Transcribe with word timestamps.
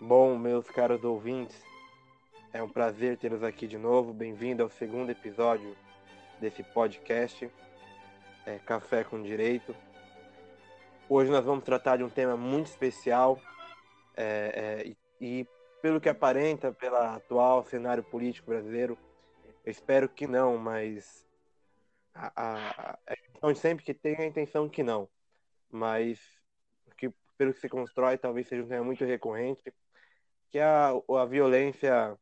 Bom, 0.00 0.38
meus 0.38 0.70
caros 0.70 1.02
ouvintes, 1.02 1.60
é 2.52 2.62
um 2.62 2.68
prazer 2.68 3.18
tê-los 3.18 3.42
aqui 3.42 3.66
de 3.66 3.76
novo. 3.76 4.12
Bem-vindo 4.12 4.62
ao 4.62 4.68
segundo 4.70 5.10
episódio 5.10 5.76
desse 6.40 6.62
podcast, 6.62 7.50
é, 8.46 8.60
Café 8.60 9.02
com 9.02 9.20
Direito. 9.20 9.74
Hoje 11.08 11.32
nós 11.32 11.44
vamos 11.44 11.64
tratar 11.64 11.96
de 11.96 12.04
um 12.04 12.08
tema 12.08 12.36
muito 12.36 12.66
especial 12.66 13.40
é, 14.16 14.84
é, 14.86 14.94
e, 15.20 15.44
pelo 15.82 16.00
que 16.00 16.08
aparenta, 16.08 16.70
pelo 16.70 16.94
atual 16.94 17.64
cenário 17.64 18.04
político 18.04 18.52
brasileiro, 18.52 18.96
eu 19.64 19.70
espero 19.72 20.08
que 20.08 20.28
não, 20.28 20.56
mas 20.56 21.26
a, 22.14 22.30
a, 22.36 22.98
a, 23.42 23.54
sempre 23.56 23.84
que 23.84 23.92
tem 23.92 24.14
a 24.16 24.26
intenção 24.26 24.68
que 24.68 24.84
não, 24.84 25.08
mas 25.68 26.20
que 26.96 27.12
pelo 27.36 27.52
que 27.52 27.60
se 27.60 27.68
constrói 27.68 28.16
talvez 28.16 28.46
seja 28.46 28.62
um 28.62 28.68
tema 28.68 28.84
muito 28.84 29.04
recorrente 29.04 29.74
que 30.50 30.58
é 30.58 30.64
a, 30.64 30.90
a 30.90 31.24
violência 31.26 32.18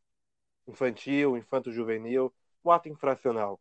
infantil, 0.66 1.37
infanto-juvenil, 1.37 2.33
o 2.62 2.71
ato 2.71 2.89
infracional, 2.89 3.61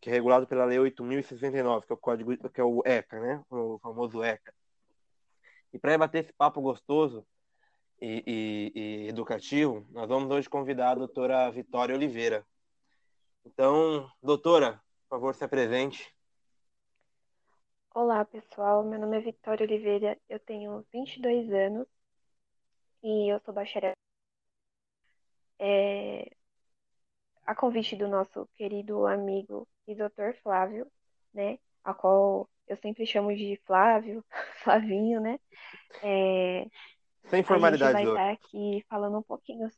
que 0.00 0.10
é 0.10 0.12
regulado 0.12 0.46
pela 0.46 0.64
Lei 0.64 0.78
8.069, 0.78 1.86
que 1.86 1.92
é 1.92 1.94
o 1.94 1.98
código, 1.98 2.50
que 2.50 2.60
é 2.60 2.64
o 2.64 2.82
ECA, 2.84 3.20
né? 3.20 3.42
O 3.50 3.78
famoso 3.78 4.22
ECA. 4.22 4.54
E 5.72 5.78
para 5.78 5.96
bater 5.98 6.24
esse 6.24 6.32
papo 6.32 6.60
gostoso 6.60 7.26
e, 8.00 8.22
e, 8.26 8.80
e, 8.80 9.08
educativo, 9.08 9.86
nós 9.90 10.08
vamos 10.08 10.30
hoje 10.30 10.48
convidar 10.48 10.92
a 10.92 10.96
doutora 10.96 11.50
Vitória 11.50 11.94
Oliveira. 11.94 12.46
Então, 13.44 14.08
doutora, 14.22 14.80
por 15.08 15.16
favor, 15.16 15.34
se 15.34 15.44
apresente. 15.44 16.14
Olá, 17.94 18.24
pessoal. 18.24 18.84
Meu 18.84 18.98
nome 18.98 19.18
é 19.18 19.20
Vitória 19.20 19.64
Oliveira, 19.64 20.18
eu 20.28 20.38
tenho 20.38 20.84
22 20.92 21.50
anos 21.52 21.86
e 23.04 23.30
eu 23.30 23.38
sou 23.40 23.52
bacharel. 23.52 23.92
É, 25.58 26.34
a 27.46 27.54
convite 27.54 27.94
do 27.96 28.08
nosso 28.08 28.48
querido 28.56 29.06
amigo 29.06 29.68
e 29.86 29.94
doutor 29.94 30.34
Flávio, 30.42 30.90
né? 31.32 31.58
A 31.84 31.92
qual 31.92 32.48
eu 32.66 32.76
sempre 32.78 33.06
chamo 33.06 33.36
de 33.36 33.60
Flávio, 33.66 34.24
Flavinho, 34.64 35.20
né? 35.20 35.38
É, 36.02 36.66
Sem 37.26 37.42
formalidade. 37.42 37.94
A 37.94 38.00
gente 38.00 38.14
vai 38.14 38.32
estar 38.32 38.32
aqui 38.32 38.84
falando 38.88 39.18
um 39.18 39.22
pouquinho. 39.22 39.68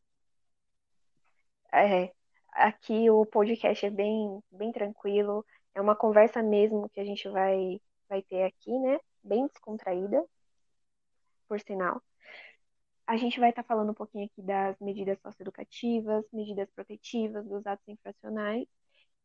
É, 1.72 2.12
aqui 2.52 3.10
o 3.10 3.26
podcast 3.26 3.84
é 3.84 3.90
bem, 3.90 4.40
bem 4.52 4.70
tranquilo, 4.70 5.44
é 5.74 5.80
uma 5.80 5.96
conversa 5.96 6.42
mesmo 6.42 6.88
que 6.90 7.00
a 7.00 7.04
gente 7.04 7.28
vai, 7.28 7.80
vai 8.08 8.22
ter 8.22 8.44
aqui, 8.44 8.70
né? 8.78 9.00
Bem 9.24 9.48
descontraída, 9.48 10.24
por 11.48 11.58
sinal. 11.60 12.00
A 13.06 13.16
gente 13.16 13.38
vai 13.38 13.50
estar 13.50 13.62
tá 13.62 13.68
falando 13.68 13.90
um 13.90 13.94
pouquinho 13.94 14.26
aqui 14.26 14.42
das 14.42 14.76
medidas 14.80 15.18
socioeducativas, 15.20 16.24
medidas 16.32 16.68
protetivas, 16.72 17.46
dos 17.46 17.64
atos 17.66 17.86
infracionais. 17.88 18.66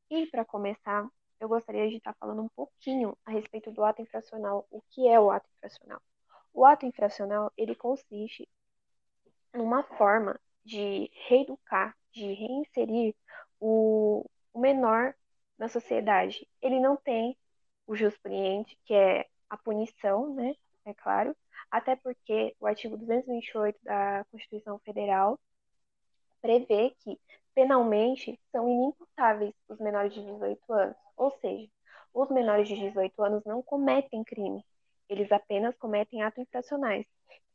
E, 0.10 0.28
para 0.28 0.46
começar, 0.46 1.08
eu 1.40 1.50
gostaria 1.50 1.90
de 1.90 1.98
estar 1.98 2.14
tá 2.14 2.18
falando 2.20 2.44
um 2.44 2.50
pouquinho 2.50 3.18
a 3.26 3.32
respeito 3.32 3.72
do 3.72 3.84
ato 3.84 4.02
infracional. 4.02 4.68
O 4.70 4.82
que 4.92 5.08
é 5.08 5.20
o 5.20 5.32
ato 5.32 5.50
infracional? 5.58 6.02
O 6.54 6.66
ato 6.66 6.86
infracional, 6.86 7.52
ele 7.58 7.76
consiste 7.76 8.48
numa 9.54 9.84
forma 9.84 10.40
de 10.64 11.10
reeducar, 11.28 11.98
de 12.12 12.34
reinserir 12.34 13.16
o, 13.60 14.26
o 14.54 14.60
menor 14.60 15.16
na 15.58 15.68
sociedade. 15.68 16.48
Ele 16.62 16.80
não 16.80 16.96
tem 16.98 17.38
o 17.88 17.96
jusperiente, 17.96 18.78
que 18.86 18.94
é 18.94 19.28
a 19.50 19.58
punição, 19.58 20.34
né? 20.36 20.56
É 20.86 20.94
claro, 20.94 21.36
até 21.72 21.96
porque 21.96 22.56
o 22.60 22.68
artigo 22.68 22.98
228 22.98 23.80
da 23.82 24.26
Constituição 24.30 24.78
Federal 24.80 25.40
prevê 26.42 26.94
que 27.00 27.18
penalmente 27.56 28.40
são 28.52 28.68
inimputáveis 28.68 29.54
os 29.70 29.80
menores 29.80 30.14
de 30.14 30.22
18 30.22 30.74
anos, 30.74 30.96
ou 31.16 31.32
seja, 31.40 31.70
os 32.14 32.30
menores 32.30 32.68
de 32.68 32.76
18 32.76 33.24
anos 33.24 33.44
não 33.46 33.62
cometem 33.62 34.24
crime, 34.24 34.66
eles 35.08 35.32
apenas 35.32 35.76
cometem 35.78 36.22
atos 36.22 36.40
infracionais, 36.40 37.06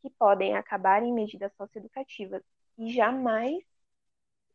que 0.01 0.11
podem 0.11 0.55
acabar 0.57 1.03
em 1.03 1.13
medidas 1.13 1.53
socioeducativas 1.57 2.43
e 2.79 2.93
jamais 2.93 3.63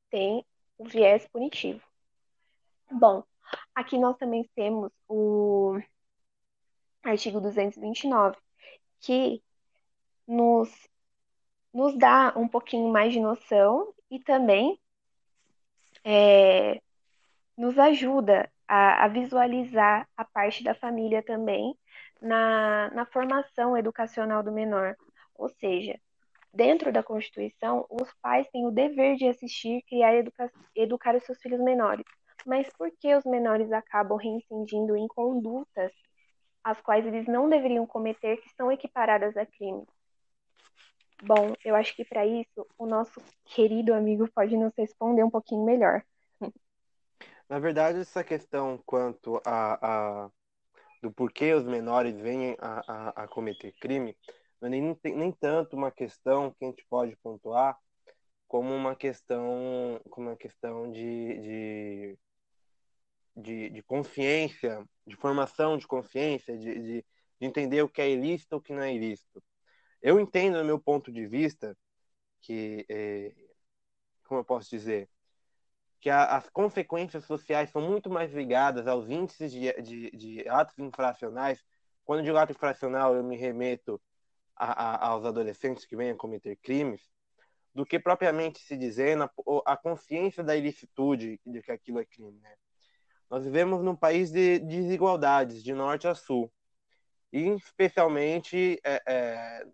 têm 0.09 0.45
o 0.77 0.85
viés 0.85 1.27
punitivo. 1.27 1.81
Bom, 2.91 3.23
aqui 3.73 3.97
nós 3.97 4.17
também 4.17 4.49
temos 4.55 4.91
o 5.07 5.79
artigo 7.03 7.41
229, 7.41 8.37
que 8.99 9.43
nos, 10.31 10.69
nos 11.73 11.97
dá 11.97 12.33
um 12.37 12.47
pouquinho 12.47 12.89
mais 12.89 13.11
de 13.11 13.19
noção 13.19 13.93
e 14.09 14.17
também 14.17 14.79
é, 16.05 16.81
nos 17.57 17.77
ajuda 17.77 18.49
a, 18.65 19.03
a, 19.03 19.07
visualizar 19.09 20.07
a 20.15 20.23
parte 20.23 20.63
da 20.63 20.73
família 20.73 21.21
também 21.21 21.77
na, 22.21 22.89
na 22.91 23.05
formação 23.05 23.77
educacional 23.77 24.41
do 24.41 24.53
menor. 24.53 24.95
Ou 25.35 25.49
seja, 25.49 25.99
dentro 26.53 26.93
da 26.93 27.03
Constituição, 27.03 27.85
os 27.89 28.09
pais 28.21 28.47
têm 28.51 28.65
o 28.65 28.71
dever 28.71 29.17
de 29.17 29.27
assistir, 29.27 29.83
criar 29.83 30.15
e 30.15 30.19
educar, 30.19 30.49
educar 30.73 31.15
os 31.15 31.23
seus 31.25 31.41
filhos 31.41 31.59
menores. 31.59 32.05
Mas 32.45 32.69
por 32.77 32.89
que 32.99 33.13
os 33.13 33.25
menores 33.25 33.69
acabam 33.73 34.17
reincidindo 34.17 34.95
em 34.95 35.07
condutas 35.07 35.91
as 36.63 36.79
quais 36.79 37.05
eles 37.05 37.27
não 37.27 37.49
deveriam 37.49 37.85
cometer 37.85 38.37
que 38.37 38.49
são 38.55 38.71
equiparadas 38.71 39.35
a 39.35 39.45
crime? 39.45 39.85
Bom, 41.23 41.53
eu 41.63 41.75
acho 41.75 41.95
que 41.95 42.03
para 42.03 42.25
isso 42.25 42.65
o 42.77 42.85
nosso 42.85 43.21
querido 43.45 43.93
amigo 43.93 44.27
pode 44.31 44.57
nos 44.57 44.73
responder 44.75 45.23
um 45.23 45.29
pouquinho 45.29 45.63
melhor. 45.63 46.03
Na 47.47 47.59
verdade, 47.59 47.99
essa 47.99 48.23
questão 48.23 48.81
quanto 48.85 49.41
a, 49.45 50.25
a 50.25 50.31
do 51.01 51.11
porquê 51.11 51.53
os 51.53 51.65
menores 51.65 52.17
vêm 52.19 52.55
a, 52.59 52.83
a, 52.87 53.23
a 53.23 53.27
cometer 53.27 53.73
crime 53.79 54.15
não 54.61 54.67
é 54.67 54.69
nem, 54.69 54.97
nem 55.03 55.31
tanto 55.31 55.75
uma 55.75 55.91
questão 55.91 56.51
que 56.51 56.63
a 56.63 56.67
gente 56.67 56.85
pode 56.87 57.15
pontuar 57.17 57.77
como 58.47 58.73
uma 58.73 58.95
questão 58.95 59.99
como 60.09 60.29
uma 60.29 60.37
questão 60.37 60.91
de, 60.91 61.39
de, 61.41 62.19
de, 63.35 63.69
de 63.71 63.83
consciência, 63.83 64.85
de 65.07 65.15
formação 65.15 65.77
de 65.77 65.87
consciência, 65.87 66.57
de, 66.57 66.73
de, 66.75 67.05
de 67.39 67.45
entender 67.47 67.81
o 67.81 67.89
que 67.89 68.01
é 68.01 68.09
ilícito 68.09 68.55
e 68.55 68.57
o 68.57 68.61
que 68.61 68.73
não 68.73 68.83
é 68.83 68.93
ilícito. 68.93 69.41
Eu 70.01 70.19
entendo, 70.19 70.57
do 70.57 70.65
meu 70.65 70.79
ponto 70.79 71.11
de 71.11 71.25
vista, 71.27 71.77
que, 72.41 72.85
é, 72.89 73.33
como 74.23 74.41
eu 74.41 74.45
posso 74.45 74.69
dizer, 74.69 75.09
que 75.99 76.09
a, 76.09 76.25
as 76.37 76.49
consequências 76.49 77.25
sociais 77.25 77.69
são 77.69 77.81
muito 77.81 78.09
mais 78.09 78.33
ligadas 78.33 78.87
aos 78.87 79.09
índices 79.09 79.51
de, 79.51 79.71
de, 79.81 80.11
de 80.11 80.49
atos 80.49 80.77
infracionais. 80.79 81.63
Quando 82.03 82.23
digo 82.23 82.37
ato 82.37 82.51
infracional, 82.51 83.15
eu 83.15 83.23
me 83.23 83.37
remeto 83.37 84.01
a, 84.55 84.71
a, 84.71 85.07
aos 85.09 85.23
adolescentes 85.25 85.85
que 85.85 85.95
venham 85.95 86.17
cometer 86.17 86.55
crimes, 86.57 87.01
do 87.73 87.85
que 87.85 87.99
propriamente 87.99 88.59
se 88.59 88.75
dizendo 88.75 89.23
a, 89.23 89.31
a 89.65 89.77
consciência 89.77 90.43
da 90.43 90.55
ilicitude 90.55 91.39
de 91.45 91.61
que 91.61 91.71
aquilo 91.71 91.99
é 91.99 92.05
crime. 92.05 92.39
Né? 92.41 92.53
Nós 93.29 93.45
vivemos 93.45 93.83
num 93.83 93.95
país 93.95 94.31
de 94.31 94.59
desigualdades, 94.59 95.63
de 95.63 95.73
norte 95.73 96.07
a 96.07 96.15
sul. 96.15 96.51
E 97.31 97.47
especialmente 97.51 98.81
é, 98.83 99.01
é, 99.07 99.67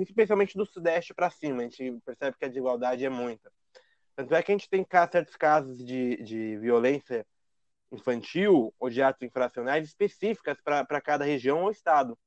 especialmente 0.00 0.56
do 0.56 0.64
Sudeste 0.64 1.12
para 1.14 1.30
cima, 1.30 1.60
a 1.60 1.64
gente 1.64 2.00
percebe 2.04 2.36
que 2.38 2.44
a 2.44 2.48
desigualdade 2.48 3.04
é 3.04 3.10
muita. 3.10 3.52
Tanto 4.16 4.34
é 4.34 4.42
que 4.42 4.52
a 4.52 4.54
gente 4.54 4.68
tem 4.68 4.86
certos 5.10 5.36
casos 5.36 5.78
de, 5.84 6.22
de 6.22 6.58
violência 6.58 7.26
infantil 7.90 8.74
ou 8.78 8.88
de 8.88 9.02
atos 9.02 9.22
infracionais 9.22 9.86
específicas 9.86 10.58
para 10.60 11.00
cada 11.00 11.24
região 11.24 11.62
ou 11.62 11.70
estado. 11.70 12.18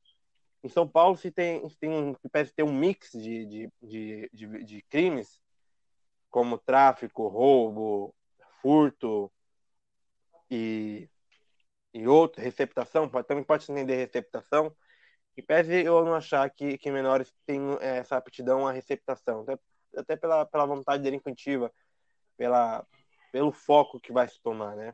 Em 0.63 0.69
São 0.69 0.88
Paulo 0.88 1.16
se 1.16 1.31
tem, 1.31 1.68
se 1.69 1.78
tem 1.78 1.90
um, 1.90 2.16
parece 2.31 2.54
ter 2.54 2.63
um 2.63 2.74
mix 2.74 3.12
de, 3.12 3.45
de, 3.45 3.69
de, 3.81 4.30
de, 4.33 4.63
de 4.63 4.81
crimes, 4.83 5.39
como 6.30 6.57
tráfico, 6.57 7.27
roubo, 7.27 8.13
furto 8.62 9.31
e, 10.50 11.10
e 11.94 12.07
outro, 12.07 12.42
receptação, 12.42 13.07
também 13.24 13.44
pode 13.44 13.63
se 13.63 13.72
entender 13.72 13.95
receptação, 13.95 14.75
em 15.38 15.44
pese 15.44 15.84
eu 15.84 16.04
não 16.06 16.16
achar 16.16 16.50
que, 16.50 16.78
que 16.78 16.90
menores 16.92 17.34
têm 17.46 17.62
é, 17.82 17.98
essa 17.98 18.16
aptidão 18.18 18.66
à 18.68 18.72
receptação, 18.72 19.42
até, 19.42 19.60
até 19.98 20.16
pela, 20.16 20.46
pela 20.46 20.66
vontade 20.66 21.04
delinquentiva, 21.04 21.72
pela, 22.38 22.86
pelo 23.32 23.52
foco 23.52 24.00
que 24.00 24.14
vai 24.14 24.28
se 24.28 24.42
tomar, 24.42 24.76
né? 24.76 24.94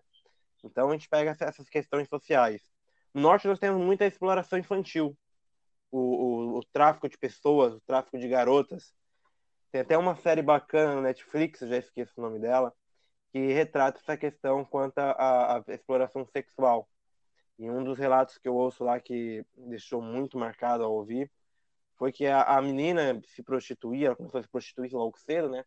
Então 0.63 0.89
a 0.89 0.93
gente 0.93 1.09
pega 1.09 1.35
essas 1.39 1.69
questões 1.69 2.07
sociais. 2.07 2.61
No 3.13 3.21
norte 3.21 3.47
nós 3.47 3.59
temos 3.59 3.83
muita 3.83 4.05
exploração 4.05 4.57
infantil, 4.57 5.17
o, 5.91 5.99
o, 5.99 6.57
o 6.59 6.65
tráfico 6.71 7.09
de 7.09 7.17
pessoas, 7.17 7.73
o 7.73 7.81
tráfico 7.81 8.17
de 8.17 8.27
garotas. 8.27 8.93
Tem 9.71 9.81
até 9.81 9.97
uma 9.97 10.15
série 10.15 10.41
bacana 10.41 10.95
no 10.95 11.01
Netflix, 11.01 11.59
já 11.59 11.77
esqueço 11.77 12.13
o 12.17 12.21
nome 12.21 12.39
dela, 12.39 12.73
que 13.31 13.53
retrata 13.53 13.99
essa 13.99 14.17
questão 14.17 14.65
quanto 14.65 14.97
à 14.97 15.63
exploração 15.69 16.25
sexual 16.25 16.87
e 17.61 17.69
um 17.69 17.83
dos 17.83 17.99
relatos 17.99 18.39
que 18.39 18.47
eu 18.47 18.55
ouço 18.55 18.83
lá 18.83 18.99
que 18.99 19.45
deixou 19.55 20.01
muito 20.01 20.35
marcado 20.35 20.83
ao 20.83 20.91
ouvir 20.91 21.31
foi 21.93 22.11
que 22.11 22.25
a, 22.25 22.41
a 22.41 22.59
menina 22.59 23.21
se 23.27 23.43
prostituía, 23.43 24.07
ela 24.07 24.15
começou 24.15 24.39
a 24.39 24.41
se 24.41 24.49
prostituir 24.49 24.91
logo 24.93 25.15
cedo, 25.19 25.47
né? 25.47 25.63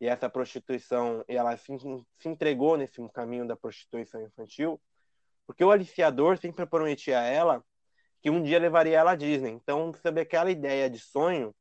E 0.00 0.08
essa 0.08 0.28
prostituição, 0.28 1.24
ela 1.28 1.56
se, 1.56 1.72
se 2.18 2.28
entregou 2.28 2.76
nesse 2.76 3.00
caminho 3.10 3.46
da 3.46 3.54
prostituição 3.54 4.20
infantil, 4.20 4.80
porque 5.46 5.62
o 5.62 5.70
aliciador 5.70 6.36
sempre 6.36 6.66
prometia 6.66 7.20
a 7.20 7.24
ela 7.24 7.64
que 8.20 8.28
um 8.28 8.42
dia 8.42 8.58
levaria 8.58 8.98
ela 8.98 9.12
à 9.12 9.14
Disney. 9.14 9.52
Então, 9.52 9.94
sobre 10.02 10.22
aquela 10.22 10.50
ideia 10.50 10.90
de 10.90 10.98
sonho, 10.98 11.54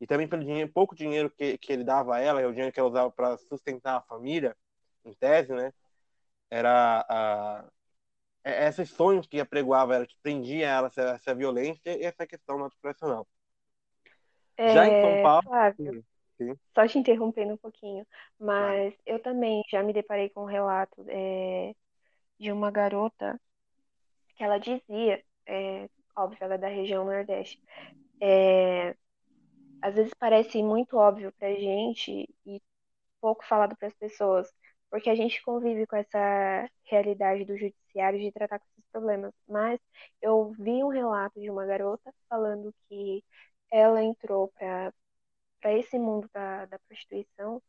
e 0.00 0.08
também 0.08 0.26
pelo 0.26 0.42
dinheiro, 0.42 0.72
pouco 0.72 0.92
dinheiro 0.92 1.30
que, 1.30 1.56
que 1.58 1.72
ele 1.72 1.84
dava 1.84 2.16
a 2.16 2.20
ela, 2.20 2.40
é 2.40 2.46
o 2.48 2.50
dinheiro 2.50 2.72
que 2.72 2.80
ela 2.80 2.88
usava 2.88 3.12
para 3.12 3.38
sustentar 3.38 3.98
a 3.98 4.02
família, 4.02 4.56
em 5.04 5.14
tese, 5.14 5.52
né? 5.52 5.72
Era 6.50 7.06
a, 7.08 7.64
é, 8.44 8.68
esses 8.68 8.90
sonhos 8.90 9.26
que 9.26 9.40
apregoava 9.40 9.94
ela, 9.94 10.06
que 10.06 10.16
prendia 10.22 10.68
ela, 10.68 10.86
essa, 10.88 11.02
essa 11.02 11.34
violência 11.34 11.96
e 11.98 12.04
essa 12.04 12.26
questão 12.26 12.58
natural. 12.82 13.26
É, 14.56 14.72
já 14.74 14.86
em 14.86 15.00
São 15.00 15.22
Paulo. 15.22 15.42
Flávio, 15.42 16.04
sim. 16.36 16.54
Só 16.74 16.86
te 16.86 16.98
interrompendo 16.98 17.54
um 17.54 17.56
pouquinho, 17.56 18.06
mas 18.38 18.94
eu 19.06 19.18
também 19.20 19.62
já 19.70 19.82
me 19.82 19.92
deparei 19.92 20.28
com 20.28 20.42
um 20.42 20.46
relato 20.46 21.04
é, 21.08 21.74
de 22.38 22.52
uma 22.52 22.70
garota 22.70 23.40
que 24.36 24.44
ela 24.44 24.58
dizia, 24.58 25.24
é, 25.46 25.88
óbvio, 26.16 26.38
ela 26.40 26.54
é 26.54 26.58
da 26.58 26.68
região 26.68 27.04
Nordeste, 27.04 27.62
é, 28.20 28.94
às 29.80 29.94
vezes 29.94 30.12
parece 30.14 30.62
muito 30.62 30.96
óbvio 30.96 31.32
pra 31.38 31.54
gente 31.54 32.28
e 32.44 32.62
pouco 33.20 33.44
falado 33.44 33.76
para 33.76 33.88
as 33.88 33.94
pessoas, 33.94 34.52
porque 34.94 35.10
a 35.10 35.14
gente 35.16 35.42
convive 35.42 35.88
com 35.88 35.96
essa 35.96 36.70
realidade 36.84 37.44
do 37.44 37.56
judiciário 37.58 38.20
de 38.20 38.30
tratar 38.30 38.60
com 38.60 38.66
esses 38.78 38.84
problemas. 38.92 39.34
Mas 39.48 39.80
eu 40.22 40.52
vi 40.52 40.84
um 40.84 40.88
relato 40.88 41.40
de 41.40 41.50
uma 41.50 41.66
garota 41.66 42.14
falando 42.28 42.72
que 42.88 43.24
ela 43.72 44.00
entrou 44.04 44.52
para 44.56 44.92
esse 45.72 45.98
mundo 45.98 46.30
da, 46.32 46.66
da 46.66 46.78
prostituição 46.78 47.60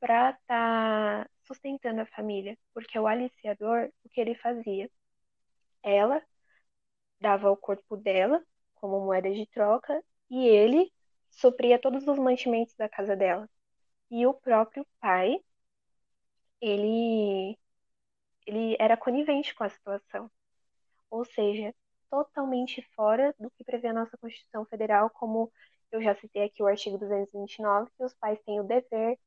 para 0.00 0.30
estar 0.30 1.24
tá 1.26 1.30
sustentando 1.44 2.00
a 2.00 2.06
família, 2.06 2.56
porque 2.72 2.98
o 2.98 3.06
aliciador, 3.06 3.90
o 4.02 4.08
que 4.08 4.18
ele 4.18 4.34
fazia? 4.34 4.90
Ela 5.82 6.22
dava 7.20 7.50
o 7.50 7.56
corpo 7.58 7.94
dela 7.96 8.42
como 8.76 9.04
moeda 9.04 9.30
de 9.30 9.46
troca 9.48 10.02
e 10.30 10.48
ele 10.48 10.90
supria 11.30 11.78
todos 11.78 12.08
os 12.08 12.18
mantimentos 12.18 12.74
da 12.74 12.88
casa 12.88 13.14
dela. 13.14 13.46
E 14.10 14.26
o 14.26 14.32
próprio 14.34 14.86
pai, 15.00 15.38
ele 16.60 17.56
ele 18.46 18.76
era 18.80 18.96
conivente 18.96 19.54
com 19.54 19.64
a 19.64 19.68
situação. 19.68 20.30
Ou 21.10 21.24
seja, 21.24 21.74
totalmente 22.10 22.82
fora 22.96 23.34
do 23.38 23.50
que 23.52 23.64
prevê 23.64 23.88
a 23.88 23.92
nossa 23.94 24.16
Constituição 24.18 24.64
Federal, 24.66 25.10
como 25.10 25.52
eu 25.92 26.02
já 26.02 26.14
citei 26.16 26.44
aqui 26.44 26.62
o 26.62 26.66
artigo 26.66 26.98
229, 26.98 27.90
que 27.96 28.04
os 28.04 28.14
pais 28.14 28.40
têm 28.44 28.60
o 28.60 28.64
dever 28.64 29.18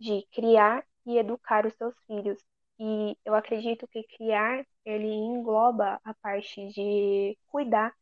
de 0.00 0.26
criar 0.32 0.84
e 1.06 1.18
educar 1.18 1.66
os 1.66 1.74
seus 1.74 1.94
filhos. 2.06 2.38
E 2.78 3.16
eu 3.24 3.34
acredito 3.34 3.86
que 3.88 4.02
criar, 4.04 4.66
ele 4.84 5.08
engloba 5.08 6.00
a 6.04 6.14
parte 6.14 6.68
de 6.70 7.38
cuidar, 7.48 7.94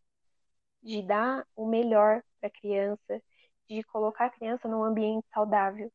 de 0.82 1.02
dar 1.02 1.46
o 1.56 1.66
melhor 1.66 2.22
para 2.40 2.48
a 2.48 2.50
criança, 2.50 3.22
de 3.68 3.82
colocar 3.84 4.26
a 4.26 4.30
criança 4.30 4.68
num 4.68 4.84
ambiente 4.84 5.26
saudável. 5.32 5.92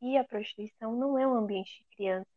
E 0.00 0.16
a 0.16 0.24
prostituição 0.24 0.94
não 0.96 1.18
é 1.18 1.26
um 1.26 1.34
ambiente 1.34 1.78
de 1.78 1.96
criança 1.96 2.34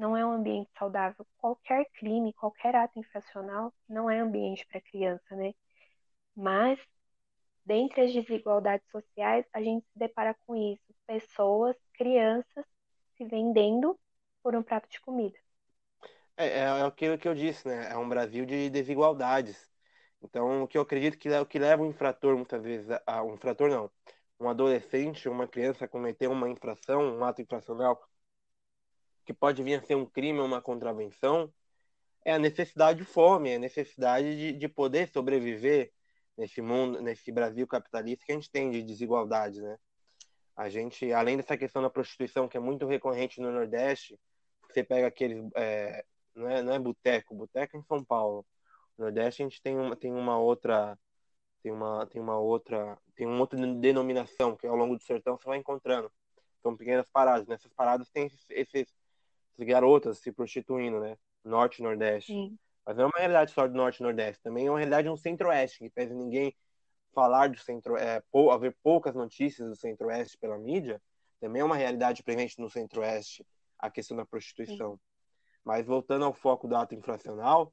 não 0.00 0.16
é 0.16 0.24
um 0.24 0.32
ambiente 0.32 0.70
saudável. 0.78 1.26
Qualquer 1.36 1.84
crime, 1.92 2.32
qualquer 2.32 2.74
ato 2.74 2.98
infracional 2.98 3.72
não 3.86 4.08
é 4.10 4.18
ambiente 4.18 4.66
para 4.66 4.80
criança, 4.80 5.36
né? 5.36 5.52
Mas, 6.34 6.80
dentre 7.66 8.00
as 8.00 8.12
desigualdades 8.12 8.88
sociais, 8.90 9.44
a 9.52 9.62
gente 9.62 9.84
se 9.92 9.98
depara 9.98 10.34
com 10.46 10.56
isso. 10.56 10.82
Pessoas, 11.06 11.76
crianças, 11.92 12.64
se 13.16 13.24
vendendo 13.26 13.98
por 14.42 14.56
um 14.56 14.62
prato 14.62 14.88
de 14.88 14.98
comida. 15.02 15.38
É, 16.34 16.46
é, 16.46 16.60
é 16.60 16.82
aquilo 16.82 17.18
que 17.18 17.28
eu 17.28 17.34
disse, 17.34 17.68
né? 17.68 17.92
É 17.92 17.96
um 17.96 18.08
Brasil 18.08 18.46
de 18.46 18.70
desigualdades. 18.70 19.70
Então, 20.22 20.62
o 20.62 20.68
que 20.68 20.78
eu 20.78 20.82
acredito 20.82 21.18
que 21.18 21.28
é 21.28 21.40
o 21.40 21.46
que 21.46 21.58
leva 21.58 21.82
o 21.82 21.86
infrator, 21.86 22.36
muitas 22.36 22.62
vezes, 22.64 22.88
a, 23.06 23.22
um 23.22 23.34
infrator 23.34 23.68
não, 23.68 23.90
um 24.40 24.48
adolescente, 24.48 25.28
uma 25.28 25.46
criança 25.46 25.86
cometer 25.86 26.26
uma 26.28 26.48
infração, 26.48 27.18
um 27.18 27.24
ato 27.24 27.42
infracional, 27.42 28.00
que 29.24 29.34
pode 29.34 29.62
vir 29.62 29.74
a 29.74 29.82
ser 29.82 29.94
um 29.94 30.06
crime 30.06 30.38
ou 30.38 30.46
uma 30.46 30.62
contravenção, 30.62 31.52
é 32.24 32.32
a 32.32 32.38
necessidade 32.38 32.98
de 32.98 33.04
fome, 33.04 33.50
é 33.50 33.56
a 33.56 33.58
necessidade 33.58 34.36
de, 34.36 34.52
de 34.52 34.68
poder 34.68 35.08
sobreviver 35.12 35.92
nesse 36.36 36.62
mundo, 36.62 37.00
nesse 37.02 37.30
Brasil 37.30 37.66
capitalista 37.66 38.24
que 38.24 38.32
a 38.32 38.34
gente 38.34 38.50
tem 38.50 38.70
de 38.70 38.82
desigualdade, 38.82 39.60
né? 39.60 39.78
A 40.56 40.68
gente, 40.68 41.12
além 41.12 41.36
dessa 41.36 41.56
questão 41.56 41.80
da 41.82 41.90
prostituição 41.90 42.48
que 42.48 42.56
é 42.56 42.60
muito 42.60 42.86
recorrente 42.86 43.40
no 43.40 43.50
Nordeste, 43.52 44.18
você 44.68 44.82
pega 44.84 45.06
aqueles, 45.06 45.48
é, 45.54 46.04
não 46.34 46.48
é, 46.48 46.62
não 46.62 46.72
é 46.74 46.78
boteco, 46.78 47.34
boteco 47.34 47.76
é 47.76 47.80
em 47.80 47.82
São 47.84 48.04
Paulo. 48.04 48.46
No 48.96 49.04
Nordeste 49.04 49.42
a 49.42 49.48
gente 49.48 49.62
tem 49.62 49.76
uma, 49.76 49.96
tem 49.96 50.12
uma 50.12 50.38
outra, 50.38 50.98
tem 51.62 51.72
uma, 51.72 52.06
tem 52.06 52.20
uma 52.20 52.38
outra, 52.38 52.98
tem 53.14 53.26
uma 53.26 53.40
outra 53.40 53.58
denominação 53.74 54.56
que 54.56 54.66
ao 54.66 54.76
longo 54.76 54.96
do 54.96 55.02
sertão 55.02 55.36
você 55.36 55.48
vai 55.48 55.58
encontrando. 55.58 56.10
São 56.62 56.76
pequenas 56.76 57.08
paradas. 57.08 57.46
Nessas 57.46 57.72
paradas 57.72 58.10
tem 58.10 58.26
esses, 58.26 58.44
esses 58.50 58.94
garotas 59.58 60.18
se 60.18 60.32
prostituindo, 60.32 61.00
né? 61.00 61.16
Norte 61.44 61.78
e 61.78 61.82
Nordeste. 61.82 62.32
Sim. 62.32 62.58
Mas 62.84 62.96
não 62.96 63.04
é 63.04 63.06
uma 63.06 63.18
realidade 63.18 63.52
só 63.52 63.66
do 63.66 63.74
Norte 63.74 64.00
e 64.00 64.02
Nordeste, 64.02 64.42
também 64.42 64.66
é 64.66 64.70
uma 64.70 64.78
realidade 64.78 65.08
no 65.08 65.16
Centro-Oeste, 65.16 65.78
que 65.78 65.90
pese 65.90 66.14
ninguém 66.14 66.54
falar 67.12 67.48
do 67.48 67.58
Centro, 67.58 67.96
é, 67.96 68.22
pou, 68.30 68.50
haver 68.50 68.76
poucas 68.82 69.14
notícias 69.14 69.68
do 69.68 69.76
Centro-Oeste 69.76 70.38
pela 70.38 70.58
mídia, 70.58 71.00
também 71.40 71.62
é 71.62 71.64
uma 71.64 71.76
realidade 71.76 72.22
presente 72.22 72.58
no 72.58 72.70
Centro-Oeste 72.70 73.46
a 73.78 73.90
questão 73.90 74.16
da 74.16 74.26
prostituição. 74.26 74.94
Sim. 74.94 75.00
Mas 75.64 75.86
voltando 75.86 76.24
ao 76.24 76.32
foco 76.32 76.66
do 76.66 76.76
ato 76.76 76.94
infracional, 76.94 77.72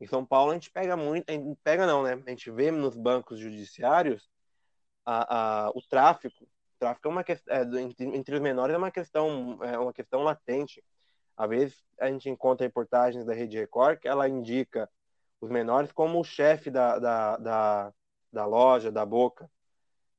em 0.00 0.06
São 0.06 0.24
Paulo 0.24 0.50
a 0.50 0.54
gente 0.54 0.70
pega 0.70 0.96
muito, 0.96 1.28
a 1.28 1.32
gente 1.32 1.58
pega 1.62 1.86
não, 1.86 2.02
né? 2.02 2.20
A 2.26 2.30
gente 2.30 2.50
vê 2.50 2.70
nos 2.70 2.96
bancos 2.96 3.38
judiciários 3.38 4.28
a, 5.04 5.66
a, 5.66 5.70
o 5.70 5.82
tráfico. 5.82 6.44
O 6.44 6.78
tráfico 6.78 7.08
é 7.08 7.10
uma 7.10 7.24
questão, 7.24 7.54
é, 7.54 7.80
entre, 7.80 8.06
entre 8.06 8.34
os 8.34 8.40
menores 8.40 8.74
é 8.74 8.78
uma 8.78 8.90
questão, 8.90 9.58
é 9.62 9.78
uma 9.78 9.92
questão 9.92 10.22
latente. 10.22 10.82
Às 11.36 11.48
vezes 11.48 11.84
a 11.98 12.08
gente 12.08 12.28
encontra 12.28 12.66
reportagens 12.66 13.24
da 13.24 13.34
Rede 13.34 13.58
Record 13.58 13.98
que 13.98 14.08
ela 14.08 14.28
indica 14.28 14.88
os 15.40 15.50
menores 15.50 15.92
como 15.92 16.20
o 16.20 16.24
chefe 16.24 16.70
da, 16.70 16.98
da, 16.98 17.36
da, 17.36 17.92
da, 18.32 18.46
loja, 18.46 18.90
da 18.90 19.04
boca. 19.04 19.50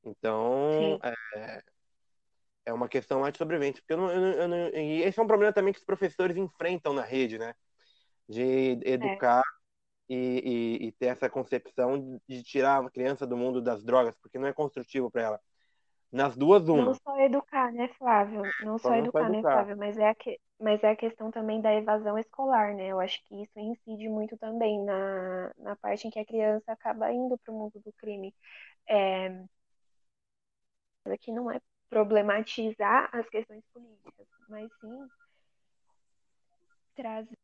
Então, 0.04 0.98
é, 1.34 1.62
é 2.66 2.72
uma 2.72 2.88
questão 2.88 3.20
mais 3.20 3.32
de 3.32 3.38
sobrevivência. 3.38 3.82
Porque 3.82 3.92
eu 3.92 3.96
não, 3.96 4.10
eu, 4.10 4.42
eu 4.42 4.48
não, 4.48 4.56
e 4.68 5.02
esse 5.02 5.18
é 5.18 5.22
um 5.22 5.26
problema 5.26 5.52
também 5.52 5.72
que 5.72 5.80
os 5.80 5.84
professores 5.84 6.36
enfrentam 6.36 6.92
na 6.92 7.02
rede, 7.02 7.38
né? 7.38 7.54
De 8.28 8.78
educar 8.84 9.40
é. 9.40 9.55
E, 10.08 10.14
e, 10.14 10.86
e, 10.86 10.92
ter 10.92 11.06
essa 11.06 11.28
concepção 11.28 12.20
de 12.28 12.42
tirar 12.42 12.84
a 12.84 12.90
criança 12.90 13.26
do 13.26 13.36
mundo 13.36 13.60
das 13.60 13.82
drogas, 13.82 14.16
porque 14.16 14.38
não 14.38 14.46
é 14.46 14.52
construtivo 14.52 15.10
para 15.10 15.22
ela. 15.22 15.40
Nas 16.12 16.36
duas, 16.36 16.68
uma. 16.68 16.84
Não 16.84 16.94
só 16.94 17.20
educar, 17.20 17.72
né, 17.72 17.88
Flávio? 17.98 18.42
Não 18.62 18.78
só, 18.78 18.90
só 18.90 18.96
educar, 18.96 19.24
não 19.24 19.30
né, 19.30 19.38
educar, 19.38 19.56
né, 19.56 19.64
Flávio? 19.64 19.76
Mas 19.76 19.98
é, 19.98 20.08
a 20.08 20.14
que, 20.14 20.40
mas 20.58 20.82
é 20.84 20.90
a 20.90 20.96
questão 20.96 21.30
também 21.30 21.60
da 21.60 21.74
evasão 21.74 22.16
escolar, 22.16 22.74
né? 22.74 22.88
Eu 22.88 23.00
acho 23.00 23.22
que 23.24 23.42
isso 23.42 23.58
incide 23.58 24.08
muito 24.08 24.36
também 24.38 24.82
na, 24.84 25.52
na 25.58 25.76
parte 25.76 26.06
em 26.06 26.10
que 26.10 26.18
a 26.18 26.24
criança 26.24 26.72
acaba 26.72 27.12
indo 27.12 27.36
para 27.38 27.52
o 27.52 27.58
mundo 27.58 27.80
do 27.84 27.92
crime. 27.94 28.34
É... 28.88 29.44
Aqui 31.06 31.32
não 31.32 31.50
é 31.50 31.60
problematizar 31.90 33.08
as 33.12 33.28
questões 33.28 33.64
políticas, 33.72 34.26
mas 34.48 34.70
sim 34.80 35.08
trazer 36.96 37.38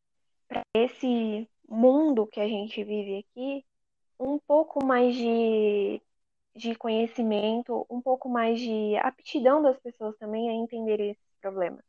para 0.47 0.63
esse 0.75 1.49
mundo 1.67 2.27
que 2.27 2.39
a 2.39 2.47
gente 2.47 2.83
vive 2.83 3.19
aqui 3.19 3.65
um 4.19 4.39
pouco 4.39 4.83
mais 4.85 5.15
de 5.15 6.01
de 6.55 6.75
conhecimento, 6.75 7.85
um 7.89 8.01
pouco 8.01 8.29
mais 8.29 8.59
de 8.59 8.95
aptidão 8.97 9.61
das 9.61 9.79
pessoas 9.79 10.15
também 10.17 10.49
a 10.49 10.53
entender 10.53 10.99
esses 10.99 11.35
problemas. 11.41 11.83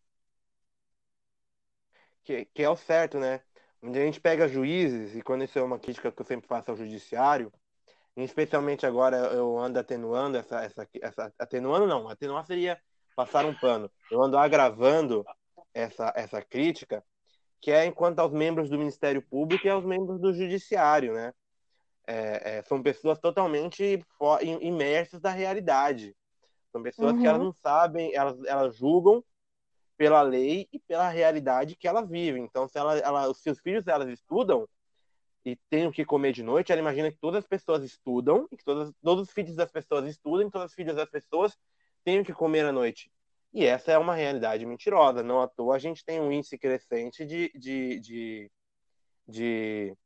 Que, 2.23 2.47
que 2.47 2.63
é 2.63 2.71
o 2.71 2.77
certo, 2.77 3.19
né? 3.19 3.43
Onde 3.83 3.99
a 3.99 4.05
gente 4.05 4.21
pega 4.21 4.49
juízes, 4.49 5.15
e 5.15 5.21
quando 5.21 5.45
isso 5.45 5.59
é 5.59 5.63
uma 5.63 5.79
crítica 5.79 6.11
que 6.11 6.21
eu 6.21 6.25
sempre 6.25 6.47
faço 6.47 6.71
ao 6.71 6.77
judiciário, 6.77 7.53
especialmente 8.17 8.87
agora 8.87 9.17
eu 9.17 9.59
ando 9.59 9.79
atenuando 9.79 10.39
essa, 10.39 10.65
essa, 10.65 10.89
essa 11.03 11.35
atenuando 11.39 11.87
não, 11.87 12.09
atenuar 12.09 12.47
seria 12.47 12.81
passar 13.15 13.45
um 13.45 13.55
pano. 13.55 13.91
Eu 14.11 14.23
ando 14.23 14.39
agravando 14.39 15.23
essa, 15.75 16.11
essa 16.17 16.41
crítica, 16.41 17.05
que 17.65 17.73
é 17.73 17.87
enquanto 17.87 18.19
aos 18.19 18.33
membros 18.33 18.69
do 18.69 18.79
Ministério 18.79 19.23
Público 19.23 19.67
e 19.67 19.71
aos 19.71 19.85
membros 19.85 20.21
do 20.21 20.35
Judiciário, 20.35 21.15
né? 21.15 21.33
é, 22.07 22.59
é, 22.59 22.63
são 22.63 22.83
pessoas 22.83 23.19
totalmente 23.19 24.05
imersas 24.61 25.21
da 25.21 25.31
realidade. 25.31 26.15
São 26.71 26.83
pessoas 26.83 27.13
uhum. 27.13 27.21
que 27.21 27.27
elas 27.27 27.39
uhum. 27.39 27.47
não 27.47 27.53
sabem, 27.53 28.15
elas, 28.15 28.37
elas 28.45 28.77
julgam 28.77 29.25
pela 29.97 30.23
lei 30.23 30.69
e 30.73 30.79
pela 30.79 31.09
realidade 31.09 31.77
que 31.77 31.87
elas 31.87 32.09
vivem. 32.09 32.45
Então, 32.45 32.69
se, 32.69 32.79
ela, 32.79 32.99
ela, 32.99 33.31
os 33.31 33.39
seus 33.39 33.61
filhos 33.61 33.87
elas 33.87 34.09
estudam, 34.09 34.69
e 35.47 35.57
tenho 35.69 35.93
que 35.93 36.05
comer 36.07 36.33
de 36.33 36.43
noite, 36.43 36.73
ela 36.73 36.81
imagina 36.81 37.11
que 37.11 37.19
todas 37.19 37.45
as 37.45 37.47
pessoas 37.47 37.85
estudam, 37.85 38.49
que 38.49 38.65
todas, 38.65 38.91
todos 39.03 39.29
os 39.29 39.33
filhos 39.33 39.55
das 39.55 39.71
pessoas 39.71 40.09
estudam, 40.09 40.49
e 40.49 40.51
todas 40.51 40.71
as 40.71 40.75
filhas 40.75 40.97
das 40.97 41.09
pessoas 41.09 41.57
tenham 42.03 42.25
que 42.25 42.33
comer 42.33 42.65
à 42.65 42.73
noite. 42.73 43.11
E 43.55 43.65
essa 43.65 43.93
é 43.93 43.99
uma 43.99 44.15
realidade 44.17 44.67
mentirosa. 44.67 45.23
Não 45.23 45.41
à 45.41 45.49
toa 45.49 45.77
a 45.77 45.79
gente 45.79 46.05
tem 46.05 46.21
um 46.21 46.33
índice 46.33 46.59
crescente 46.59 47.25
de, 47.25 47.51
de, 47.55 48.01
de, 48.01 48.53
de 49.29 49.97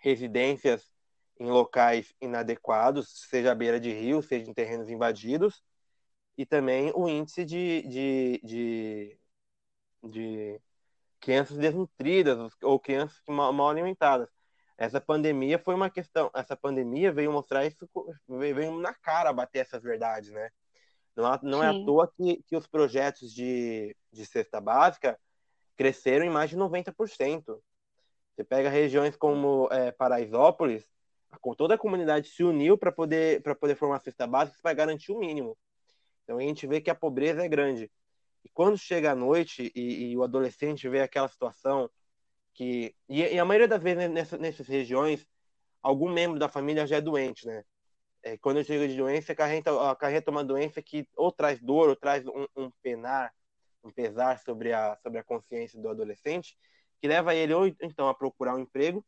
residências 0.00 0.84
em 1.40 1.46
locais 1.50 2.14
inadequados, 2.20 3.26
seja 3.28 3.52
à 3.52 3.54
beira 3.54 3.80
de 3.80 3.92
rio, 3.92 4.22
seja 4.22 4.48
em 4.50 4.54
terrenos 4.54 4.88
invadidos, 4.90 5.64
e 6.38 6.46
também 6.46 6.92
o 6.94 7.08
índice 7.08 7.44
de, 7.44 7.82
de, 7.88 8.40
de, 8.44 9.20
de 10.04 10.60
crianças 11.20 11.56
desnutridas 11.58 12.38
ou 12.62 12.78
crianças 12.80 13.20
mal, 13.28 13.68
alimentadas. 13.68 14.28
Essa 14.78 15.00
pandemia 15.00 15.58
foi 15.58 15.74
uma 15.74 15.90
questão, 15.90 16.30
essa 16.34 16.56
pandemia 16.56 17.12
veio 17.12 17.32
mostrar 17.32 17.66
isso, 17.66 17.88
veio 18.28 18.78
na 18.80 18.94
cara 18.94 19.32
bater 19.32 19.60
essas 19.60 19.82
verdades, 19.82 20.30
né? 20.30 20.50
Não, 21.20 21.38
não 21.42 21.62
é 21.62 21.68
à 21.68 21.84
toa 21.84 22.10
que, 22.16 22.42
que 22.46 22.56
os 22.56 22.66
projetos 22.66 23.32
de, 23.32 23.96
de 24.12 24.26
cesta 24.26 24.60
básica 24.60 25.18
cresceram 25.76 26.24
em 26.24 26.30
mais 26.30 26.50
de 26.50 26.56
90%. 26.56 27.60
Você 28.34 28.44
pega 28.44 28.68
regiões 28.68 29.16
como 29.16 29.68
é, 29.70 29.92
Paraisópolis, 29.92 30.84
com 31.40 31.54
toda 31.54 31.74
a 31.74 31.78
comunidade 31.78 32.28
se 32.28 32.42
uniu 32.42 32.76
para 32.76 32.90
poder, 32.90 33.42
poder 33.58 33.74
formar 33.74 34.00
cesta 34.00 34.26
básica 34.26 34.58
para 34.62 34.74
garantir 34.74 35.12
o 35.12 35.18
mínimo. 35.18 35.56
Então 36.24 36.38
a 36.38 36.42
gente 36.42 36.66
vê 36.66 36.80
que 36.80 36.90
a 36.90 36.94
pobreza 36.94 37.44
é 37.44 37.48
grande. 37.48 37.90
E 38.44 38.48
quando 38.48 38.78
chega 38.78 39.12
a 39.12 39.14
noite 39.14 39.70
e, 39.74 40.10
e 40.10 40.16
o 40.16 40.22
adolescente 40.22 40.88
vê 40.88 41.00
aquela 41.00 41.28
situação 41.28 41.90
que. 42.54 42.94
E, 43.08 43.20
e 43.22 43.38
a 43.38 43.44
maioria 43.44 43.68
das 43.68 43.82
vezes 43.82 44.10
nessa, 44.10 44.38
nessas 44.38 44.66
regiões, 44.66 45.26
algum 45.82 46.10
membro 46.10 46.38
da 46.38 46.48
família 46.48 46.86
já 46.86 46.96
é 46.96 47.00
doente, 47.00 47.46
né? 47.46 47.64
É, 48.22 48.36
quando 48.36 48.58
eu 48.58 48.64
chego 48.64 48.86
de 48.86 48.96
doença, 48.96 49.32
acarreta, 49.32 49.90
acarreta 49.90 50.30
uma 50.30 50.44
doença 50.44 50.82
que 50.82 51.08
ou 51.16 51.32
traz 51.32 51.60
dor, 51.60 51.88
ou 51.88 51.96
traz 51.96 52.26
um, 52.26 52.46
um 52.56 52.70
penar, 52.82 53.32
um 53.82 53.90
pesar 53.90 54.38
sobre 54.40 54.72
a, 54.72 54.96
sobre 55.02 55.18
a 55.18 55.24
consciência 55.24 55.80
do 55.80 55.88
adolescente, 55.88 56.56
que 57.00 57.08
leva 57.08 57.34
ele 57.34 57.54
ou 57.54 57.66
então 57.66 58.08
a 58.08 58.14
procurar 58.14 58.54
um 58.54 58.60
emprego, 58.60 59.04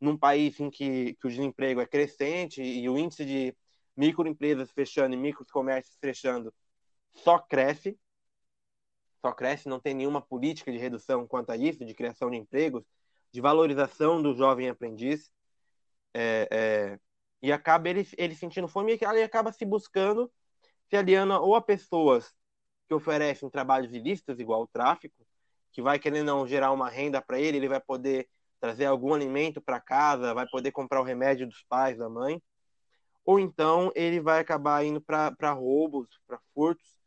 num 0.00 0.16
país 0.16 0.60
em 0.60 0.70
que, 0.70 1.14
que 1.14 1.26
o 1.26 1.30
desemprego 1.30 1.80
é 1.80 1.86
crescente 1.86 2.62
e 2.62 2.88
o 2.88 2.98
índice 2.98 3.24
de 3.24 3.56
microempresas 3.96 4.70
fechando 4.70 5.14
e 5.14 5.18
microcomércios 5.18 5.96
fechando 6.00 6.54
só 7.14 7.38
cresce, 7.38 7.98
só 9.20 9.32
cresce, 9.32 9.68
não 9.68 9.80
tem 9.80 9.94
nenhuma 9.94 10.20
política 10.20 10.70
de 10.70 10.78
redução 10.78 11.26
quanto 11.26 11.50
a 11.50 11.56
isso, 11.56 11.84
de 11.84 11.94
criação 11.94 12.30
de 12.30 12.36
empregos, 12.36 12.84
de 13.32 13.40
valorização 13.40 14.22
do 14.22 14.34
jovem 14.34 14.68
aprendiz, 14.68 15.32
é, 16.14 16.48
é, 16.50 16.98
e 17.46 17.52
acaba 17.52 17.88
ele, 17.88 18.04
ele 18.18 18.34
sentindo 18.34 18.66
fome 18.66 18.96
e 18.96 19.04
ele 19.04 19.22
acaba 19.22 19.52
se 19.52 19.64
buscando, 19.64 20.28
se 20.90 20.96
aliando 20.96 21.34
ou 21.34 21.54
a 21.54 21.62
pessoas 21.62 22.34
que 22.88 22.94
oferecem 22.94 23.48
trabalhos 23.48 23.94
ilícitos, 23.94 24.40
igual 24.40 24.62
o 24.62 24.66
tráfico, 24.66 25.24
que 25.70 25.80
vai 25.80 25.96
querendo 25.96 26.26
não 26.26 26.44
gerar 26.44 26.72
uma 26.72 26.90
renda 26.90 27.22
para 27.22 27.38
ele, 27.38 27.58
ele 27.58 27.68
vai 27.68 27.80
poder 27.80 28.28
trazer 28.58 28.86
algum 28.86 29.14
alimento 29.14 29.60
para 29.60 29.78
casa, 29.78 30.34
vai 30.34 30.48
poder 30.48 30.72
comprar 30.72 31.00
o 31.00 31.04
remédio 31.04 31.46
dos 31.46 31.62
pais, 31.68 31.96
da 31.96 32.08
mãe, 32.08 32.42
ou 33.24 33.38
então 33.38 33.92
ele 33.94 34.18
vai 34.18 34.40
acabar 34.40 34.84
indo 34.84 35.00
para 35.00 35.52
roubos, 35.52 36.20
para 36.26 36.40
furtos, 36.52 37.00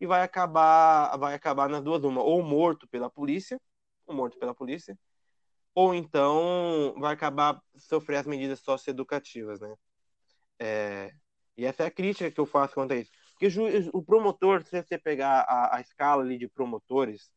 e 0.00 0.06
vai 0.06 0.22
acabar 0.22 1.14
vai 1.18 1.34
acabar 1.34 1.68
nas 1.68 1.82
duas 1.82 2.02
uma, 2.04 2.22
ou 2.22 2.42
morto 2.42 2.88
pela 2.88 3.10
polícia, 3.10 3.60
ou 4.06 4.14
morto 4.14 4.38
pela 4.38 4.54
polícia, 4.54 4.98
ou 5.74 5.94
então 5.94 6.94
vai 6.98 7.12
acabar 7.12 7.60
sofrer 7.76 8.18
as 8.18 8.26
medidas 8.26 8.60
socioeducativas, 8.60 9.60
né? 9.60 9.74
É, 10.58 11.12
e 11.56 11.64
essa 11.64 11.82
é 11.82 11.86
a 11.86 11.90
crítica 11.90 12.30
que 12.30 12.40
eu 12.40 12.46
faço 12.46 12.74
quanto 12.74 12.92
a 12.92 12.96
isso. 12.96 13.10
Porque 13.32 13.48
o 13.92 14.02
promotor, 14.02 14.62
se 14.64 14.82
você 14.82 14.96
pegar 14.96 15.40
a, 15.40 15.76
a 15.76 15.80
escala 15.80 16.22
ali 16.22 16.38
de 16.38 16.48
promotores, 16.48 17.30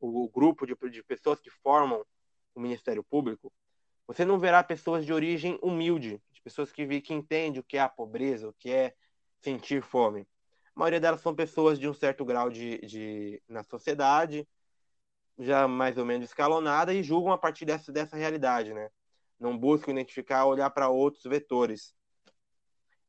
o, 0.00 0.24
o 0.24 0.28
grupo 0.28 0.66
de, 0.66 0.74
de 0.90 1.02
pessoas 1.04 1.40
que 1.40 1.50
formam 1.50 2.04
o 2.54 2.60
Ministério 2.60 3.02
Público, 3.04 3.52
você 4.06 4.24
não 4.24 4.38
verá 4.38 4.62
pessoas 4.62 5.06
de 5.06 5.12
origem 5.12 5.58
humilde, 5.62 6.20
de 6.32 6.42
pessoas 6.42 6.70
que, 6.72 7.00
que 7.00 7.14
entendem 7.14 7.60
o 7.60 7.64
que 7.64 7.76
é 7.76 7.80
a 7.80 7.88
pobreza, 7.88 8.48
o 8.48 8.52
que 8.52 8.70
é 8.70 8.94
sentir 9.40 9.82
fome. 9.82 10.26
A 10.74 10.80
maioria 10.80 11.00
delas 11.00 11.20
são 11.20 11.34
pessoas 11.34 11.78
de 11.78 11.88
um 11.88 11.94
certo 11.94 12.24
grau 12.24 12.50
de, 12.50 12.78
de 12.78 13.42
na 13.48 13.62
sociedade, 13.62 14.46
já 15.38 15.66
mais 15.66 15.98
ou 15.98 16.04
menos 16.04 16.28
escalonada, 16.28 16.92
e 16.92 17.02
julgam 17.02 17.32
a 17.32 17.38
partir 17.38 17.64
dessa, 17.64 17.92
dessa 17.92 18.16
realidade, 18.16 18.72
né? 18.72 18.90
Não 19.38 19.56
buscam 19.58 19.92
identificar, 19.92 20.46
olhar 20.46 20.70
para 20.70 20.88
outros 20.88 21.24
vetores. 21.24 21.94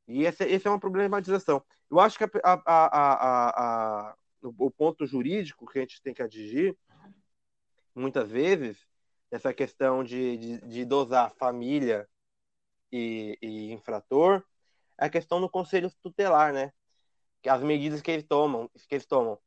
E 0.08 0.26
essa, 0.26 0.44
essa 0.44 0.68
é 0.68 0.72
uma 0.72 0.80
problematização. 0.80 1.64
Eu 1.90 2.00
acho 2.00 2.18
que 2.18 2.24
a, 2.24 2.30
a, 2.44 2.62
a, 2.66 4.10
a, 4.10 4.16
o 4.42 4.72
ponto 4.72 5.06
jurídico 5.06 5.66
que 5.66 5.80
a 5.80 5.82
gente 5.82 6.02
tem 6.02 6.14
que 6.14 6.22
atingir, 6.22 6.78
muitas 7.94 8.30
vezes, 8.30 8.86
essa 9.32 9.54
questão 9.54 10.04
de, 10.04 10.38
de, 10.38 10.62
de 10.62 10.86
dosar 10.86 11.32
família 11.38 12.08
e, 12.92 13.38
e, 13.42 13.72
infrator, 13.72 14.44
é 15.00 15.06
a 15.06 15.10
questão 15.10 15.42
do 15.42 15.50
conselho 15.50 15.92
tutelar, 16.02 16.54
né? 16.54 16.72
as 17.50 17.62
medidas 17.62 18.02
que 18.02 18.12
eles 18.12 18.26
tomam, 18.26 18.70
que 18.88 18.96
eles 18.96 19.06
tomam. 19.06 19.40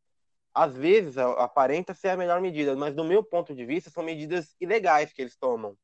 Às 0.61 0.75
vezes 0.77 1.17
aparenta 1.17 1.95
ser 1.95 2.09
a 2.09 2.17
melhor 2.17 2.41
medida, 2.41 2.75
mas 2.75 2.93
do 2.93 3.05
meu 3.05 3.23
ponto 3.23 3.55
de 3.55 3.65
vista 3.65 3.91
são 3.91 4.03
medidas 4.03 4.57
ilegais 4.61 5.13
que 5.13 5.23
eles 5.23 5.37
tomam. 5.37 5.79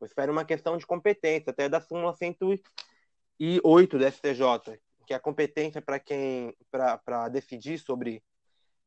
Eu 0.00 0.04
espero 0.04 0.32
uma 0.32 0.44
questão 0.44 0.76
de 0.76 0.84
competência, 0.84 1.50
até 1.50 1.68
da 1.68 1.80
súmula 1.80 2.12
108 2.14 3.98
do 3.98 4.04
STJ, 4.04 4.80
que 5.06 5.12
é 5.12 5.16
a 5.16 5.20
competência 5.20 5.80
para 5.80 6.00
quem 6.00 6.52
para 6.72 7.28
decidir 7.28 7.78
sobre 7.78 8.20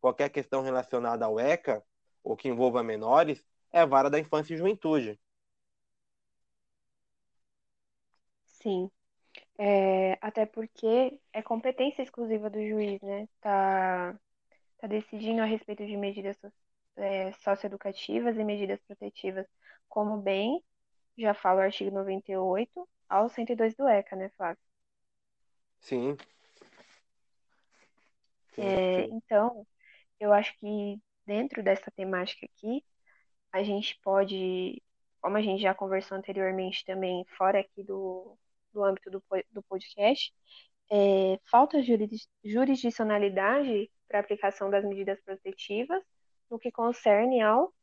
qualquer 0.01 0.29
questão 0.29 0.61
relacionada 0.61 1.23
ao 1.23 1.39
ECA 1.39 1.81
ou 2.21 2.35
que 2.35 2.49
envolva 2.49 2.83
menores 2.83 3.45
é 3.71 3.79
a 3.79 3.85
vara 3.85 4.09
da 4.09 4.19
infância 4.19 4.53
e 4.53 4.57
juventude. 4.57 5.17
Sim. 8.45 8.91
É, 9.57 10.17
até 10.21 10.45
porque 10.45 11.17
é 11.31 11.41
competência 11.41 12.03
exclusiva 12.03 12.49
do 12.49 12.59
juiz, 12.59 13.01
né? 13.01 13.27
Tá, 13.39 14.19
tá 14.83 14.87
decidindo 14.87 15.41
a 15.41 15.45
respeito 15.45 15.85
de 15.85 15.95
medidas 15.95 16.37
é, 16.97 17.31
socioeducativas 17.33 18.37
e 18.37 18.43
medidas 18.43 18.81
protetivas 18.81 19.47
como 19.87 20.17
bem, 20.17 20.61
já 21.17 21.33
fala 21.33 21.61
o 21.61 21.63
artigo 21.63 21.89
98 21.89 22.89
ao 23.07 23.29
102 23.29 23.75
do 23.75 23.87
ECA, 23.87 24.17
né, 24.17 24.29
Flávio? 24.35 24.61
Sim. 25.79 26.17
sim, 28.53 28.61
é, 28.61 29.07
sim. 29.07 29.09
Então, 29.13 29.65
eu 30.19 30.33
acho 30.33 30.53
que 30.59 31.01
dentro 31.25 31.63
dessa 31.63 31.89
temática 31.91 32.45
aqui, 32.45 32.83
a 33.53 33.63
gente 33.63 33.97
pode, 34.03 34.83
como 35.21 35.37
a 35.37 35.41
gente 35.41 35.61
já 35.61 35.73
conversou 35.73 36.17
anteriormente 36.17 36.83
também, 36.83 37.25
fora 37.37 37.61
aqui 37.61 37.83
do, 37.83 38.37
do 38.73 38.83
âmbito 38.83 39.09
do, 39.09 39.23
do 39.49 39.63
podcast, 39.63 40.33
é, 40.91 41.39
falta 41.49 41.79
jurisdicionalidade 42.43 43.89
para 44.07 44.19
aplicação 44.19 44.69
das 44.69 44.83
medidas 44.85 45.19
protetivas 45.21 46.01
no 46.49 46.59
que 46.59 46.71
concerne 46.71 47.41
ao 47.41 47.73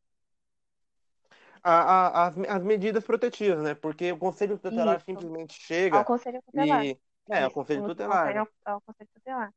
a, 1.62 1.72
a, 1.72 2.26
as, 2.26 2.38
as 2.38 2.62
medidas 2.62 3.04
protetivas, 3.04 3.62
né? 3.62 3.74
Porque 3.74 4.10
o 4.12 4.18
Conselho 4.18 4.58
Tutelar 4.58 4.96
Isso. 4.96 5.04
simplesmente 5.04 5.60
chega. 5.60 5.98
Ao 5.98 6.04
Conselho 6.04 6.40
Tutelar. 6.42 6.84
E, 6.84 6.98
é, 7.28 7.42
ao 7.42 7.50
Conselho 7.50 7.84
Tutelar. 7.84 8.36
Ao, 8.38 8.48
ao 8.64 8.80
Conselho 8.80 9.10
Tutelar. 9.14 9.52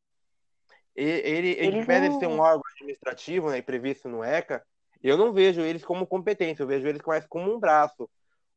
E, 0.95 1.03
ele, 1.03 1.51
ele, 1.57 2.09
não... 2.09 2.19
ser 2.19 2.27
um 2.27 2.39
órgão 2.39 2.63
administrativo, 2.75 3.49
né, 3.49 3.61
previsto 3.61 4.09
no 4.09 4.23
ECA, 4.23 4.63
eu 5.01 5.17
não 5.17 5.33
vejo 5.33 5.61
eles 5.61 5.83
como 5.83 6.05
competência, 6.05 6.63
eu 6.63 6.67
vejo 6.67 6.87
eles 6.87 7.01
mais 7.05 7.25
como 7.25 7.53
um 7.53 7.59
braço, 7.59 8.09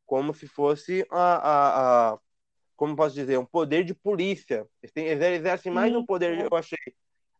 como 0.05 0.33
se 0.33 0.47
fosse 0.47 1.05
a, 1.09 1.17
a, 1.19 2.13
a 2.13 2.19
como 2.77 2.95
posso 2.95 3.15
dizer, 3.15 3.37
um 3.39 3.45
poder 3.45 3.83
de 3.83 3.93
polícia. 3.93 4.65
Eles, 4.81 4.93
têm, 4.93 5.07
eles 5.07 5.23
exercem 5.39 5.71
mais 5.71 5.93
um 5.93 6.05
poder, 6.05 6.39
eu 6.39 6.57
achei. 6.57 6.77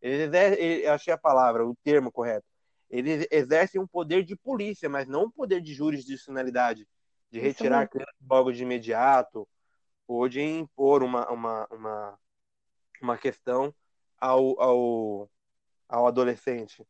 Eles 0.02 0.28
exercem, 0.28 0.66
eu 0.80 0.92
achei 0.92 1.14
a 1.14 1.18
palavra, 1.18 1.66
o 1.66 1.76
termo 1.84 2.12
correto. 2.12 2.46
Eles 2.90 3.28
exercem 3.30 3.80
um 3.80 3.88
poder 3.88 4.24
de 4.24 4.36
polícia, 4.36 4.90
mas 4.90 5.08
não 5.08 5.26
um 5.26 5.32
poder 5.32 5.62
de 5.62 5.74
jurisdicionalidade, 5.74 6.88
de 7.30 7.40
retirar 7.40 7.88
crianças 7.88 8.16
logo 8.28 8.52
de 8.52 8.64
imediato, 8.64 9.48
ou 10.08 10.28
de 10.28 10.42
impor 10.42 11.04
uma, 11.04 11.30
uma, 11.30 11.68
uma, 11.70 12.20
uma 13.02 13.18
questão 13.18 13.74
ao, 14.20 14.60
ao, 14.60 15.30
ao 15.88 16.08
adolescente. 16.08 16.84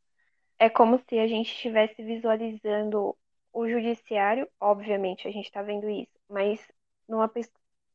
É 0.58 0.70
como 0.70 1.00
se 1.10 1.20
a 1.20 1.28
gente 1.28 1.52
estivesse 1.52 2.02
visualizando 2.02 3.16
o 3.52 3.68
judiciário, 3.68 4.48
obviamente 4.60 5.28
a 5.28 5.32
gente 5.32 5.46
está 5.46 5.62
vendo 5.62 5.90
isso, 5.90 6.12
mas 6.30 6.66
numa 7.10 7.28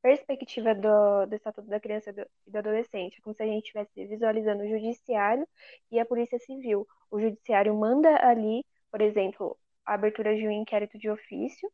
perspectiva 0.03 0.75
do, 0.75 1.27
do 1.27 1.35
Estatuto 1.37 1.69
da 1.69 1.81
Criança 1.81 2.11
e 2.11 2.51
do 2.51 2.59
Adolescente. 2.59 3.19
É 3.19 3.23
como 3.23 3.35
se 3.37 3.43
a 3.43 3.47
gente 3.47 3.65
estivesse 3.65 4.07
visualizando 4.07 4.65
o 4.65 4.69
judiciário 4.69 5.47
e 5.91 6.01
a 6.01 6.07
Polícia 6.07 6.39
Civil. 6.41 6.87
O 7.11 7.21
judiciário 7.21 7.75
manda 7.77 8.11
ali, 8.27 8.65
por 8.91 9.01
exemplo, 9.01 9.59
a 9.87 9.95
abertura 9.95 10.37
de 10.37 10.47
um 10.47 10.51
inquérito 10.51 10.99
de 10.99 11.11
ofício, 11.11 11.71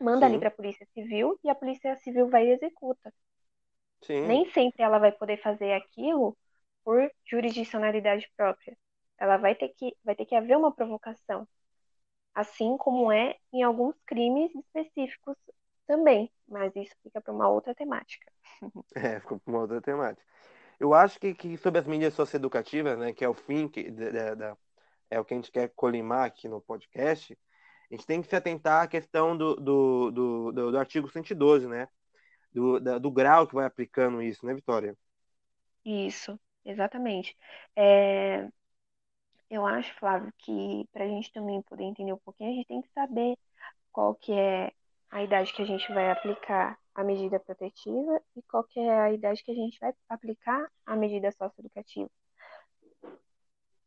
manda 0.00 0.26
ali 0.26 0.38
Sim, 0.38 0.40
para 0.40 0.48
a 0.48 0.52
Polícia 0.52 0.86
Civil 0.94 1.38
e 1.44 1.50
a 1.50 1.54
Polícia 1.56 1.96
Civil 1.98 2.28
vai 2.30 2.46
e 2.46 2.52
executa. 2.52 3.12
sim. 4.02 4.24
Nem 4.24 4.50
sempre 4.50 4.82
ela 4.82 4.98
vai 4.98 5.12
poder 5.12 5.40
fazer 5.42 5.72
aquilo 5.72 6.36
por 6.84 7.10
jurisdicionalidade 7.26 8.28
própria. 8.36 8.76
Ela 9.18 9.36
vai 9.36 9.54
ter 9.54 9.68
que, 9.70 9.96
vai 10.04 10.14
ter 10.16 10.26
que 10.26 10.34
haver 10.34 10.56
uma 10.56 10.74
provocação, 10.74 11.46
assim 12.34 12.76
como 12.78 13.12
é 13.12 13.36
em 13.52 13.62
alguns 13.64 13.96
crimes 14.06 14.54
específicos 14.54 15.36
também, 15.86 16.32
mas 16.48 16.74
isso 16.76 16.94
fica 17.02 17.20
para 17.20 17.32
uma 17.32 17.48
outra 17.48 17.74
temática. 17.74 18.30
É, 18.94 19.18
ficou 19.20 19.38
para 19.40 19.50
uma 19.52 19.60
outra 19.62 19.80
temática. 19.80 20.24
Eu 20.80 20.94
acho 20.94 21.18
que, 21.20 21.34
que 21.34 21.56
sobre 21.58 21.80
as 21.80 21.86
mídias 21.86 22.14
socioeducativas, 22.14 22.98
né, 22.98 23.12
que 23.12 23.24
é 23.24 23.28
o 23.28 23.34
fim 23.34 23.68
que, 23.68 23.90
da, 23.90 24.34
da- 24.34 24.58
é 25.10 25.20
o 25.20 25.24
que 25.24 25.34
a 25.34 25.38
gente 25.38 25.52
quer 25.52 25.70
colimar 25.76 26.26
aqui 26.26 26.48
no 26.48 26.60
podcast, 26.62 27.38
a 27.90 27.94
gente 27.94 28.06
tem 28.06 28.22
que 28.22 28.28
se 28.28 28.36
atentar 28.36 28.84
à 28.84 28.88
questão 28.88 29.36
do, 29.36 29.56
do, 29.56 30.10
do, 30.12 30.52
do, 30.52 30.72
do 30.72 30.78
artigo 30.78 31.08
112, 31.10 31.68
né? 31.68 31.88
Do, 32.52 32.80
da- 32.80 32.98
do 32.98 33.10
grau 33.12 33.46
que 33.48 33.54
vai 33.56 33.66
aplicando 33.66 34.22
isso, 34.22 34.46
né, 34.46 34.54
Vitória? 34.54 34.96
Isso, 35.84 36.38
exatamente. 36.64 37.36
É, 37.76 38.48
eu 39.50 39.64
acho, 39.66 39.94
Flávio, 39.98 40.32
que 40.38 40.86
para 40.92 41.04
a 41.04 41.08
gente 41.08 41.32
também 41.32 41.62
poder 41.62 41.84
entender 41.84 42.12
um 42.12 42.18
pouquinho, 42.18 42.50
a 42.50 42.54
gente 42.54 42.66
tem 42.66 42.82
que 42.82 42.90
saber 42.92 43.38
qual 43.92 44.14
que 44.16 44.32
é 44.32 44.72
a 45.14 45.24
idade 45.24 45.54
que 45.54 45.62
a 45.62 45.66
gente 45.66 45.92
vai 45.94 46.10
aplicar 46.12 46.78
a 46.94 47.04
medida 47.04 47.40
protetiva 47.40 48.22
e 48.36 48.42
qual 48.44 48.64
que 48.64 48.80
é 48.80 49.00
a 49.00 49.12
idade 49.14 49.42
que 49.44 49.52
a 49.52 49.56
gente 49.56 49.78
vai 49.80 49.94
aplicar 50.10 50.70
a 50.86 50.96
medida 50.96 51.32
socioeducativa. 51.32 52.10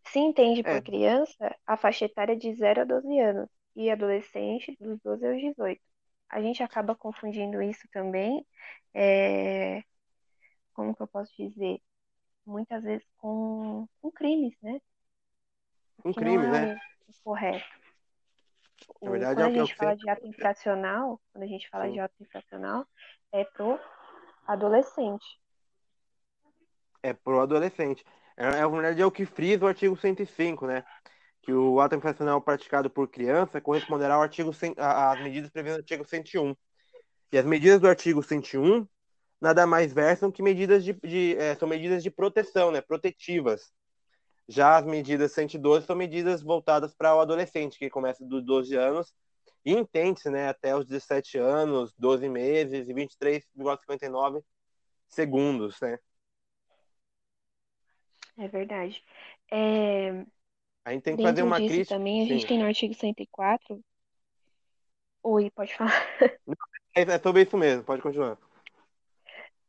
Se 0.05 0.19
entende 0.19 0.63
É, 0.63 0.71
por 0.71 0.81
criança, 0.81 1.55
a 1.65 1.77
faixa 1.77 2.05
etária 2.05 2.33
é 2.33 2.35
de 2.35 2.53
0 2.55 2.81
a 2.81 2.85
12 2.85 3.19
anos 3.19 3.49
e 3.75 3.89
adolescente 3.91 4.75
dos 4.79 4.99
12 5.01 5.25
aos 5.27 5.37
18. 5.41 5.81
A 6.29 6.41
gente 6.41 6.63
acaba 6.63 6.95
confundindo 6.95 7.61
isso 7.61 7.87
também, 7.91 8.45
é, 8.93 9.83
como 10.73 10.95
que 10.95 11.01
eu 11.03 11.07
posso 11.07 11.33
dizer? 11.37 11.81
Muitas 12.45 12.83
vezes 12.83 13.07
com, 13.17 13.87
com 14.01 14.11
crimes, 14.11 14.55
né? 14.63 14.81
um 16.05 16.11
Que 16.11 16.19
não 16.21 16.37
crime, 16.37 16.47
é 16.55 16.67
né? 16.67 16.77
correto. 17.23 17.65
Na 19.01 19.11
verdade, 19.11 19.35
quando 19.41 19.41
é 19.41 19.45
a 19.45 19.47
o 19.47 19.53
que 19.53 19.59
é 19.59 19.63
o 19.63 19.65
gente 19.65 19.75
fala 19.75 19.91
sempre. 19.91 20.03
de 20.05 20.09
ato 20.09 20.27
infracional, 20.27 21.21
quando 21.31 21.43
a 21.43 21.47
gente 21.47 21.69
fala 21.69 21.85
de 21.87 21.93
Sim. 21.93 21.99
ato 21.99 22.15
infracional, 22.21 22.85
é 23.31 23.43
pro 23.43 23.79
adolescente. 24.47 25.25
É 27.03 27.13
pro 27.13 27.39
adolescente. 27.39 28.03
É, 28.35 28.45
é, 28.45 28.61
na 28.61 28.67
verdade, 28.67 29.01
é 29.01 29.05
o 29.05 29.11
que 29.11 29.25
frisa 29.25 29.65
o 29.65 29.67
artigo 29.67 29.95
105, 29.95 30.65
né? 30.67 30.83
Que 31.41 31.53
o 31.53 31.79
ato 31.79 31.95
infracional 31.95 32.41
praticado 32.41 32.89
por 32.89 33.07
criança 33.07 33.61
corresponderá 33.61 34.15
ao 34.15 34.21
artigo 34.21 34.53
100, 34.53 34.73
a- 34.77 35.11
às 35.11 35.21
medidas 35.21 35.49
previstas 35.49 35.77
no 35.77 35.83
artigo 35.83 36.05
101. 36.05 36.55
E 37.31 37.37
as 37.37 37.45
medidas 37.45 37.79
do 37.79 37.87
artigo 37.87 38.21
101 38.23 38.87
nada 39.39 39.67
mais 39.67 39.93
versam 39.93 40.31
que 40.31 40.41
medidas 40.41 40.83
de, 40.83 40.93
de 40.93 41.35
é, 41.37 41.55
são 41.55 41.67
medidas 41.67 42.01
de 42.01 42.09
proteção, 42.09 42.71
né? 42.71 42.81
Protetivas. 42.81 43.71
Já 44.47 44.77
as 44.77 44.85
medidas 44.85 45.33
112 45.33 45.85
são 45.85 45.95
medidas 45.95 46.41
voltadas 46.41 46.93
para 46.93 47.15
o 47.15 47.19
adolescente, 47.19 47.77
que 47.77 47.89
começa 47.89 48.25
dos 48.25 48.43
12 48.43 48.75
anos 48.75 49.13
e 49.65 49.73
entende-se, 49.73 50.29
né, 50.29 50.47
até 50.47 50.73
os 50.75 50.85
17 50.85 51.37
anos, 51.37 51.93
12 51.97 52.29
meses 52.29 52.87
e 52.87 52.93
23,59 52.93 54.41
segundos, 55.09 55.79
né? 55.81 55.99
É 58.37 58.47
verdade. 58.47 59.03
É, 59.51 60.25
A 60.85 60.93
gente 60.93 61.03
tem 61.03 61.17
que 61.17 61.23
fazer 61.23 61.35
dentro 61.35 61.47
uma 61.47 61.57
disso 61.59 61.73
crítica. 61.73 61.95
também, 61.95 62.21
a 62.21 62.25
gente 62.27 62.41
Sim. 62.41 62.47
tem 62.47 62.59
no 62.59 62.65
artigo 62.65 62.93
104. 62.93 63.83
Oi, 65.23 65.49
pode 65.51 65.75
falar. 65.75 65.91
É, 66.95 67.01
é 67.01 67.19
sobre 67.19 67.41
isso 67.43 67.57
mesmo, 67.57 67.83
pode 67.83 68.01
continuar. 68.01 68.37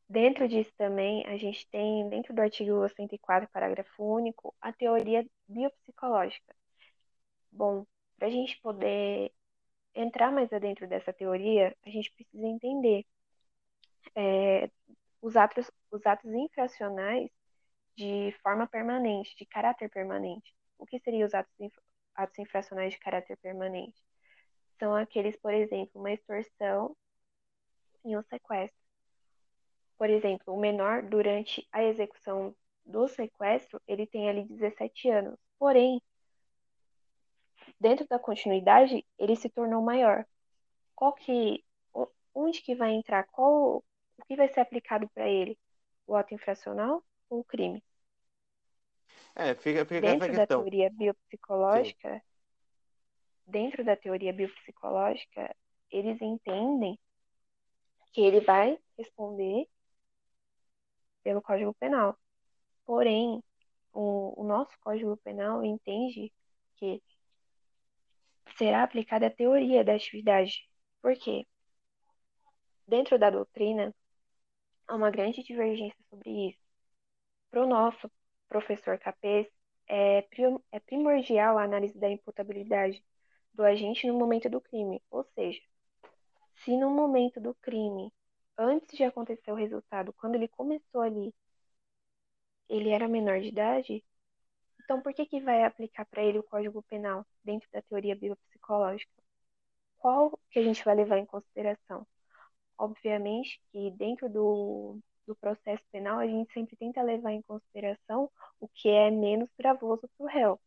Dentro 0.09 0.49
disso 0.49 0.73
também, 0.77 1.27
a 1.27 1.37
gente 1.37 1.69
tem, 1.71 2.09
dentro 2.09 2.35
do 2.35 2.41
artigo 2.41 2.89
104, 2.89 3.49
parágrafo 3.53 4.03
único, 4.03 4.55
a 4.61 4.73
teoria 4.73 5.27
biopsicológica. 5.47 6.55
Bom, 7.53 7.87
para 8.17 8.29
a 8.29 8.31
gente 8.31 8.59
poder 8.61 9.33
entrar 9.95 10.33
mais 10.33 10.53
adentro 10.53 10.89
dessa 10.89 11.13
teoria, 11.13 11.77
a 11.85 11.91
gente 11.91 12.13
precisa 12.13 12.47
entender 12.47 13.05
é, 14.15 14.71
os 15.21 15.37
atos, 15.37 15.71
os 15.91 16.05
atos 16.07 16.33
infracionais 16.33 17.31
de 17.97 18.33
forma 18.43 18.67
permanente, 18.67 19.37
de 19.37 19.47
caráter 19.47 19.91
permanente. 19.91 20.55
O 20.79 20.87
que 20.87 21.01
seriam 21.01 21.27
os 21.27 21.35
atos, 21.35 21.53
atos 22.15 22.39
infracionais 22.39 22.93
de 22.95 23.01
caráter 23.01 23.37
permanente? 23.39 24.01
São 24.79 24.95
aqueles, 24.95 25.37
por 25.37 25.53
exemplo, 25.53 26.01
uma 26.01 26.13
extorsão 26.13 26.97
e 28.05 28.17
um 28.17 28.23
sequestro. 28.23 28.78
Por 29.99 30.09
exemplo, 30.09 30.55
o 30.55 30.61
menor, 30.61 31.03
durante 31.03 31.67
a 31.73 31.83
execução 31.83 32.55
do 32.87 33.09
sequestro, 33.09 33.81
ele 33.87 34.07
tem 34.07 34.29
ali 34.29 34.45
17 34.45 35.11
anos. 35.11 35.39
Porém, 35.59 36.01
dentro 37.81 38.07
da 38.09 38.19
continuidade, 38.19 39.05
ele 39.19 39.37
se 39.37 39.51
tornou 39.51 39.83
maior. 39.83 40.25
Qual 40.95 41.13
que, 41.13 41.65
onde 42.35 42.63
que 42.63 42.75
vai 42.75 42.93
entrar? 42.93 43.27
Qual, 43.33 43.79
o 44.17 44.25
que 44.27 44.37
vai 44.37 44.49
ser 44.49 44.61
aplicado 44.61 45.09
para 45.11 45.29
ele? 45.29 45.59
O 46.07 46.15
ato 46.15 46.33
infracional 46.33 47.03
ou 47.29 47.41
o 47.41 47.45
crime? 47.45 47.83
É, 49.35 49.55
fica, 49.55 49.85
fica 49.85 50.01
Dentro 50.01 50.29
da 50.35 50.47
questão. 50.47 50.63
teoria 50.63 50.91
Sim. 50.91 50.97
biopsicológica, 50.99 52.23
dentro 53.47 53.85
da 53.85 53.97
teoria 53.97 54.33
biopsicológica, 54.33 55.55
eles 55.91 56.21
entendem 56.23 56.99
que 58.13 58.21
ele 58.21 58.41
vai 58.41 58.79
responder 58.97 59.67
pelo 61.29 61.43
Código 61.43 61.75
Penal. 61.75 62.19
Porém, 62.87 63.45
o, 63.93 64.41
o 64.41 64.45
nosso 64.45 64.71
Código 64.81 65.15
Penal 65.19 65.63
entende 65.63 66.33
que 66.77 67.03
será 68.57 68.83
aplicada 68.83 69.27
a 69.27 69.31
teoria 69.31 69.85
da 69.85 69.95
atividade. 69.95 70.67
Por 71.03 71.15
quê? 71.17 71.47
Dentro 72.87 73.19
da 73.19 73.29
doutrina, 73.29 73.95
há 74.87 74.95
uma 74.97 75.11
grande 75.11 75.43
divergência 75.43 76.03
sobre 76.09 76.49
isso. 76.49 76.59
Para 77.51 77.63
o 77.63 77.69
nosso 77.69 78.11
professor 78.49 78.99
Capês, 78.99 79.47
é, 79.87 80.27
é 80.73 80.81
primordial 80.81 81.59
a 81.59 81.65
análise 81.65 81.99
da 81.99 82.09
imputabilidade 82.09 83.05
do 83.53 83.63
agente 83.65 84.07
no 84.07 84.15
momento 84.15 84.49
do 84.49 84.63
crime. 84.63 85.03
Ou 85.11 85.25
seja, 85.35 85.61
se 86.65 86.75
no 86.75 86.89
momento 86.89 87.39
do 87.39 87.55
crime, 87.57 88.11
antes 88.59 88.97
de 88.97 89.05
acontecer 89.05 89.51
o 89.53 89.55
resultado, 89.57 90.13
quando 90.15 90.35
ele 90.37 90.49
começou 90.49 91.01
ali, 91.03 91.35
ele 92.69 92.91
era 92.91 93.09
menor 93.09 93.41
de 93.41 93.49
idade, 93.49 94.05
então 94.85 95.01
por 95.03 95.15
que 95.15 95.27
que 95.27 95.41
vai 95.41 95.65
aplicar 95.65 96.07
para 96.07 96.23
ele 96.25 96.39
o 96.39 96.43
Código 96.45 96.83
Penal 96.85 97.27
dentro 97.45 97.69
da 97.73 97.83
teoria 97.83 98.17
biopsicológica? 98.17 99.13
Qual 99.99 100.39
que 100.51 100.59
a 100.59 100.63
gente 100.63 100.85
vai 100.85 100.95
levar 100.97 101.19
em 101.19 101.27
consideração? 101.27 102.07
Obviamente 102.79 103.61
que 103.73 103.91
dentro 103.93 104.29
do, 104.31 104.99
do 105.27 105.37
processo 105.37 105.85
penal 105.93 106.19
a 106.19 106.27
gente 106.27 106.53
sempre 106.53 106.77
tenta 106.77 107.03
levar 107.03 107.33
em 107.33 107.43
consideração 107.43 108.31
o 108.61 108.69
que 108.69 108.89
é 108.91 109.11
menos 109.11 109.51
gravoso 109.59 110.09
para 110.17 110.25
o 110.25 110.29
réu. 110.29 110.61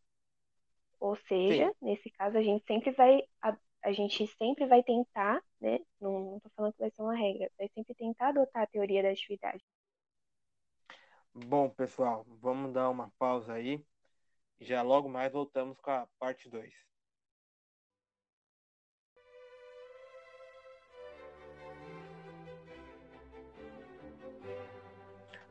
Ou 0.99 1.15
seja, 1.27 1.67
Sim. 1.67 1.75
nesse 1.81 2.09
caso 2.11 2.37
a 2.37 2.41
gente 2.43 2.63
sempre 2.65 2.91
vai 2.91 3.23
a, 3.41 3.57
a 3.83 3.91
gente 3.91 4.27
sempre 4.37 4.65
vai 4.67 4.83
tentar, 4.83 5.41
né? 5.61 5.79
Não 5.99 6.37
estou 6.37 6.51
falando 6.55 6.73
que 6.73 6.79
vai 6.79 6.91
ser 6.91 7.01
uma 7.01 7.15
regra, 7.15 7.51
vai 7.57 7.69
sempre 7.69 7.93
tentar 7.93 8.29
adotar 8.29 8.63
a 8.63 8.67
teoria 8.67 9.03
da 9.03 9.11
atividade. 9.11 9.63
Bom, 11.33 11.69
pessoal, 11.69 12.25
vamos 12.41 12.73
dar 12.73 12.89
uma 12.89 13.09
pausa 13.17 13.53
aí. 13.53 13.85
Já 14.59 14.81
logo 14.81 15.07
mais 15.07 15.31
voltamos 15.31 15.79
com 15.79 15.91
a 15.91 16.07
parte 16.19 16.49
2. 16.49 16.73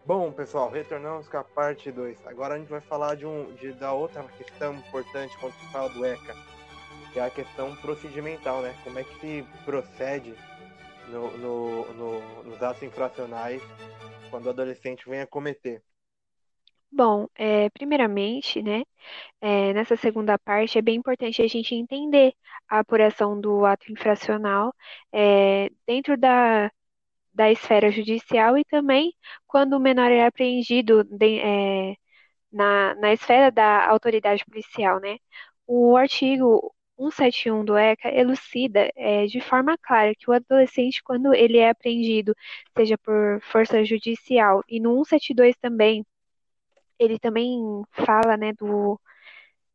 Bom, 0.05 0.33
pessoal, 0.33 0.69
retornamos 0.71 1.29
com 1.29 1.37
a 1.37 1.45
parte 1.45 1.93
2. 1.93 2.27
Agora 2.27 2.55
a 2.55 2.59
gente 2.59 2.69
vai 2.69 2.81
falar 2.81 3.15
de 3.15 3.25
um, 3.25 3.55
de, 3.55 3.73
da 3.73 3.93
outra 3.93 4.25
questão 4.25 4.75
importante 4.75 5.37
quando 5.39 5.53
se 5.55 5.73
fala 5.73 5.89
do 5.89 6.05
ECA, 6.05 6.35
que 7.13 7.19
é 7.19 7.25
a 7.25 7.31
questão 7.31 7.75
procedimental, 7.77 8.63
né? 8.63 8.75
Como 8.85 8.99
é 8.99 9.05
que 9.05 9.21
se 9.21 9.45
procede 9.65 10.35
no, 11.09 11.37
no, 11.39 11.95
no, 11.95 12.43
nos 12.45 12.63
atos 12.63 12.83
infracionais 12.83 13.63
quando 14.31 14.47
o 14.47 14.51
adolescente 14.51 15.09
vem 15.09 15.21
a 15.21 15.27
cometer. 15.27 15.83
Bom, 16.93 17.29
é, 17.37 17.71
primeiramente, 17.71 18.61
né, 18.63 18.83
é, 19.41 19.73
nessa 19.75 19.97
segunda 19.97 20.39
parte 20.39 20.79
é 20.79 20.83
bem 20.83 20.97
importante 20.97 21.43
a 21.43 21.49
gente 21.49 21.75
entender 21.75 22.35
a 22.69 22.81
apuração 22.81 23.41
do 23.41 23.65
ato 23.67 23.93
infracional 23.93 24.75
é, 25.13 25.71
dentro 25.87 26.17
da, 26.19 26.71
da 27.35 27.51
esfera 27.53 27.91
judicial 27.93 28.59
e 28.59 28.65
também 28.67 29.15
quando 29.47 29.75
o 29.75 29.81
menor 29.81 30.11
é 30.13 30.27
apreendido 30.27 31.05
de- 31.05 31.41
é, 31.41 31.97
na, 32.53 32.95
na 32.97 33.13
esfera 33.13 33.51
da 33.53 33.89
autoridade 33.89 34.45
policial, 34.47 35.01
né? 35.01 35.19
O 35.67 35.97
artigo 35.97 36.75
171 37.01 37.65
do 37.65 37.77
ECA 37.77 38.09
elucida 38.09 38.91
é, 38.95 39.25
de 39.27 39.41
forma 39.41 39.79
clara 39.79 40.15
que 40.15 40.29
o 40.29 40.33
adolescente, 40.35 41.03
quando 41.03 41.35
ele 41.35 41.59
é 41.59 41.71
apreendido, 41.71 42.35
seja 42.77 42.99
por 42.99 43.41
força 43.43 43.83
judicial, 43.85 44.63
e 44.69 44.79
no 44.79 45.05
172 45.05 45.57
também, 45.57 46.05
ele 46.99 47.19
também 47.19 47.59
fala 47.93 48.37
né, 48.37 48.53
do, 48.53 49.01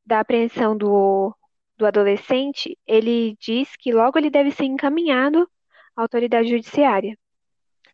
da 0.06 0.20
apreensão 0.20 0.78
do, 0.78 1.36
do 1.76 1.86
adolescente, 1.86 2.78
ele 2.86 3.36
diz 3.40 3.76
que 3.76 3.92
logo 3.92 4.18
ele 4.20 4.30
deve 4.30 4.52
ser 4.52 4.66
encaminhado 4.66 5.50
à 5.96 6.02
autoridade 6.04 6.50
judiciária. 6.50 7.18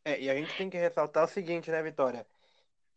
É, 0.03 0.19
e 0.19 0.29
a 0.29 0.35
gente 0.35 0.55
tem 0.57 0.69
que 0.69 0.77
ressaltar 0.77 1.23
o 1.23 1.27
seguinte, 1.27 1.71
né, 1.71 1.81
Vitória? 1.81 2.25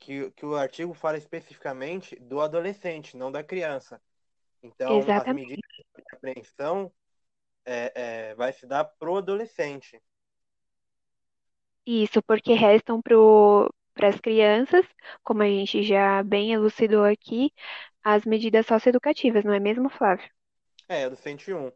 Que, 0.01 0.31
que 0.33 0.45
o 0.45 0.57
artigo 0.57 0.93
fala 0.93 1.17
especificamente 1.17 2.17
do 2.17 2.41
adolescente, 2.41 3.17
não 3.17 3.31
da 3.31 3.43
criança. 3.43 4.01
Então, 4.65 4.99
Exatamente. 4.99 5.21
as 5.21 5.29
medidas 5.29 5.71
de 5.77 6.03
apreensão 6.17 6.93
é, 7.65 8.31
é, 8.31 8.35
vai 8.35 8.53
se 8.53 8.67
dar 8.67 8.85
pro 8.85 9.17
adolescente. 9.17 10.01
Isso, 11.87 12.23
porque 12.23 12.55
restam 12.55 13.01
para 13.03 14.09
as 14.09 14.19
crianças, 14.21 14.87
como 15.23 15.43
a 15.43 15.47
gente 15.47 15.83
já 15.83 16.23
bem 16.23 16.53
elucidou 16.53 17.05
aqui, 17.05 17.53
as 18.03 18.25
medidas 18.25 18.67
socioeducativas, 18.67 19.45
não 19.45 19.53
é 19.53 19.61
mesmo, 19.61 19.91
Flávio? 19.91 20.29
É, 20.89 21.09
do 21.09 21.17
101. 21.17 21.71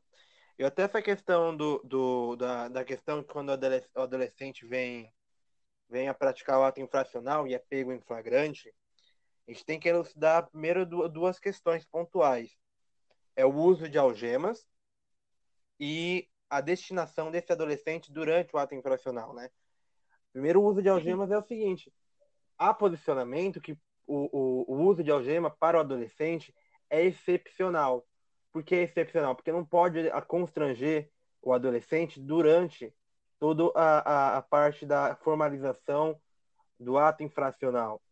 E 0.58 0.64
até 0.64 0.82
essa 0.82 1.00
questão 1.02 1.56
do, 1.56 1.78
do, 1.84 2.36
da, 2.36 2.68
da 2.68 2.84
questão 2.84 3.22
que 3.22 3.32
quando 3.32 3.50
o 3.50 4.00
adolescente 4.00 4.66
vem, 4.66 5.12
vem 5.88 6.08
a 6.08 6.14
praticar 6.14 6.58
o 6.58 6.64
ato 6.64 6.80
infracional 6.80 7.46
e 7.46 7.54
é 7.54 7.58
pego 7.58 7.92
em 7.92 8.00
flagrante, 8.00 8.74
a 9.48 9.52
gente 9.52 9.64
tem 9.64 9.80
que 9.80 9.88
elucidar 9.88 10.48
primeiro 10.50 10.86
duas 11.08 11.38
questões 11.38 11.84
pontuais 11.86 12.56
é 13.38 13.46
o 13.46 13.54
uso 13.54 13.88
de 13.88 13.96
algemas 13.96 14.66
e 15.78 16.28
a 16.50 16.60
destinação 16.60 17.30
desse 17.30 17.52
adolescente 17.52 18.12
durante 18.12 18.54
o 18.54 18.58
ato 18.58 18.74
infracional, 18.74 19.32
né? 19.32 19.48
Primeiro, 20.32 20.60
o 20.60 20.64
uso 20.64 20.82
de 20.82 20.88
algemas 20.88 21.30
é 21.30 21.38
o 21.38 21.42
seguinte: 21.42 21.92
há 22.58 22.74
posicionamento 22.74 23.60
que 23.60 23.78
o, 24.08 24.66
o, 24.66 24.74
o 24.74 24.82
uso 24.88 25.04
de 25.04 25.12
algema 25.12 25.50
para 25.50 25.78
o 25.78 25.80
adolescente 25.80 26.52
é 26.90 27.04
excepcional. 27.04 28.04
Por 28.52 28.64
que 28.64 28.74
é 28.74 28.82
excepcional? 28.82 29.36
Porque 29.36 29.52
não 29.52 29.64
pode 29.64 30.10
constranger 30.26 31.08
o 31.40 31.52
adolescente 31.52 32.20
durante 32.20 32.92
toda 33.38 33.70
a, 33.76 33.98
a, 33.98 34.36
a 34.38 34.42
parte 34.42 34.84
da 34.84 35.14
formalização 35.14 36.20
do 36.80 36.98
ato 36.98 37.22
infracional. 37.22 38.02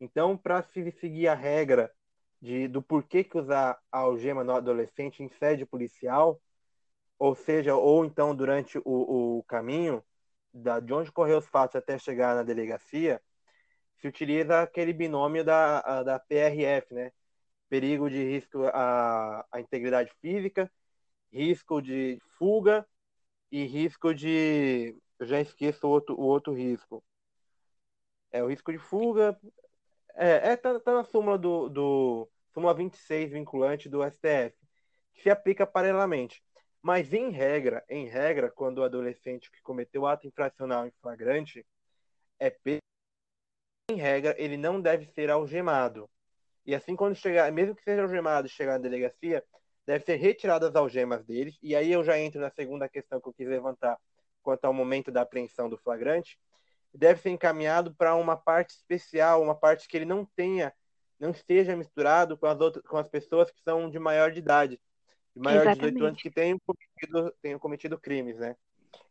Então, 0.00 0.36
para 0.36 0.62
se 0.62 0.92
seguir 0.92 1.26
a 1.26 1.34
regra 1.34 1.92
de, 2.46 2.68
do 2.68 2.80
porquê 2.80 3.24
que 3.24 3.36
usar 3.36 3.76
a 3.90 3.98
algema 3.98 4.44
no 4.44 4.52
adolescente 4.52 5.20
em 5.20 5.28
sede 5.28 5.66
policial, 5.66 6.40
ou 7.18 7.34
seja, 7.34 7.74
ou 7.74 8.04
então 8.04 8.36
durante 8.36 8.78
o, 8.78 9.38
o 9.38 9.42
caminho 9.44 10.00
da, 10.54 10.78
de 10.78 10.92
onde 10.94 11.10
correu 11.10 11.38
os 11.38 11.48
fatos 11.48 11.74
até 11.74 11.98
chegar 11.98 12.36
na 12.36 12.44
delegacia, 12.44 13.20
se 13.96 14.06
utiliza 14.06 14.62
aquele 14.62 14.92
binômio 14.92 15.44
da, 15.44 16.04
da 16.04 16.20
PRF, 16.20 16.94
né? 16.94 17.10
Perigo 17.68 18.08
de 18.08 18.22
risco 18.22 18.64
à, 18.66 19.44
à 19.50 19.60
integridade 19.60 20.12
física, 20.20 20.70
risco 21.32 21.82
de 21.82 22.20
fuga 22.38 22.86
e 23.50 23.64
risco 23.64 24.14
de. 24.14 24.96
Eu 25.18 25.26
já 25.26 25.40
esqueço 25.40 25.86
o 25.86 25.90
outro, 25.90 26.14
o 26.14 26.22
outro 26.22 26.52
risco. 26.54 27.02
É 28.30 28.42
o 28.42 28.48
risco 28.48 28.70
de 28.70 28.78
fuga, 28.78 29.36
é, 30.14 30.52
é 30.52 30.56
tá, 30.56 30.78
tá 30.80 30.94
na 30.94 31.04
súmula 31.04 31.38
do, 31.38 31.68
do 31.68 32.28
súmula 32.56 32.72
26 32.72 33.32
vinculante 33.32 33.86
do 33.86 34.02
STF, 34.02 34.56
que 35.12 35.22
se 35.22 35.28
aplica 35.28 35.66
paralelamente. 35.66 36.42
Mas 36.80 37.12
em 37.12 37.30
regra, 37.30 37.84
em 37.86 38.06
regra, 38.06 38.50
quando 38.50 38.78
o 38.78 38.82
adolescente 38.82 39.50
que 39.50 39.60
cometeu 39.60 40.06
ato 40.06 40.26
infracional 40.26 40.86
em 40.86 40.92
flagrante 41.02 41.66
é 42.40 42.50
em 43.90 43.96
regra, 43.96 44.34
ele 44.38 44.56
não 44.56 44.80
deve 44.80 45.04
ser 45.04 45.30
algemado. 45.30 46.08
E 46.64 46.74
assim, 46.74 46.96
quando 46.96 47.14
chegar, 47.14 47.52
mesmo 47.52 47.76
que 47.76 47.82
seja 47.82 48.02
algemado 48.02 48.46
e 48.46 48.50
chegar 48.50 48.72
na 48.72 48.78
delegacia, 48.78 49.44
deve 49.84 50.04
ser 50.04 50.16
retiradas 50.16 50.70
as 50.70 50.76
algemas 50.76 51.24
deles. 51.24 51.58
E 51.62 51.76
aí 51.76 51.92
eu 51.92 52.02
já 52.02 52.18
entro 52.18 52.40
na 52.40 52.50
segunda 52.50 52.88
questão 52.88 53.20
que 53.20 53.28
eu 53.28 53.34
quis 53.34 53.46
levantar 53.46 53.98
quanto 54.42 54.64
ao 54.64 54.72
momento 54.72 55.12
da 55.12 55.22
apreensão 55.22 55.68
do 55.68 55.76
flagrante, 55.76 56.38
deve 56.94 57.20
ser 57.20 57.30
encaminhado 57.30 57.94
para 57.94 58.14
uma 58.14 58.36
parte 58.36 58.70
especial, 58.70 59.42
uma 59.42 59.54
parte 59.54 59.86
que 59.86 59.96
ele 59.96 60.04
não 60.04 60.24
tenha, 60.24 60.72
não 61.18 61.30
esteja 61.30 61.76
misturado 61.76 62.36
com 62.36 62.46
as 62.46 62.60
outras, 62.60 62.84
com 62.84 62.96
as 62.96 63.08
pessoas 63.08 63.50
que 63.50 63.60
são 63.62 63.88
de 63.90 63.98
maior 63.98 64.30
de 64.30 64.38
idade, 64.38 64.80
de 65.34 65.40
maior 65.40 65.62
Exatamente. 65.62 65.84
de 65.84 65.92
18 65.92 66.04
anos 66.06 66.22
que 66.22 66.30
tenham 66.30 66.58
cometido, 66.58 67.34
tenham 67.42 67.58
cometido 67.58 67.98
crimes, 67.98 68.38
né? 68.38 68.56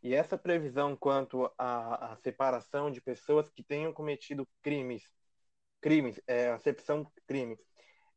E 0.02 0.14
essa 0.14 0.38
previsão 0.38 0.96
quanto 0.96 1.52
à, 1.58 2.14
à, 2.14 2.16
separação 2.18 2.92
de 2.92 3.02
pessoas 3.02 3.50
que 3.50 3.64
tenham 3.64 3.94
cometido 3.94 4.48
crimes, 4.62 5.04
crimes, 5.82 6.20
é, 6.28 6.50
acepção 6.50 7.06
crime, 7.28 7.58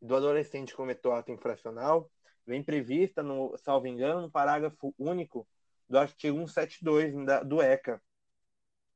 do 0.01 0.15
adolescente 0.15 0.75
cometeu 0.75 1.13
ato 1.13 1.33
infracional, 1.33 2.11
vem 2.47 2.63
prevista, 2.63 3.23
no, 3.23 3.57
salvo 3.59 3.87
engano, 3.87 4.23
no 4.23 4.31
parágrafo 4.31 4.95
único 4.99 5.47
do 5.89 5.99
artigo 5.99 6.37
172 6.47 7.27
da, 7.27 7.43
do 7.43 7.61
ECA, 7.61 8.01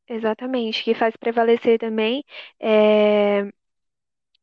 Exatamente, 0.09 0.83
que 0.83 0.95
faz 0.95 1.17
prevalecer 1.17 1.79
também 1.79 2.25
é, 2.61 3.51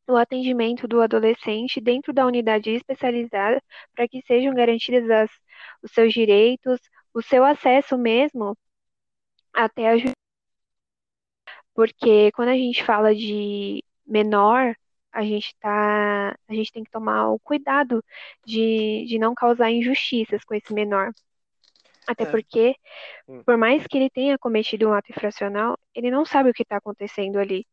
o 0.08 0.16
atendimento 0.16 0.88
do 0.88 1.00
adolescente 1.00 1.80
dentro 1.80 2.12
da 2.12 2.26
unidade 2.26 2.70
especializada 2.70 3.62
para 3.94 4.08
que 4.08 4.22
sejam 4.26 4.54
garantidos 4.54 5.08
as, 5.10 5.30
os 5.82 5.92
seus 5.92 6.12
direitos, 6.12 6.80
o 7.14 7.22
seu 7.22 7.44
acesso 7.44 7.96
mesmo 7.98 8.56
até 9.52 9.88
a 9.88 9.96
justiça. 9.96 10.14
Porque 11.74 12.30
quando 12.32 12.50
a 12.50 12.56
gente 12.56 12.84
fala 12.84 13.14
de 13.14 13.82
menor, 14.06 14.74
a 15.12 15.22
gente 15.22 15.54
tá, 15.60 16.36
a 16.48 16.54
gente 16.54 16.72
tem 16.72 16.84
que 16.84 16.90
tomar 16.90 17.30
o 17.30 17.38
cuidado 17.40 18.04
de, 18.44 19.04
de 19.08 19.18
não 19.18 19.34
causar 19.34 19.70
injustiças 19.70 20.44
com 20.44 20.54
esse 20.54 20.72
menor. 20.72 21.12
Até 22.06 22.24
é. 22.24 22.26
porque, 22.30 22.74
hum. 23.28 23.42
por 23.44 23.56
mais 23.56 23.86
que 23.86 23.96
ele 23.98 24.10
tenha 24.10 24.38
cometido 24.38 24.88
um 24.88 24.92
ato 24.92 25.10
infracional, 25.10 25.78
ele 25.94 26.10
não 26.10 26.24
sabe 26.24 26.50
o 26.50 26.54
que 26.54 26.62
está 26.62 26.76
acontecendo 26.76 27.38
ali. 27.38 27.66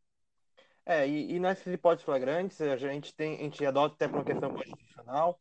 É, 0.88 1.06
e, 1.06 1.34
e 1.34 1.38
nessas 1.38 1.66
hipóteses 1.66 2.06
flagrantes, 2.06 2.58
a 2.62 2.74
gente 2.78 3.14
tem, 3.14 3.34
a 3.34 3.42
gente 3.42 3.66
adota 3.66 3.94
até 3.94 4.08
por 4.08 4.16
uma 4.16 4.24
questão 4.24 4.50
constitucional 4.50 5.38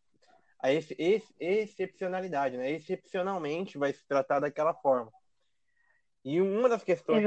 a 0.60 0.73
esse, 0.73 0.93
esse, 0.99 1.33
excepcionalidade, 1.39 2.57
né? 2.57 2.69
Excepcionalmente 2.71 3.77
vai 3.77 3.93
se 3.93 4.05
tratar 4.05 4.41
daquela 4.41 4.73
forma. 4.73 5.10
E 6.25 6.41
uma 6.41 6.67
das 6.67 6.83
questões 6.83 7.23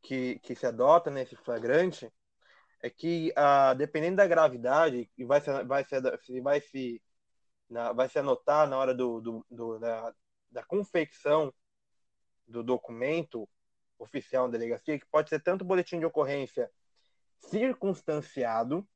que, 0.00 0.38
que 0.38 0.54
se 0.54 0.64
adota 0.64 1.10
nesse 1.10 1.34
flagrante 1.34 2.08
é 2.84 2.88
que, 2.88 3.32
ah, 3.34 3.74
dependendo 3.74 4.18
da 4.18 4.28
gravidade, 4.28 5.10
e 5.18 5.24
vai 5.24 5.40
se, 5.40 5.50
vai 5.64 5.84
se, 5.84 6.40
vai 6.40 6.60
se, 6.60 7.02
na, 7.68 7.92
vai 7.92 8.08
se 8.08 8.16
anotar 8.20 8.68
na 8.68 8.78
hora 8.78 8.94
do, 8.94 9.20
do, 9.20 9.46
do 9.50 9.78
da, 9.80 10.14
da 10.52 10.62
confecção 10.62 11.52
do 12.46 12.62
documento 12.62 13.48
oficial 13.98 14.46
na 14.46 14.52
delegacia, 14.52 15.00
que 15.00 15.06
pode 15.06 15.28
ser 15.28 15.42
tanto 15.42 15.64
boletim 15.64 15.98
de 15.98 16.06
ocorrência 16.06 16.70
circunstanciado, 17.40 18.86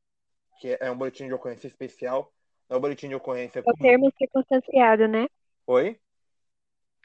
que 0.60 0.76
é 0.80 0.90
um 0.90 0.96
boletim 0.96 1.26
de 1.26 1.34
ocorrência 1.34 1.66
especial, 1.66 2.32
é 2.68 2.76
o 2.76 2.80
boletim 2.80 3.08
de 3.08 3.14
ocorrência. 3.14 3.60
É 3.60 3.70
o 3.70 3.76
termo 3.76 4.12
circunstanciado, 4.16 5.08
né? 5.08 5.26
Oi? 5.66 6.00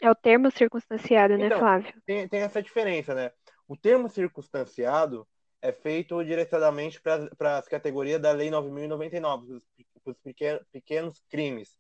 É 0.02 0.10
o 0.10 0.16
termo 0.16 0.50
circunstanciado, 0.50 1.38
né, 1.38 1.48
então, 1.48 1.60
Flávio? 1.60 1.94
Tem, 2.06 2.28
tem 2.28 2.42
essa 2.42 2.62
diferença, 2.62 3.14
né? 3.14 3.32
O 3.68 3.76
termo 3.76 4.10
circunstanciado 4.10 5.28
é 5.62 5.72
feito 5.72 6.24
diretamente 6.24 7.02
para 7.02 7.58
as 7.58 7.68
categorias 7.68 8.22
da 8.22 8.32
Lei 8.32 8.50
9.099, 8.50 9.62
os 10.06 10.18
pequenos, 10.20 10.64
pequenos 10.72 11.22
crimes. 11.30 11.78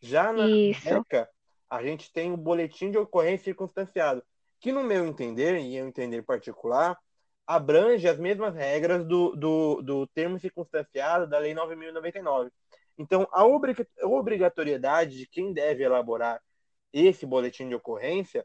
Já 0.00 0.32
na 0.32 0.46
Isso. 0.46 0.88
ECA, 0.88 1.28
a 1.68 1.82
gente 1.82 2.12
tem 2.12 2.32
o 2.32 2.36
boletim 2.36 2.90
de 2.90 2.98
ocorrência 2.98 3.44
circunstanciado, 3.44 4.22
que 4.58 4.72
no 4.72 4.82
meu 4.82 5.06
entender, 5.06 5.58
e 5.58 5.76
eu 5.76 5.86
entender 5.86 6.22
particular, 6.22 6.98
abrange 7.46 8.08
as 8.08 8.18
mesmas 8.18 8.54
regras 8.54 9.04
do, 9.06 9.36
do, 9.36 9.82
do 9.82 10.06
termo 10.08 10.38
circunstanciado 10.38 11.26
da 11.26 11.38
Lei 11.38 11.54
9.099. 11.54 12.50
Então, 12.98 13.28
a 13.30 13.44
obrigatoriedade 13.44 15.18
de 15.18 15.26
quem 15.26 15.52
deve 15.52 15.84
elaborar 15.84 16.40
esse 16.92 17.26
boletim 17.26 17.68
de 17.68 17.74
ocorrência 17.74 18.44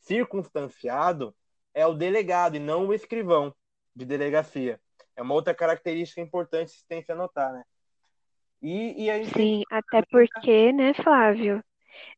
circunstanciado 0.00 1.34
é 1.74 1.86
o 1.86 1.94
delegado 1.94 2.56
e 2.56 2.60
não 2.60 2.86
o 2.86 2.94
escrivão 2.94 3.54
de 3.94 4.04
delegacia. 4.04 4.80
É 5.16 5.22
uma 5.22 5.34
outra 5.34 5.54
característica 5.54 6.20
importante 6.20 6.76
que 6.76 6.84
tem 6.88 7.02
que 7.02 7.12
anotar, 7.12 7.52
né? 7.52 7.64
E, 8.60 9.04
e 9.04 9.10
aí 9.10 9.26
Sim, 9.26 9.62
até 9.70 10.02
porque, 10.08 10.72
né, 10.72 10.94
Flávio? 10.94 11.62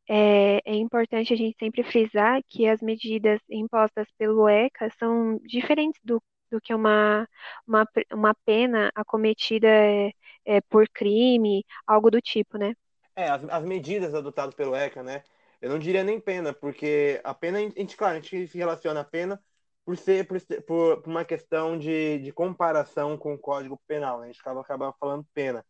É, 0.09 0.61
é 0.65 0.75
importante 0.75 1.33
a 1.33 1.37
gente 1.37 1.57
sempre 1.59 1.83
frisar 1.83 2.43
que 2.47 2.69
as 2.69 2.81
medidas 2.81 3.41
impostas 3.49 4.07
pelo 4.19 4.49
ECA 4.49 4.91
são 4.99 5.39
diferentes 5.45 6.01
do, 6.05 6.23
do 6.51 6.61
que 6.61 6.75
uma, 6.75 7.29
uma, 7.67 7.87
uma 8.13 8.35
pena 8.45 8.91
acometida 8.95 9.69
é, 9.69 10.13
é, 10.45 10.61
por 10.63 10.89
crime, 10.89 11.65
algo 11.87 12.11
do 12.11 12.21
tipo, 12.21 12.59
né? 12.59 12.75
É, 13.17 13.29
as, 13.29 13.45
as 13.45 13.65
medidas 13.65 14.15
adotadas 14.15 14.55
pelo 14.55 14.75
ECA, 14.75 15.03
né? 15.03 15.23
Eu 15.61 15.71
não 15.71 15.79
diria 15.79 16.05
nem 16.05 16.21
pena, 16.21 16.53
porque 16.53 17.21
a 17.25 17.33
pena, 17.33 17.59
a 17.59 17.63
gente, 17.63 17.97
claro, 17.97 18.19
a 18.19 18.21
gente 18.21 18.49
se 18.49 18.59
relaciona 18.59 19.01
a 19.01 19.05
pena 19.05 19.41
por 19.85 19.97
ser 19.97 20.27
por, 20.27 20.39
por, 20.67 21.03
por 21.03 21.11
uma 21.11 21.25
questão 21.25 21.79
de, 21.79 22.19
de 22.19 22.33
comparação 22.33 23.17
com 23.17 23.35
o 23.35 23.39
Código 23.39 23.81
Penal, 23.87 24.19
né? 24.19 24.25
A 24.25 24.27
gente 24.29 24.41
acaba, 24.41 24.61
acaba 24.61 24.95
falando 24.99 25.27
pena. 25.33 25.65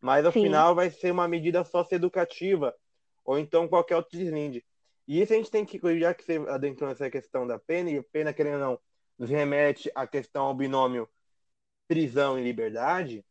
Mas, 0.00 0.26
ao 0.26 0.32
Sim. 0.32 0.42
final, 0.42 0.74
vai 0.74 0.90
ser 0.90 1.10
uma 1.10 1.26
medida 1.26 1.64
socioeducativa, 1.64 2.74
ou 3.24 3.38
então 3.38 3.68
qualquer 3.68 3.96
outro 3.96 4.18
deslinde. 4.18 4.64
E 5.06 5.20
isso 5.20 5.32
a 5.32 5.36
gente 5.36 5.50
tem 5.50 5.64
que, 5.64 5.78
já 5.98 6.14
que 6.14 6.24
você 6.24 6.36
adentrou 6.48 6.88
nessa 6.88 7.10
questão 7.10 7.46
da 7.46 7.58
pena, 7.58 7.90
e 7.90 8.02
pena, 8.02 8.32
querendo 8.32 8.54
ou 8.54 8.60
não, 8.60 8.80
nos 9.18 9.30
remete 9.30 9.90
à 9.94 10.06
questão 10.06 10.46
ao 10.46 10.54
binômio 10.54 11.08
prisão 11.86 12.38
e 12.38 12.42
liberdade, 12.42 13.24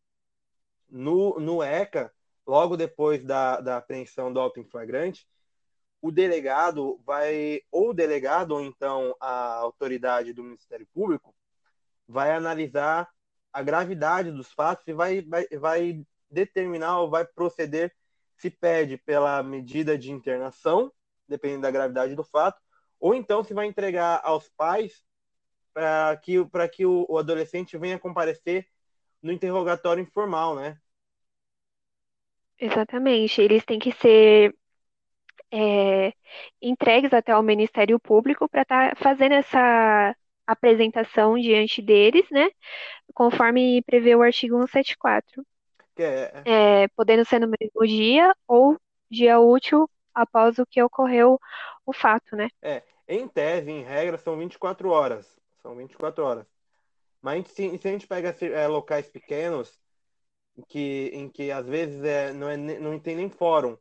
no, 0.90 1.40
no 1.40 1.64
ECA, 1.64 2.14
logo 2.46 2.78
depois 2.78 3.24
da, 3.24 3.60
da 3.60 3.78
apreensão 3.78 4.32
do 4.32 4.40
auto 4.40 4.60
em 4.60 4.66
flagrante, 4.66 5.28
o 6.02 6.12
delegado 6.12 7.02
vai, 7.06 7.62
ou 7.72 7.90
o 7.90 7.94
delegado, 7.94 8.52
ou 8.52 8.62
então 8.62 9.16
a 9.20 9.56
autoridade 9.56 10.34
do 10.34 10.44
Ministério 10.44 10.88
Público, 10.94 11.34
vai 12.08 12.32
analisar 12.32 13.10
a 13.52 13.64
gravidade 13.64 14.32
dos 14.32 14.52
fatos 14.52 14.86
e 14.88 14.94
vai, 14.94 15.22
vai, 15.22 15.48
vai 15.60 16.06
determinar 16.30 17.00
ou 17.00 17.10
vai 17.10 17.26
proceder 17.26 17.96
se 18.44 18.50
pede 18.50 18.98
pela 18.98 19.42
medida 19.42 19.98
de 19.98 20.12
internação, 20.12 20.92
dependendo 21.26 21.62
da 21.62 21.72
gravidade 21.72 22.14
do 22.14 22.26
fato, 22.26 22.62
ou 23.00 23.16
então 23.16 23.42
se 23.42 23.54
vai 23.54 23.68
entregar 23.68 24.20
aos 24.22 24.50
pais 24.50 25.06
para 25.74 26.18
que, 26.18 26.44
pra 26.48 26.68
que 26.68 26.86
o, 26.86 27.06
o 27.08 27.18
adolescente 27.18 27.78
venha 27.78 27.98
comparecer 27.98 28.68
no 29.22 29.32
interrogatório 29.32 30.04
informal, 30.04 30.58
né? 30.58 30.78
Exatamente. 32.60 33.42
Eles 33.42 33.64
têm 33.64 33.80
que 33.80 33.94
ser 33.94 34.54
é, 35.50 36.14
entregues 36.62 37.14
até 37.14 37.32
ao 37.32 37.42
Ministério 37.42 37.98
Público 37.98 38.50
para 38.50 38.64
estar 38.64 38.90
tá 38.90 38.96
fazendo 39.02 39.36
essa 39.36 40.14
apresentação 40.46 41.36
diante 41.40 41.82
deles, 41.82 42.30
né? 42.30 42.50
Conforme 43.14 43.82
prevê 43.84 44.14
o 44.14 44.22
artigo 44.22 44.58
174. 44.58 45.46
É... 45.98 46.44
É, 46.46 46.88
podendo 46.90 47.26
ser 47.26 47.40
no 47.40 47.48
mesmo 47.48 47.88
dia 47.88 48.36
ou 48.48 48.78
dia 49.10 49.40
útil 49.40 49.90
após 50.14 50.58
o 50.58 50.66
que 50.66 50.82
ocorreu 50.82 51.40
o 51.86 51.94
fato, 51.94 52.36
né? 52.36 52.50
É, 52.62 52.84
em 53.08 53.28
tese, 53.28 53.70
em 53.70 53.84
regra, 53.84 54.18
são 54.18 54.38
24 54.38 54.90
horas. 54.90 55.28
São 55.62 55.76
24 55.76 56.24
horas. 56.24 56.46
Mas 57.22 57.48
se, 57.48 57.78
se 57.78 57.88
a 57.88 57.92
gente 57.92 58.08
pega 58.08 58.36
é, 58.42 58.68
locais 58.68 59.08
pequenos, 59.08 59.80
que, 60.68 61.10
em 61.14 61.30
que 61.30 61.52
às 61.52 61.68
vezes 61.68 62.04
é, 62.04 62.34
não, 62.34 62.50
é, 62.50 62.58
não 62.58 63.00
tem 63.00 63.16
nem 63.16 63.30
fórum, 63.30 63.78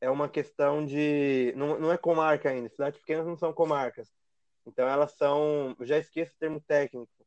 é 0.00 0.10
uma 0.10 0.28
questão 0.28 0.84
de. 0.84 1.52
Não, 1.56 1.78
não 1.78 1.92
é 1.92 1.96
comarca 1.96 2.50
ainda, 2.50 2.68
cidades 2.68 2.98
pequenas 2.98 3.26
não 3.26 3.36
são 3.36 3.52
comarcas. 3.52 4.10
Então 4.66 4.88
elas 4.88 5.12
são. 5.12 5.76
Já 5.80 5.98
esqueço 5.98 6.32
o 6.34 6.38
termo 6.38 6.60
técnico. 6.60 7.21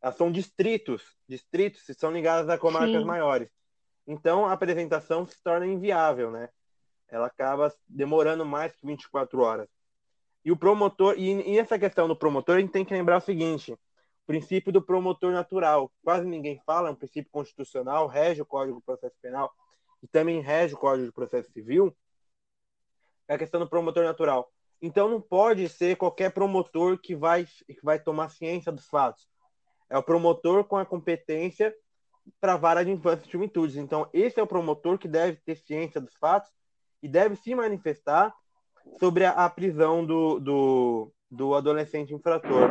Elas 0.00 0.16
são 0.16 0.30
distritos. 0.30 1.02
Distritos 1.28 1.82
se 1.82 1.94
são 1.94 2.10
ligadas 2.10 2.48
a 2.48 2.58
comarcas 2.58 3.02
Sim. 3.02 3.04
maiores. 3.04 3.48
Então 4.06 4.46
a 4.46 4.52
apresentação 4.52 5.26
se 5.26 5.42
torna 5.42 5.66
inviável, 5.66 6.30
né? 6.30 6.48
Ela 7.08 7.26
acaba 7.26 7.72
demorando 7.88 8.44
mais 8.44 8.74
que 8.74 8.86
24 8.86 9.40
horas. 9.40 9.68
E 10.44 10.52
o 10.52 10.56
promotor, 10.56 11.14
e, 11.18 11.54
e 11.54 11.58
essa 11.58 11.78
questão 11.78 12.06
do 12.06 12.16
promotor, 12.16 12.56
a 12.56 12.60
gente 12.60 12.72
tem 12.72 12.84
que 12.84 12.94
lembrar 12.94 13.18
o 13.18 13.20
seguinte: 13.20 13.72
o 13.72 13.78
princípio 14.26 14.72
do 14.72 14.82
promotor 14.82 15.32
natural. 15.32 15.90
Quase 16.02 16.26
ninguém 16.26 16.60
fala, 16.64 16.88
é 16.88 16.92
um 16.92 16.96
princípio 16.96 17.30
constitucional, 17.30 18.06
rege 18.06 18.42
o 18.42 18.46
Código 18.46 18.78
do 18.78 18.84
Processo 18.84 19.16
Penal 19.20 19.52
e 20.02 20.06
também 20.06 20.40
rege 20.40 20.74
o 20.74 20.78
Código 20.78 21.06
de 21.06 21.12
Processo 21.12 21.50
Civil 21.52 21.96
é 23.28 23.34
a 23.34 23.38
questão 23.38 23.60
do 23.60 23.68
promotor 23.68 24.04
natural. 24.04 24.50
Então 24.80 25.08
não 25.08 25.20
pode 25.20 25.68
ser 25.68 25.96
qualquer 25.96 26.32
promotor 26.32 26.98
que 26.98 27.14
vai, 27.14 27.44
que 27.44 27.80
vai 27.82 27.98
tomar 27.98 28.28
ciência 28.28 28.70
dos 28.70 28.86
fatos. 28.86 29.26
É 29.88 29.96
o 29.96 30.02
promotor 30.02 30.64
com 30.64 30.76
a 30.76 30.86
competência 30.86 31.74
para 32.40 32.54
a 32.54 32.56
vara 32.56 32.84
de 32.84 32.90
infância 32.90 33.26
e 33.26 33.30
juventude. 33.30 33.78
Então 33.78 34.08
esse 34.12 34.38
é 34.38 34.42
o 34.42 34.46
promotor 34.46 34.98
que 34.98 35.08
deve 35.08 35.38
ter 35.44 35.56
ciência 35.56 36.00
dos 36.00 36.14
fatos 36.16 36.50
e 37.02 37.08
deve 37.08 37.36
se 37.36 37.54
manifestar 37.54 38.34
sobre 38.98 39.24
a, 39.24 39.32
a 39.32 39.50
prisão 39.50 40.04
do, 40.04 40.40
do, 40.40 41.12
do 41.30 41.54
adolescente 41.54 42.14
infrator. 42.14 42.68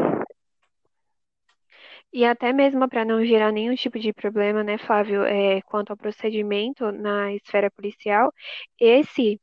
E 2.12 2.24
até 2.24 2.54
mesmo 2.54 2.88
para 2.88 3.04
não 3.04 3.26
gerar 3.26 3.52
nenhum 3.52 3.76
tipo 3.76 4.00
de 4.00 4.14
problema, 4.14 4.64
né, 4.64 4.78
Flávio, 4.78 5.24
é, 5.24 5.62
quanto 5.64 5.92
ao 5.92 5.98
procedimento 5.98 6.90
na 6.92 7.34
esfera 7.34 7.70
policial, 7.70 8.34
esse 8.80 9.40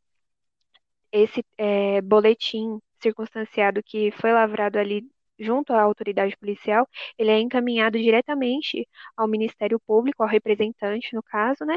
esse 1.13 1.45
é, 1.59 2.01
boletim 2.01 2.81
circunstanciado 2.99 3.83
que 3.83 4.11
foi 4.13 4.33
lavrado 4.33 4.79
ali 4.79 5.05
junto 5.43 5.73
à 5.73 5.83
autoridade 5.83 6.37
policial, 6.37 6.89
ele 7.19 7.31
é 7.31 7.41
encaminhado 7.41 7.99
diretamente 7.99 8.89
ao 9.17 9.29
Ministério 9.29 9.81
Público, 9.81 10.23
ao 10.23 10.29
representante, 10.29 11.15
no 11.15 11.23
caso, 11.23 11.65
né, 11.65 11.77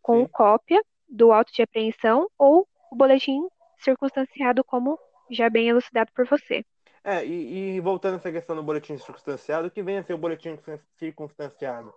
com 0.00 0.22
Sim. 0.22 0.28
cópia 0.32 0.82
do 1.08 1.32
auto 1.32 1.52
de 1.52 1.62
apreensão 1.62 2.28
ou 2.38 2.66
o 2.90 2.96
boletim 2.96 3.40
circunstanciado, 3.78 4.64
como 4.64 4.98
já 5.30 5.48
bem 5.48 5.68
elucidado 5.68 6.10
por 6.14 6.26
você. 6.26 6.64
É, 7.02 7.24
e, 7.24 7.76
e 7.76 7.80
voltando 7.80 8.14
a 8.14 8.16
essa 8.16 8.30
questão 8.30 8.54
do 8.54 8.62
boletim 8.62 8.96
circunstanciado, 8.96 9.68
o 9.68 9.70
que 9.70 9.82
vem 9.82 9.98
a 9.98 10.02
ser 10.02 10.12
o 10.12 10.18
boletim 10.18 10.58
circunstanciado? 10.98 11.92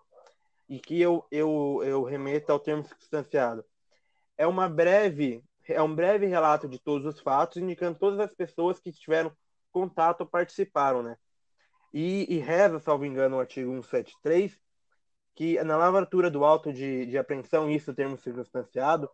E 0.70 0.80
que 0.80 1.00
eu, 1.00 1.26
eu, 1.30 1.82
eu 1.84 2.04
remeto 2.04 2.52
ao 2.52 2.60
termo 2.60 2.84
circunstanciado. 2.84 3.66
É 4.38 4.48
uma 4.48 4.70
breve 4.70 5.44
é 5.68 5.82
um 5.82 5.94
breve 5.94 6.26
relato 6.26 6.68
de 6.68 6.80
todos 6.80 7.06
os 7.06 7.22
fatos, 7.22 7.58
indicando 7.58 7.98
todas 7.98 8.20
as 8.20 8.34
pessoas 8.34 8.80
que 8.80 8.92
tiveram 8.92 9.32
contato 9.74 10.26
participaram, 10.26 11.04
né? 11.04 11.18
E, 11.94 12.26
e 12.34 12.40
reza, 12.40 12.80
salvo 12.80 13.06
engano, 13.06 13.38
o 13.38 13.40
artigo 13.40 13.70
173, 13.72 14.58
que 15.36 15.62
na 15.64 15.76
lavratura 15.76 16.30
do 16.30 16.46
auto 16.46 16.72
de, 16.72 17.06
de 17.06 17.18
apreensão, 17.18 17.70
isso 17.70 17.94
termo 17.94 18.18
circunstanciado, 18.18 19.10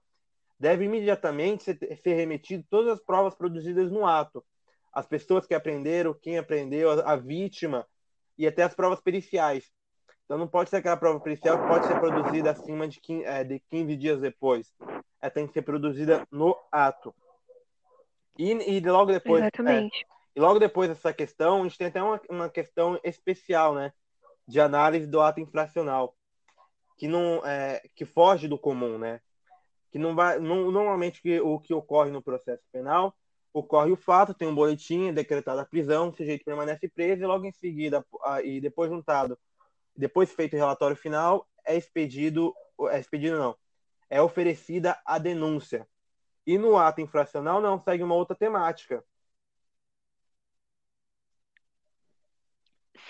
deve 0.59 0.85
imediatamente 0.85 1.63
ser, 1.63 1.77
ser 2.03 2.13
remetido 2.13 2.63
todas 2.69 2.93
as 2.93 3.03
provas 3.03 3.33
produzidas 3.33 3.91
no 3.91 4.05
ato, 4.05 4.45
as 4.93 5.07
pessoas 5.07 5.47
que 5.47 5.55
aprenderam, 5.55 6.13
quem 6.13 6.37
aprendeu, 6.37 6.91
a, 6.91 7.13
a 7.13 7.15
vítima 7.15 7.87
e 8.37 8.45
até 8.45 8.63
as 8.63 8.75
provas 8.75 9.01
periciais. 9.01 9.71
Então 10.25 10.37
não 10.37 10.47
pode 10.47 10.69
ser 10.69 10.77
aquela 10.77 10.97
prova 10.97 11.19
pericial 11.19 11.59
que 11.59 11.67
pode 11.67 11.87
ser 11.87 11.99
produzida 11.99 12.51
acima 12.51 12.87
de 12.87 12.99
15, 12.99 13.23
é, 13.25 13.43
de 13.43 13.59
15 13.69 13.95
dias 13.95 14.19
depois 14.19 14.71
ela 15.21 15.31
tem 15.31 15.47
que 15.47 15.53
ser 15.53 15.61
produzida 15.61 16.25
no 16.31 16.55
ato. 16.71 17.13
E, 18.37 18.51
e 18.51 18.79
logo 18.79 19.11
depois. 19.11 19.41
Exatamente. 19.41 20.05
É, 20.05 20.18
e 20.35 20.39
logo 20.39 20.59
depois 20.59 20.89
dessa 20.89 21.13
questão, 21.13 21.61
a 21.61 21.63
gente 21.63 21.77
tem 21.77 21.87
até 21.87 22.01
uma, 22.01 22.21
uma 22.29 22.49
questão 22.49 22.99
especial, 23.03 23.73
né? 23.73 23.93
De 24.47 24.59
análise 24.59 25.07
do 25.07 25.21
ato 25.21 25.39
infracional. 25.39 26.15
Que 26.97 27.07
não 27.07 27.45
é, 27.45 27.81
que 27.95 28.05
foge 28.05 28.47
do 28.47 28.57
comum, 28.57 28.97
né? 28.97 29.21
Que 29.91 29.97
não 29.97 30.15
vai. 30.15 30.39
Não, 30.39 30.71
normalmente 30.71 31.21
que, 31.21 31.39
o 31.39 31.59
que 31.59 31.73
ocorre 31.73 32.11
no 32.11 32.21
processo 32.21 32.63
penal 32.71 33.15
ocorre 33.53 33.91
o 33.91 33.97
fato, 33.97 34.33
tem 34.33 34.47
um 34.47 34.55
boletim, 34.55 35.07
é 35.07 35.11
decretada 35.11 35.61
a 35.61 35.65
prisão, 35.65 36.09
o 36.09 36.13
sujeito 36.13 36.45
permanece 36.45 36.87
preso 36.87 37.23
e 37.23 37.25
logo 37.25 37.45
em 37.45 37.51
seguida, 37.51 38.05
e 38.43 38.61
depois 38.61 38.89
juntado, 38.89 39.37
depois 39.95 40.31
feito 40.31 40.53
o 40.53 40.57
relatório 40.57 40.95
final, 40.95 41.47
é 41.65 41.75
expedido, 41.75 42.53
é 42.91 42.99
expedido 42.99 43.37
não, 43.37 43.55
é 44.09 44.21
oferecida 44.21 44.99
a 45.05 45.17
denúncia. 45.17 45.87
E 46.45 46.57
no 46.57 46.77
ato 46.77 47.01
infracional 47.01 47.61
não 47.61 47.79
segue 47.79 48.03
uma 48.03 48.15
outra 48.15 48.35
temática. 48.35 49.03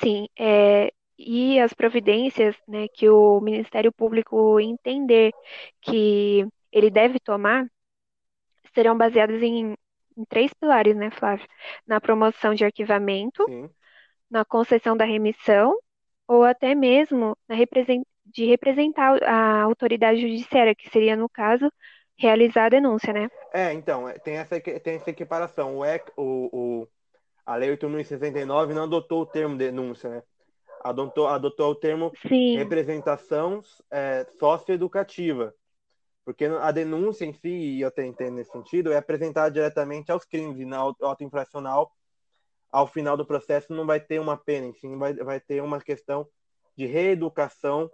Sim, 0.01 0.27
é, 0.37 0.91
e 1.17 1.59
as 1.59 1.73
providências 1.73 2.55
né, 2.67 2.87
que 2.87 3.09
o 3.09 3.41
Ministério 3.41 3.91
Público 3.91 4.59
entender 4.59 5.33
que 5.81 6.47
ele 6.71 6.89
deve 6.89 7.19
tomar 7.19 7.65
serão 8.73 8.97
baseadas 8.97 9.41
em, 9.41 9.75
em 10.17 10.25
três 10.29 10.53
pilares, 10.53 10.95
né, 10.95 11.11
Flávio? 11.11 11.45
Na 11.85 11.99
promoção 11.99 12.53
de 12.53 12.63
arquivamento, 12.63 13.43
Sim. 13.45 13.69
na 14.29 14.45
concessão 14.45 14.95
da 14.95 15.05
remissão 15.05 15.77
ou 16.27 16.43
até 16.43 16.75
mesmo 16.75 17.35
na 17.47 17.55
represent 17.55 18.03
de 18.25 18.45
representar 18.45 19.21
a 19.23 19.63
autoridade 19.63 20.21
judiciária, 20.21 20.75
que 20.75 20.87
seria, 20.91 21.15
no 21.15 21.27
caso, 21.27 21.71
realizar 22.15 22.65
a 22.65 22.69
denúncia, 22.69 23.11
né? 23.11 23.27
É, 23.51 23.73
então, 23.73 24.07
é, 24.07 24.13
tem 24.19 24.37
essa, 24.37 24.59
tem 24.59 24.95
essa 24.95 25.09
equiparação. 25.09 25.79
O, 26.15 26.49
o, 26.53 26.87
a 27.49 27.55
Lei 27.55 27.75
8.069 27.75 28.75
não 28.75 28.83
adotou 28.83 29.23
o 29.23 29.25
termo 29.25 29.57
denúncia, 29.57 30.07
né? 30.07 30.23
Adotou, 30.83 31.25
adotou 31.27 31.71
o 31.71 31.75
termo 31.75 32.11
Sim. 32.27 32.57
representação 32.57 33.63
é, 33.89 34.23
socioeducativa. 34.37 35.51
Porque 36.23 36.45
a 36.45 36.71
denúncia 36.71 37.25
em 37.25 37.33
si, 37.33 37.49
e 37.49 37.81
eu 37.81 37.87
até 37.87 38.05
entendo 38.05 38.35
nesse 38.35 38.51
sentido, 38.51 38.93
é 38.93 38.97
apresentada 38.97 39.49
diretamente 39.49 40.11
aos 40.11 40.23
crimes, 40.25 40.59
e 40.59 40.65
na 40.65 40.77
auto 40.77 41.23
infracional, 41.23 41.91
ao 42.71 42.85
final 42.85 43.17
do 43.17 43.25
processo, 43.25 43.73
não 43.73 43.87
vai 43.87 43.99
ter 43.99 44.19
uma 44.19 44.37
pena, 44.37 44.67
enfim, 44.67 44.95
vai, 44.95 45.15
vai 45.15 45.39
ter 45.39 45.59
uma 45.63 45.81
questão 45.81 46.27
de 46.77 46.85
reeducação 46.85 47.89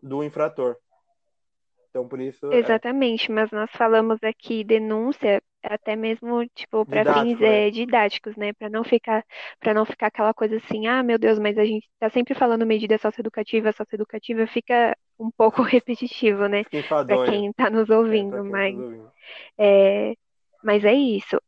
do 0.00 0.22
infrator. 0.22 0.76
Então, 1.90 2.06
por 2.06 2.20
isso. 2.20 2.52
é 2.52 2.58
Exatamente, 2.58 3.32
é... 3.32 3.34
mas 3.34 3.50
nós 3.50 3.70
falamos 3.72 4.22
aqui 4.22 4.62
denúncia 4.62 5.42
até 5.62 5.96
mesmo 5.96 6.46
tipo 6.54 6.84
para 6.84 7.22
fins 7.22 7.40
é. 7.40 7.68
é, 7.68 7.70
didáticos, 7.70 8.36
né, 8.36 8.52
para 8.52 8.68
não 8.68 8.82
ficar 8.84 9.24
para 9.60 9.74
não 9.74 9.84
ficar 9.84 10.08
aquela 10.08 10.34
coisa 10.34 10.56
assim, 10.56 10.86
ah, 10.86 11.02
meu 11.02 11.18
Deus, 11.18 11.38
mas 11.38 11.56
a 11.58 11.64
gente 11.64 11.88
está 11.94 12.10
sempre 12.10 12.34
falando 12.34 12.66
medida 12.66 12.98
socioeducativa, 12.98 13.72
socioeducativa 13.72 14.46
fica 14.46 14.96
um 15.18 15.30
pouco 15.30 15.62
repetitivo, 15.62 16.46
né, 16.46 16.64
para 16.88 17.24
quem 17.26 17.50
está 17.50 17.70
nos 17.70 17.88
ouvindo, 17.90 18.36
é, 18.36 18.42
mas 18.42 18.74
tá 18.74 18.82
ouvindo. 18.82 19.12
É, 19.58 20.14
mas 20.62 20.84
é 20.84 20.94
isso. 20.94 21.40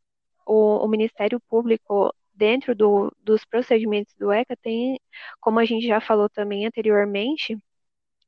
O, 0.45 0.85
o 0.85 0.87
Ministério 0.87 1.39
Público 1.49 2.13
dentro 2.33 2.75
do, 2.75 3.11
dos 3.21 3.45
procedimentos 3.45 4.13
do 4.15 4.31
ECA 4.31 4.55
tem, 4.57 4.99
como 5.39 5.59
a 5.59 5.65
gente 5.65 5.87
já 5.87 6.01
falou 6.01 6.29
também 6.29 6.65
anteriormente, 6.65 7.57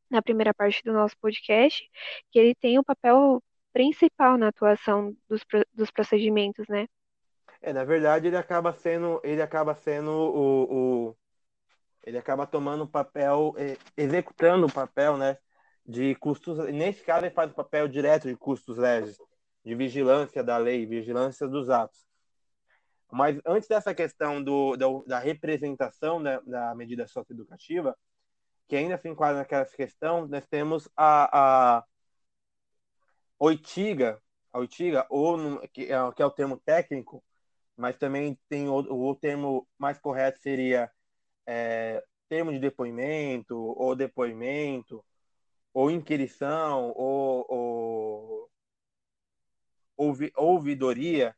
na 0.09 0.21
primeira 0.21 0.53
parte 0.53 0.81
do 0.83 0.93
nosso 0.93 1.17
podcast, 1.19 1.83
que 2.31 2.39
ele 2.39 2.55
tem 2.55 2.79
o 2.79 2.83
papel 2.83 3.43
principal 3.77 4.39
na 4.39 4.47
atuação 4.47 5.15
dos, 5.29 5.45
dos 5.71 5.91
procedimentos, 5.91 6.65
né? 6.67 6.87
É, 7.61 7.71
na 7.71 7.83
verdade, 7.83 8.25
ele 8.25 8.35
acaba 8.35 8.73
sendo, 8.73 9.21
ele 9.23 9.39
acaba 9.39 9.75
sendo 9.75 10.09
o, 10.09 11.09
o 11.09 11.17
ele 12.03 12.17
acaba 12.17 12.47
tomando 12.47 12.85
o 12.85 12.87
papel, 12.87 13.53
é, 13.55 13.77
executando 13.95 14.65
o 14.65 14.71
papel, 14.71 15.15
né, 15.15 15.37
de 15.85 16.15
custos. 16.15 16.57
Nesse 16.73 17.03
caso, 17.03 17.25
ele 17.25 17.35
faz 17.35 17.51
o 17.51 17.53
papel 17.53 17.87
direto 17.87 18.27
de 18.27 18.35
custos 18.35 18.79
leves, 18.79 19.15
de 19.63 19.75
vigilância 19.75 20.43
da 20.43 20.57
lei, 20.57 20.83
vigilância 20.87 21.47
dos 21.47 21.69
atos. 21.69 22.03
Mas 23.11 23.39
antes 23.45 23.67
dessa 23.69 23.93
questão 23.93 24.43
do, 24.43 24.75
da, 24.75 24.87
da 25.05 25.19
representação 25.19 26.21
da, 26.23 26.39
da 26.39 26.73
medida 26.73 27.07
socioeducativa, 27.07 27.95
que 28.67 28.75
ainda 28.75 28.97
se 28.97 29.07
enquadra 29.07 29.37
naquela 29.37 29.65
questão, 29.65 30.27
nós 30.27 30.47
temos 30.47 30.89
a, 30.97 31.77
a 31.77 31.83
oitiga, 33.39 34.21
a 34.51 34.59
oitiga, 34.59 35.05
ou 35.09 35.59
que 35.69 35.91
é, 35.91 36.11
que 36.15 36.21
é 36.21 36.25
o 36.25 36.31
termo 36.31 36.57
técnico, 36.57 37.23
mas 37.75 37.97
também 37.97 38.37
tem 38.49 38.67
o, 38.69 38.75
o 38.75 39.15
termo 39.15 39.67
mais 39.77 39.99
correto 39.99 40.39
seria 40.39 40.91
é, 41.45 42.03
termo 42.29 42.51
de 42.51 42.59
depoimento, 42.59 43.55
ou 43.57 43.95
depoimento, 43.95 45.03
ou 45.73 45.91
inquirição, 45.91 46.91
ou, 46.95 47.45
ou 47.49 48.51
ouvi, 49.95 50.31
ouvidoria 50.35 51.35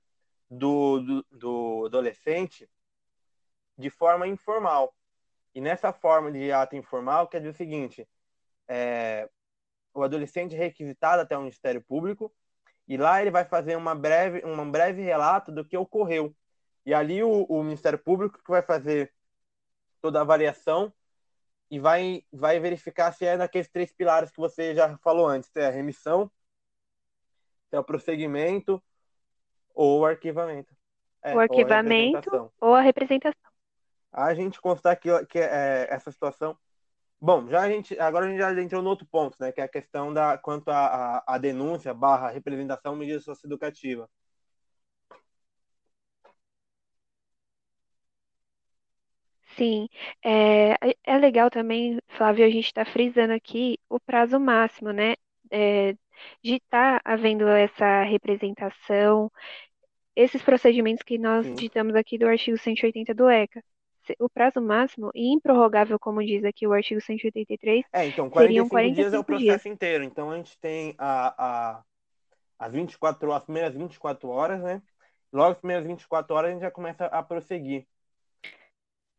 do, 0.49 0.99
do, 0.99 1.25
do 1.31 1.85
adolescente 1.85 2.69
de 3.77 3.89
forma 3.89 4.27
informal. 4.27 4.93
E 5.53 5.61
nessa 5.61 5.91
forma 5.91 6.31
de 6.31 6.51
ato 6.51 6.75
informal, 6.75 7.27
quer 7.27 7.39
dizer 7.39 7.49
o 7.49 7.53
seguinte: 7.53 8.07
é, 8.67 9.29
o 9.99 10.03
adolescente 10.03 10.55
requisitado 10.55 11.21
até 11.21 11.37
o 11.37 11.41
Ministério 11.41 11.81
Público 11.81 12.33
e 12.87 12.97
lá 12.97 13.21
ele 13.21 13.31
vai 13.31 13.45
fazer 13.45 13.75
uma 13.75 13.93
breve, 13.93 14.43
um 14.45 14.69
breve 14.69 15.01
relato 15.01 15.51
do 15.51 15.63
que 15.63 15.77
ocorreu. 15.77 16.35
E 16.85 16.93
ali 16.93 17.21
o, 17.23 17.43
o 17.43 17.63
Ministério 17.63 17.99
Público 17.99 18.41
que 18.43 18.49
vai 18.49 18.61
fazer 18.61 19.13
toda 20.01 20.19
a 20.19 20.21
avaliação 20.21 20.91
e 21.69 21.79
vai, 21.79 22.23
vai 22.31 22.59
verificar 22.59 23.11
se 23.11 23.25
é 23.25 23.37
naqueles 23.37 23.69
três 23.69 23.91
pilares 23.91 24.31
que 24.31 24.39
você 24.39 24.73
já 24.73 24.97
falou 24.99 25.27
antes: 25.27 25.49
se 25.49 25.59
é 25.59 25.67
a 25.67 25.71
remissão, 25.71 26.31
se 27.69 27.75
é 27.75 27.79
o 27.79 27.83
prosseguimento 27.83 28.81
ou 29.75 29.99
o 29.99 30.05
arquivamento. 30.05 30.75
É, 31.21 31.35
o 31.35 31.39
arquivamento 31.39 32.33
ou 32.33 32.39
a, 32.39 32.67
ou 32.67 32.75
a 32.75 32.81
representação 32.81 33.49
a 34.11 34.33
gente 34.33 34.59
constar 34.59 34.99
que, 34.99 35.09
que 35.25 35.39
é, 35.39 35.87
essa 35.89 36.11
situação. 36.11 36.57
Bom, 37.21 37.47
já 37.49 37.61
a 37.63 37.69
gente, 37.69 37.99
agora 37.99 38.25
a 38.25 38.29
gente 38.29 38.39
já 38.39 38.61
entrou 38.61 38.81
no 38.81 38.89
outro 38.89 39.05
ponto, 39.05 39.35
né, 39.39 39.51
que 39.51 39.59
é 39.59 39.63
a 39.65 39.67
questão 39.67 40.13
da 40.13 40.37
quanto 40.37 40.69
à 40.69 41.17
a, 41.27 41.35
a, 41.35 41.37
denúncia 41.37 41.93
barra 41.93 42.29
representação 42.29 42.95
medida 42.95 43.19
socioeducativa. 43.19 44.09
Sim, 49.57 49.89
é, 50.23 50.75
é 51.03 51.17
legal 51.17 51.49
também, 51.49 51.99
Flávio, 52.07 52.45
a 52.45 52.49
gente 52.49 52.67
está 52.67 52.85
frisando 52.85 53.33
aqui 53.33 53.77
o 53.89 53.99
prazo 53.99 54.39
máximo, 54.39 54.91
né, 54.93 55.15
é, 55.51 55.93
de 56.41 56.55
estar 56.55 57.01
tá 57.01 57.11
havendo 57.11 57.47
essa 57.49 58.03
representação, 58.03 59.29
esses 60.15 60.41
procedimentos 60.41 61.03
que 61.03 61.17
nós 61.17 61.45
Sim. 61.45 61.55
ditamos 61.55 61.95
aqui 61.95 62.17
do 62.17 62.27
artigo 62.27 62.57
180 62.57 63.13
do 63.13 63.29
ECA 63.29 63.61
o 64.19 64.29
prazo 64.29 64.61
máximo 64.61 65.11
e 65.13 65.33
improrrogável, 65.33 65.99
como 65.99 66.23
diz 66.23 66.43
aqui 66.43 66.65
o 66.65 66.73
artigo 66.73 67.01
183, 67.01 67.85
é, 67.91 68.07
então, 68.07 68.29
45 68.29 68.39
seriam 68.39 68.69
45 68.69 68.95
dias 68.95 69.13
é 69.13 69.19
o 69.19 69.23
processo 69.23 69.63
dias. 69.63 69.65
inteiro. 69.65 70.03
Então 70.03 70.31
a 70.31 70.37
gente 70.37 70.57
tem 70.59 70.95
a, 70.97 71.77
a, 71.77 71.83
as 72.57 72.73
24 72.73 73.31
as 73.33 73.43
primeiras 73.43 73.75
24 73.75 74.29
horas, 74.29 74.61
né? 74.61 74.81
Logo 75.31 75.51
as 75.51 75.57
primeiras 75.59 75.85
24 75.85 76.35
horas 76.35 76.49
a 76.49 76.53
gente 76.53 76.61
já 76.61 76.71
começa 76.71 77.05
a 77.05 77.21
prosseguir. 77.21 77.85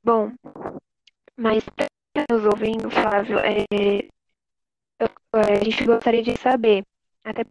Bom, 0.03 0.33
mas 1.37 1.65
nos 2.31 2.45
ouvindo, 2.45 2.91
Flávio, 2.91 3.39
é, 3.39 3.65
eu, 4.99 5.09
a 5.33 5.65
gente 5.65 5.85
gostaria 5.85 6.23
de 6.23 6.37
saber, 6.37 6.85
até 7.23 7.45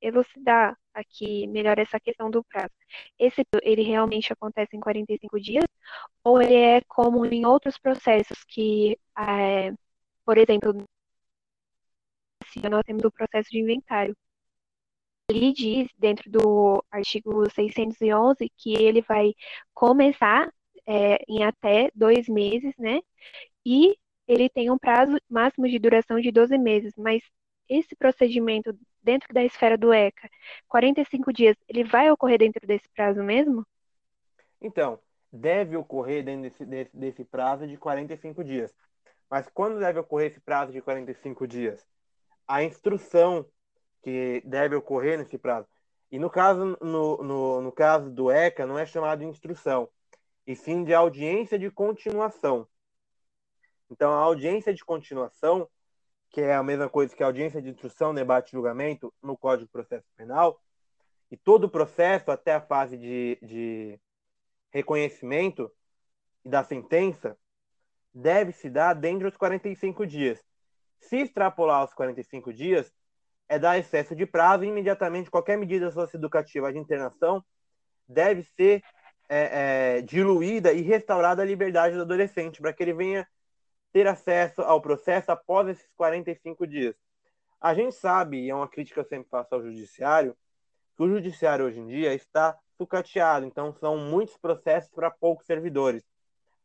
elucidar 0.00 0.79
aqui 0.94 1.46
melhor 1.46 1.78
essa 1.78 2.00
questão 2.00 2.30
do 2.30 2.44
prazo. 2.44 2.72
Esse 3.18 3.44
ele 3.62 3.82
realmente 3.82 4.32
acontece 4.32 4.76
em 4.76 4.80
45 4.80 5.40
dias 5.40 5.64
ou 6.24 6.40
ele 6.42 6.54
é 6.54 6.80
como 6.88 7.24
em 7.26 7.46
outros 7.46 7.78
processos 7.78 8.44
que, 8.44 8.98
é, 9.18 9.72
por 10.24 10.38
exemplo, 10.38 10.74
nós 12.70 12.82
temos 12.84 13.04
o 13.04 13.10
processo 13.10 13.48
de 13.50 13.58
inventário. 13.60 14.14
Ele 15.28 15.52
diz, 15.52 15.88
dentro 15.96 16.30
do 16.30 16.84
artigo 16.90 17.48
611, 17.50 18.50
que 18.56 18.74
ele 18.74 19.00
vai 19.02 19.32
começar 19.72 20.52
é, 20.86 21.18
em 21.28 21.44
até 21.44 21.90
dois 21.94 22.28
meses, 22.28 22.74
né? 22.78 23.00
E 23.66 23.96
ele 24.28 24.48
tem 24.50 24.70
um 24.70 24.78
prazo 24.78 25.18
máximo 25.28 25.68
de 25.68 25.78
duração 25.78 26.20
de 26.20 26.32
12 26.32 26.58
meses, 26.58 26.94
mas 26.98 27.22
esse 27.68 27.96
procedimento 27.96 28.72
dentro 29.02 29.32
da 29.32 29.42
esfera 29.44 29.76
do 29.76 29.92
ECA, 29.92 30.28
45 30.68 31.32
dias, 31.32 31.56
ele 31.68 31.84
vai 31.84 32.10
ocorrer 32.10 32.38
dentro 32.38 32.66
desse 32.66 32.88
prazo 32.90 33.22
mesmo? 33.22 33.66
Então, 34.60 34.98
deve 35.32 35.76
ocorrer 35.76 36.24
dentro 36.24 36.42
desse, 36.42 36.64
desse, 36.64 36.96
desse 36.96 37.24
prazo 37.24 37.66
de 37.66 37.76
45 37.76 38.44
dias. 38.44 38.74
Mas 39.30 39.48
quando 39.48 39.78
deve 39.78 39.98
ocorrer 39.98 40.30
esse 40.30 40.40
prazo 40.40 40.72
de 40.72 40.82
45 40.82 41.46
dias? 41.46 41.86
A 42.46 42.64
instrução 42.64 43.46
que 44.02 44.42
deve 44.44 44.74
ocorrer 44.74 45.18
nesse 45.18 45.38
prazo. 45.38 45.68
E 46.10 46.18
no 46.18 46.28
caso, 46.28 46.76
no, 46.80 47.22
no, 47.22 47.60
no 47.60 47.72
caso 47.72 48.10
do 48.10 48.30
ECA, 48.30 48.66
não 48.66 48.78
é 48.78 48.84
chamado 48.84 49.20
de 49.20 49.26
instrução, 49.26 49.88
e 50.46 50.56
sim 50.56 50.82
de 50.82 50.92
audiência 50.92 51.58
de 51.58 51.70
continuação. 51.70 52.66
Então, 53.88 54.12
a 54.12 54.16
audiência 54.16 54.74
de 54.74 54.84
continuação 54.84 55.68
que 56.30 56.40
é 56.40 56.54
a 56.54 56.62
mesma 56.62 56.88
coisa 56.88 57.14
que 57.14 57.22
audiência 57.22 57.60
de 57.60 57.70
instrução, 57.70 58.14
debate 58.14 58.48
e 58.48 58.52
julgamento 58.52 59.12
no 59.22 59.36
Código 59.36 59.66
de 59.66 59.72
Processo 59.72 60.06
Penal, 60.16 60.60
e 61.30 61.36
todo 61.36 61.64
o 61.64 61.70
processo 61.70 62.30
até 62.30 62.54
a 62.54 62.60
fase 62.60 62.96
de, 62.96 63.38
de 63.42 64.00
reconhecimento 64.70 65.70
da 66.44 66.64
sentença 66.64 67.36
deve 68.12 68.52
se 68.52 68.68
dar 68.70 68.94
dentro 68.94 69.28
dos 69.28 69.36
45 69.36 70.06
dias. 70.06 70.42
Se 71.00 71.16
extrapolar 71.16 71.84
os 71.84 71.94
45 71.94 72.52
dias, 72.52 72.92
é 73.48 73.58
dar 73.58 73.78
excesso 73.78 74.14
de 74.14 74.26
prazo 74.26 74.64
e 74.64 74.68
imediatamente 74.68 75.30
qualquer 75.30 75.58
medida 75.58 75.90
socioeducativa 75.90 76.72
de 76.72 76.78
internação 76.78 77.44
deve 78.08 78.42
ser 78.42 78.82
é, 79.28 79.98
é, 79.98 80.02
diluída 80.02 80.72
e 80.72 80.82
restaurada 80.82 81.42
a 81.42 81.44
liberdade 81.44 81.94
do 81.94 82.02
adolescente 82.02 82.60
para 82.60 82.72
que 82.72 82.82
ele 82.82 82.92
venha 82.92 83.26
ter 83.92 84.06
acesso 84.06 84.62
ao 84.62 84.80
processo 84.80 85.30
após 85.32 85.68
esses 85.68 85.88
45 85.96 86.66
dias. 86.66 86.94
A 87.60 87.74
gente 87.74 87.94
sabe, 87.94 88.40
e 88.40 88.50
é 88.50 88.54
uma 88.54 88.68
crítica 88.68 88.94
que 88.94 89.06
eu 89.06 89.08
sempre 89.08 89.28
faço 89.28 89.54
ao 89.54 89.62
judiciário, 89.62 90.36
que 90.96 91.02
o 91.02 91.08
judiciário 91.08 91.66
hoje 91.66 91.80
em 91.80 91.86
dia 91.86 92.14
está 92.14 92.56
sucateado, 92.78 93.44
então 93.44 93.72
são 93.74 93.98
muitos 93.98 94.36
processos 94.36 94.90
para 94.90 95.10
poucos 95.10 95.46
servidores, 95.46 96.02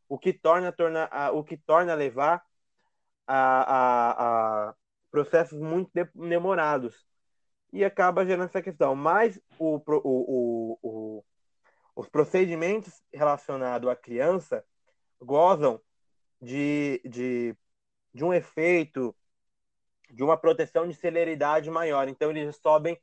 o 0.07 0.17
que 0.17 0.31
torna, 0.31 0.71
torna 0.71 1.09
o 1.31 1.43
que 1.43 1.57
torna 1.57 1.93
levar 1.93 2.43
a, 3.27 3.37
a, 3.37 4.69
a 4.69 4.75
processos 5.11 5.59
muito 5.59 5.91
demorados 6.13 7.05
e 7.73 7.83
acaba 7.83 8.25
gerando 8.25 8.45
essa 8.45 8.61
questão. 8.61 8.95
Mas 8.95 9.39
o, 9.59 9.81
o, 9.87 10.79
o, 10.81 11.25
os 11.95 12.07
procedimentos 12.07 13.01
relacionados 13.13 13.89
à 13.89 13.95
criança 13.95 14.63
gozam 15.21 15.81
de, 16.41 17.01
de, 17.05 17.55
de 18.13 18.23
um 18.25 18.33
efeito, 18.33 19.15
de 20.11 20.23
uma 20.23 20.37
proteção 20.37 20.87
de 20.87 20.93
celeridade 20.95 21.69
maior. 21.69 22.07
Então, 22.07 22.31
eles 22.31 22.55
sobem 22.57 22.99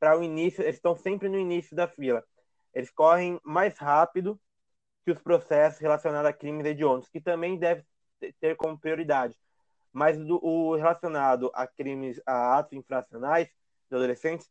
para 0.00 0.18
o 0.18 0.22
início, 0.22 0.62
eles 0.62 0.76
estão 0.76 0.96
sempre 0.96 1.28
no 1.28 1.38
início 1.38 1.76
da 1.76 1.88
fila. 1.88 2.24
Eles 2.74 2.90
correm 2.90 3.40
mais 3.44 3.78
rápido 3.78 4.40
que 5.04 5.12
os 5.12 5.20
processos 5.20 5.80
relacionados 5.80 6.30
a 6.30 6.32
crimes 6.32 6.66
hediondos, 6.66 7.08
que 7.08 7.20
também 7.20 7.58
deve 7.58 7.84
ter 8.40 8.56
como 8.56 8.78
prioridade. 8.78 9.38
mas 9.92 10.18
do, 10.18 10.40
o 10.44 10.76
relacionado 10.76 11.50
a 11.54 11.66
crimes, 11.66 12.20
a 12.26 12.58
atos 12.58 12.74
infracionais 12.74 13.48
de 13.90 13.96
adolescentes 13.96 14.50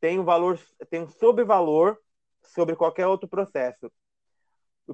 tem 0.00 0.18
um 0.18 0.24
valor, 0.24 0.58
tem 0.90 1.02
um 1.02 1.08
sobrevalor 1.08 1.98
sobre 2.42 2.76
qualquer 2.76 3.06
outro 3.06 3.28
processo. 3.28 3.92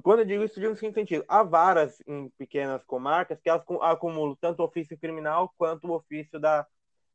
Quando 0.03 0.19
eu 0.19 0.25
digo 0.25 0.43
isso, 0.43 0.59
digo 0.59 0.71
no 0.71 0.77
seguinte 0.77 0.95
sentido: 0.95 1.25
há 1.27 1.43
varas 1.43 2.01
em 2.07 2.29
pequenas 2.37 2.83
comarcas 2.85 3.39
que 3.41 3.49
elas 3.49 3.63
acumulam 3.81 4.35
tanto 4.35 4.61
o 4.61 4.65
ofício 4.65 4.97
criminal 4.97 5.53
quanto 5.57 5.87
o 5.87 5.95
ofício 5.95 6.39
da, 6.39 6.65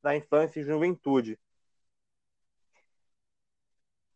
da 0.02 0.16
infância 0.16 0.60
e 0.60 0.64
juventude. 0.64 1.38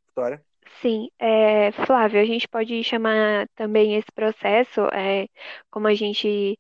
História? 0.09 0.45
Sim, 0.81 1.09
é, 1.19 1.73
Flávio, 1.73 2.21
a 2.21 2.25
gente 2.25 2.49
pode 2.49 2.83
chamar 2.85 3.49
também 3.55 3.97
esse 3.97 4.11
processo, 4.13 4.83
é, 4.93 5.29
como 5.71 5.87
a 5.89 5.95
gente, 5.95 6.59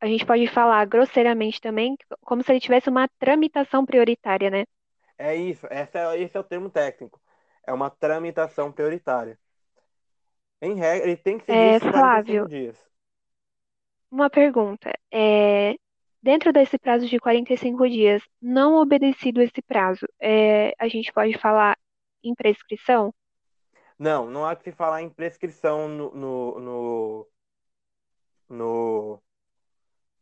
a 0.00 0.06
gente 0.06 0.26
pode 0.26 0.46
falar 0.48 0.84
grosseiramente 0.86 1.60
também, 1.60 1.96
como 2.22 2.42
se 2.42 2.52
ele 2.52 2.60
tivesse 2.60 2.88
uma 2.90 3.08
tramitação 3.18 3.84
prioritária, 3.86 4.50
né? 4.50 4.64
É 5.18 5.34
isso, 5.36 5.66
esse 5.70 5.98
é, 5.98 6.20
esse 6.20 6.36
é 6.36 6.40
o 6.40 6.44
termo 6.44 6.70
técnico. 6.70 7.20
É 7.66 7.72
uma 7.72 7.90
tramitação 7.90 8.72
prioritária. 8.72 9.38
Em 10.64 10.74
regra, 10.74 11.06
ele 11.08 11.16
tem 11.16 11.38
que 11.38 11.46
seguir 11.46 11.66
É, 11.66 11.78
esses 11.78 11.86
45 11.88 12.44
Flávio, 12.44 12.48
dias. 12.48 12.76
uma 14.10 14.30
pergunta. 14.30 14.92
É, 15.12 15.74
dentro 16.22 16.52
desse 16.52 16.78
prazo 16.78 17.06
de 17.06 17.18
45 17.18 17.88
dias, 17.88 18.22
não 18.40 18.76
obedecido 18.76 19.40
esse 19.42 19.62
prazo, 19.66 20.06
é, 20.20 20.72
a 20.78 20.88
gente 20.88 21.12
pode 21.12 21.36
falar 21.38 21.76
em 22.22 22.34
prescrição? 22.34 23.12
Não, 23.98 24.26
não 24.30 24.46
há 24.46 24.54
que 24.56 24.64
se 24.64 24.72
falar 24.72 25.02
em 25.02 25.10
prescrição 25.10 25.88
no, 25.88 26.10
no, 26.14 26.60
no, 26.60 27.28
no- 28.48 29.22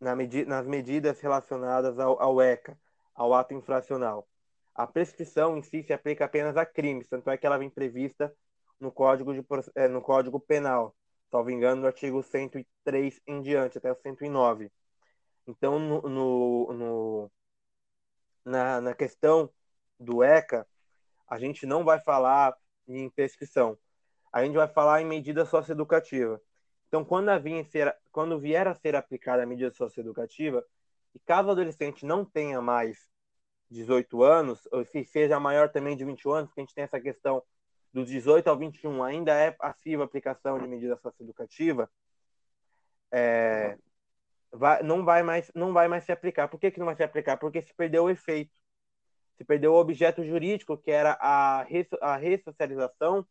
na 0.01 0.15
medi 0.17 0.45
nas 0.45 0.67
medidas 0.67 1.21
relacionadas 1.21 1.99
ao, 1.99 2.21
ao 2.23 2.41
ECA, 2.43 2.79
ao 3.15 3.35
ato 3.35 3.55
infracional. 3.55 4.29
A 4.75 4.87
prescrição 4.87 5.57
em 5.57 5.63
si 5.63 5.83
se 5.83 5.93
aplica 5.93 6.25
apenas 6.25 6.57
a 6.57 6.67
crimes, 6.67 7.09
tanto 7.09 7.31
é 7.31 7.37
que 7.37 7.47
ela 7.47 7.59
vem 7.59 7.71
prevista 7.71 8.35
no 8.83 8.93
Código, 8.93 9.33
de, 9.35 9.45
eh, 9.77 9.89
no 9.89 10.03
Código 10.03 10.41
Penal, 10.41 10.97
salvo 11.31 11.51
engano, 11.51 11.83
no 11.83 11.87
artigo 11.89 12.23
103 12.23 13.21
em 13.27 13.41
diante, 13.43 13.79
até 13.79 13.93
o 13.93 13.97
109. 13.97 14.71
Então, 15.47 15.79
no, 15.81 16.03
no, 16.03 16.73
no- 16.75 17.33
na, 18.45 18.81
na 18.81 18.95
questão 18.95 19.51
do 19.99 20.23
ECA, 20.23 20.67
a 21.29 21.39
gente 21.39 21.67
não 21.67 21.85
vai 21.85 22.01
falar 22.01 22.55
em 22.89 23.11
prescrição. 23.11 23.79
A 24.33 24.45
gente 24.45 24.55
vai 24.57 24.69
falar 24.69 25.03
em 25.03 25.07
medida 25.07 25.45
socioeducativa. 25.47 26.41
Então, 26.89 27.05
quando, 27.05 27.31
a 27.31 27.41
ser, 27.65 27.97
quando 28.13 28.41
vier 28.41 28.69
a 28.69 28.75
ser 28.75 28.97
aplicada 28.97 29.43
a 29.43 29.47
medida 29.47 29.73
socioeducativa, 29.73 30.65
e 31.15 31.21
caso 31.21 31.49
o 31.49 31.53
adolescente 31.53 32.07
não 32.07 32.25
tenha 32.25 32.61
mais 32.63 33.09
18 33.71 34.23
anos, 34.23 34.69
ou 34.73 34.85
se 34.85 35.05
seja 35.05 35.41
maior 35.41 35.71
também 35.71 35.97
de 35.97 36.05
21 36.05 36.33
anos, 36.33 36.51
porque 36.51 36.61
a 36.61 36.65
gente 36.65 36.75
tem 36.75 36.85
essa 36.85 37.01
questão 37.01 37.43
dos 37.93 38.09
18 38.09 38.49
ao 38.49 38.57
21, 38.57 39.03
ainda 39.03 39.33
é 39.35 39.51
passiva 39.51 40.03
a 40.03 40.07
aplicação 40.07 40.59
de 40.59 40.67
medida 40.67 40.97
socioeducativa, 40.97 41.91
é, 43.11 43.77
vai, 44.51 44.83
não, 44.83 45.05
vai 45.05 45.23
mais, 45.23 45.51
não 45.55 45.73
vai 45.73 45.89
mais 45.89 46.05
se 46.05 46.13
aplicar. 46.13 46.49
Por 46.49 46.59
que, 46.59 46.71
que 46.71 46.79
não 46.79 46.87
vai 46.87 46.97
se 46.97 47.03
aplicar? 47.03 47.37
Porque 47.37 47.63
se 47.63 47.75
perdeu 47.75 48.05
o 48.05 48.11
efeito. 48.11 48.53
Se 49.37 49.45
perdeu 49.45 49.73
o 49.75 49.79
objeto 49.79 50.25
jurídico, 50.25 50.77
que 50.79 50.91
era 50.91 51.19
a, 51.21 51.67
a 52.01 52.17
ressocialização 52.17 53.27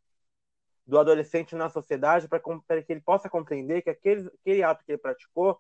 do 0.86 1.00
adolescente 1.00 1.56
na 1.56 1.70
sociedade, 1.70 2.28
para 2.28 2.40
que 2.40 2.92
ele 2.92 3.02
possa 3.02 3.30
compreender 3.30 3.82
que 3.82 3.90
aquele, 3.90 4.28
aquele 4.42 4.64
ato 4.64 4.84
que 4.84 4.92
ele 4.92 4.98
praticou 4.98 5.60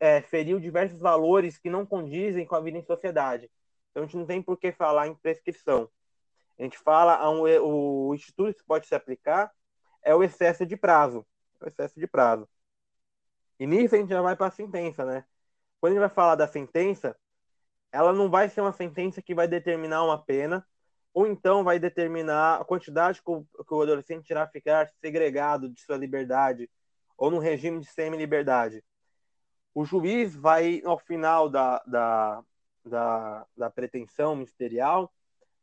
é, 0.00 0.22
feriu 0.22 0.60
diversos 0.60 1.00
valores 1.00 1.58
que 1.58 1.70
não 1.70 1.84
condizem 1.84 2.46
com 2.46 2.54
a 2.54 2.60
vida 2.60 2.78
em 2.78 2.82
sociedade. 2.82 3.50
Então 3.90 4.02
a 4.02 4.06
gente 4.06 4.16
não 4.16 4.26
tem 4.26 4.42
por 4.42 4.56
que 4.56 4.72
falar 4.72 5.08
em 5.08 5.14
prescrição. 5.14 5.90
A 6.58 6.62
gente 6.62 6.78
fala, 6.78 7.28
um, 7.30 7.42
o 7.62 8.14
instituto 8.14 8.56
que 8.56 8.64
pode 8.64 8.86
se 8.86 8.94
aplicar 8.94 9.52
é 10.02 10.14
o 10.14 10.22
excesso 10.22 10.66
de 10.66 10.76
prazo. 10.76 11.24
O 11.60 11.66
excesso 11.66 11.98
de 11.98 12.06
prazo. 12.06 12.48
E 13.58 13.66
nisso 13.66 13.94
a 13.94 13.98
gente 13.98 14.10
já 14.10 14.22
vai 14.22 14.36
para 14.36 14.46
a 14.46 14.50
sentença, 14.50 15.04
né? 15.04 15.24
Quando 15.80 15.92
a 15.92 15.94
gente 15.94 16.00
vai 16.00 16.14
falar 16.14 16.34
da 16.34 16.46
sentença, 16.46 17.16
ela 17.92 18.12
não 18.12 18.30
vai 18.30 18.48
ser 18.48 18.60
uma 18.60 18.72
sentença 18.72 19.22
que 19.22 19.34
vai 19.34 19.48
determinar 19.48 20.04
uma 20.04 20.22
pena, 20.22 20.66
ou 21.12 21.26
então 21.26 21.64
vai 21.64 21.78
determinar 21.78 22.60
a 22.60 22.64
quantidade 22.64 23.22
que 23.22 23.30
o 23.30 23.82
adolescente 23.82 24.30
irá 24.30 24.46
ficar 24.46 24.88
segregado 25.00 25.68
de 25.68 25.80
sua 25.80 25.96
liberdade, 25.96 26.70
ou 27.16 27.30
no 27.30 27.38
regime 27.38 27.80
de 27.80 27.86
semi-liberdade. 27.86 28.84
O 29.74 29.84
juiz 29.84 30.34
vai, 30.34 30.82
ao 30.84 30.98
final 30.98 31.48
da, 31.48 31.82
da, 31.86 32.44
da, 32.84 33.46
da 33.56 33.70
pretensão 33.70 34.36
ministerial, 34.36 35.12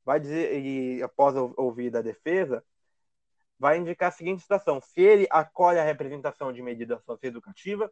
vai 0.06 0.20
dizer, 0.20 0.58
e 0.60 1.02
após 1.02 1.36
ouvir 1.58 1.90
da 1.90 2.02
defesa, 2.02 2.64
vai 3.60 3.78
indicar 3.78 4.10
a 4.10 4.12
seguinte 4.12 4.42
situação: 4.42 4.80
se 4.80 5.02
ele 5.02 5.28
acolhe 5.30 5.80
a 5.80 5.84
representação 5.84 6.54
de 6.54 6.62
medida 6.62 7.00
socioeducativa, 7.00 7.92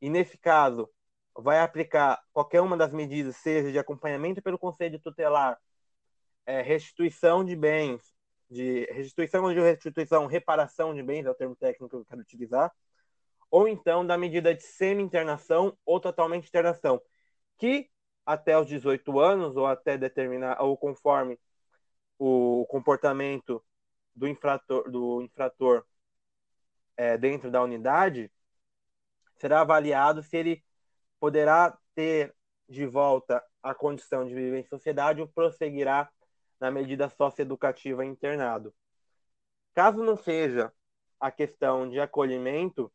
e 0.00 0.10
nesse 0.10 0.36
caso 0.36 0.88
vai 1.34 1.60
aplicar 1.60 2.22
qualquer 2.32 2.60
uma 2.60 2.76
das 2.76 2.92
medidas, 2.92 3.36
seja 3.36 3.72
de 3.72 3.78
acompanhamento 3.78 4.42
pelo 4.42 4.58
conselho 4.58 4.98
tutelar, 5.00 5.58
é, 6.44 6.62
restituição 6.62 7.44
de 7.44 7.56
bens, 7.56 8.02
de 8.50 8.84
restituição 8.92 9.52
de 9.52 9.60
restituição, 9.60 10.26
reparação 10.26 10.94
de 10.94 11.02
bens, 11.02 11.26
é 11.26 11.30
o 11.30 11.34
termo 11.34 11.56
técnico 11.56 11.88
que 11.88 11.96
eu 11.96 12.04
quero 12.04 12.20
utilizar, 12.20 12.72
ou 13.50 13.66
então 13.68 14.06
da 14.06 14.16
medida 14.18 14.54
de 14.54 14.62
semi-internação 14.62 15.76
ou 15.84 16.00
totalmente 16.00 16.48
internação, 16.48 17.00
que 17.58 17.90
até 18.24 18.58
os 18.58 18.66
18 18.66 19.20
anos, 19.20 19.56
ou 19.56 19.66
até 19.66 19.96
determinar, 19.96 20.60
ou 20.60 20.76
conforme 20.76 21.38
o 22.18 22.66
comportamento 22.68 23.62
do 24.14 24.26
infrator, 24.26 24.90
do 24.90 25.22
infrator 25.22 25.84
é, 26.96 27.18
dentro 27.18 27.50
da 27.50 27.62
unidade, 27.62 28.30
será 29.36 29.60
avaliado 29.60 30.22
se 30.22 30.36
ele 30.36 30.64
poderá 31.20 31.76
ter 31.94 32.34
de 32.68 32.86
volta 32.86 33.44
a 33.62 33.74
condição 33.74 34.26
de 34.26 34.34
viver 34.34 34.58
em 34.58 34.64
sociedade 34.64 35.20
ou 35.20 35.28
prosseguirá 35.28 36.10
na 36.58 36.70
medida 36.70 37.08
socioeducativa 37.08 38.04
internado. 38.04 38.74
Caso 39.74 40.02
não 40.02 40.16
seja 40.16 40.72
a 41.20 41.30
questão 41.30 41.88
de 41.88 42.00
acolhimento, 42.00 42.92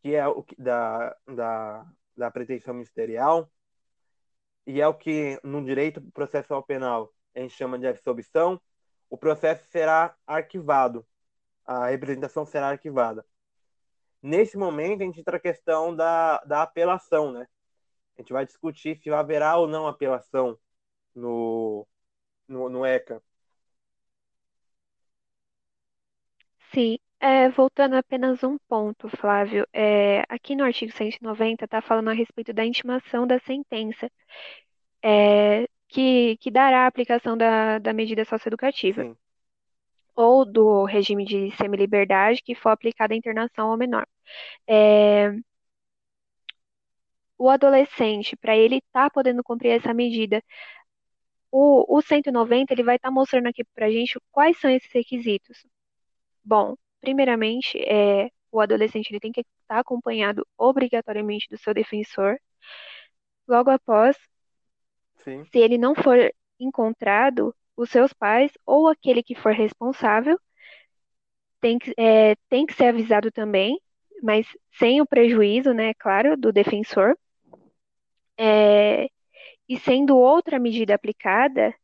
que 0.00 0.14
é 0.14 0.26
o 0.26 0.42
que, 0.42 0.54
da, 0.60 1.16
da, 1.26 1.86
da 2.16 2.30
pretensão 2.30 2.74
ministerial, 2.74 3.50
e 4.66 4.80
é 4.80 4.86
o 4.86 4.94
que 4.94 5.40
no 5.42 5.64
direito 5.64 6.00
processual 6.12 6.62
penal 6.62 7.12
a 7.34 7.40
gente 7.40 7.54
chama 7.54 7.78
de 7.78 7.86
absolvição, 7.86 8.60
o 9.10 9.16
processo 9.18 9.64
será 9.70 10.14
arquivado, 10.26 11.06
a 11.64 11.88
representação 11.88 12.44
será 12.46 12.68
arquivada. 12.70 13.24
Nesse 14.22 14.56
momento, 14.56 15.02
a 15.02 15.06
gente 15.06 15.20
entra 15.20 15.36
a 15.36 15.40
questão 15.40 15.94
da, 15.94 16.38
da 16.44 16.62
apelação, 16.62 17.32
né? 17.32 17.46
A 18.16 18.22
gente 18.22 18.32
vai 18.32 18.46
discutir 18.46 18.96
se 19.02 19.10
haverá 19.10 19.56
ou 19.56 19.66
não 19.66 19.86
apelação 19.86 20.58
no, 21.14 21.86
no, 22.48 22.68
no 22.68 22.86
ECA. 22.86 23.22
Sim, 26.72 26.98
é, 27.20 27.48
voltando 27.50 27.94
apenas 27.96 28.42
um 28.42 28.56
ponto, 28.68 29.08
Flávio. 29.18 29.66
É, 29.72 30.22
aqui 30.28 30.56
no 30.56 30.64
artigo 30.64 30.92
190 30.92 31.64
está 31.64 31.82
falando 31.82 32.08
a 32.10 32.12
respeito 32.14 32.52
da 32.52 32.64
intimação 32.64 33.26
da 33.26 33.38
sentença, 33.40 34.10
é, 35.02 35.66
que, 35.92 36.36
que 36.38 36.50
dará 36.50 36.84
a 36.84 36.86
aplicação 36.88 37.36
da, 37.36 37.78
da 37.78 37.92
medida 37.92 38.24
socioeducativa, 38.24 39.02
Sim, 39.02 39.16
ou 40.14 40.44
do 40.44 40.84
regime 40.84 41.24
de 41.24 41.50
semiliberdade 41.56 42.42
que 42.42 42.54
for 42.54 42.70
aplicada 42.70 43.14
a 43.14 43.16
internação 43.16 43.70
ao 43.70 43.76
menor. 43.78 44.06
É, 44.68 45.32
o 47.38 47.50
adolescente, 47.50 48.36
para 48.36 48.56
ele 48.56 48.76
estar 48.78 49.10
podendo 49.10 49.42
cumprir 49.42 49.70
essa 49.72 49.92
medida, 49.92 50.42
o, 51.50 51.96
o 51.98 52.02
190 52.02 52.72
ele 52.72 52.82
vai 52.82 52.96
estar 52.96 53.10
mostrando 53.10 53.48
aqui 53.48 53.64
para 53.74 53.86
a 53.86 53.90
gente 53.90 54.18
quais 54.30 54.58
são 54.60 54.70
esses 54.70 54.90
requisitos. 54.92 55.66
Bom, 56.44 56.76
primeiramente, 57.00 57.78
é, 57.78 58.30
o 58.52 58.60
adolescente 58.60 59.10
ele 59.10 59.20
tem 59.20 59.32
que 59.32 59.42
estar 59.62 59.80
acompanhado 59.80 60.46
obrigatoriamente 60.58 61.48
do 61.50 61.58
seu 61.58 61.74
defensor. 61.74 62.38
Logo 63.46 63.70
após, 63.70 64.16
sim, 65.24 65.44
se 65.50 65.58
ele 65.58 65.78
não 65.78 65.94
for 65.94 66.16
encontrado, 66.58 67.54
os 67.76 67.90
seus 67.90 68.12
pais 68.12 68.52
ou 68.66 68.88
aquele 68.88 69.22
que 69.22 69.34
for 69.34 69.52
responsável 69.52 70.38
tem 71.60 71.78
que, 71.78 71.94
é, 71.96 72.34
tem 72.48 72.66
que 72.66 72.74
ser 72.74 72.86
avisado 72.86 73.30
também, 73.30 73.80
mas 74.22 74.46
sem 74.78 75.00
o 75.00 75.06
prejuízo, 75.06 75.72
né, 75.72 75.94
claro, 75.94 76.36
do 76.36 76.52
defensor. 76.52 77.16
É, 78.36 79.08
e 79.68 79.78
sendo 79.78 80.16
outra 80.18 80.58
medida 80.58 80.94
aplicada, 80.94 81.74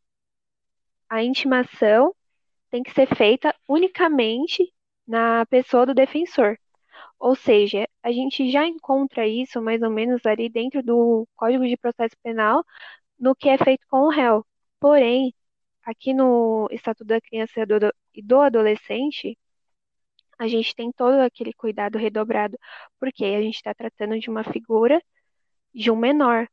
a 1.09 1.23
intimação 1.23 2.15
tem 2.71 2.83
que 2.83 2.93
ser 2.93 3.07
feita 3.15 3.55
unicamente 3.69 4.73
na 5.07 5.47
pessoa 5.47 5.87
do 5.87 5.95
defensor. 5.95 6.59
Ou 7.19 7.35
seja, 7.35 7.89
a 8.03 8.13
gente 8.13 8.51
já 8.51 8.67
encontra 8.67 9.27
isso 9.27 9.61
mais 9.63 9.83
ou 9.83 9.91
menos 9.91 10.25
ali 10.27 10.49
dentro 10.49 10.83
do 10.83 11.27
Código 11.37 11.67
de 11.67 11.77
Processo 11.77 12.17
Penal 12.23 12.65
no 13.19 13.35
que 13.35 13.49
é 13.49 13.59
feito 13.59 13.87
com 13.89 14.03
o 14.03 14.11
réu. 14.11 14.45
Porém, 14.81 15.35
aqui 15.85 16.15
no 16.15 16.69
Estatuto 16.71 17.07
da 17.07 17.21
Criança 17.21 17.61
e 18.15 18.23
do 18.23 18.41
Adolescente, 18.41 19.39
a 20.39 20.47
gente 20.49 20.75
tem 20.75 20.93
todo 20.93 21.15
aquele 21.21 21.53
cuidado 21.53 21.99
redobrado, 21.99 22.59
porque 23.01 23.25
a 23.25 23.43
gente 23.43 23.57
está 23.57 23.75
tratando 23.75 24.19
de 24.19 24.31
uma 24.31 24.45
figura 24.45 25.03
de 25.75 25.91
um 25.91 25.97
menor 25.97 26.49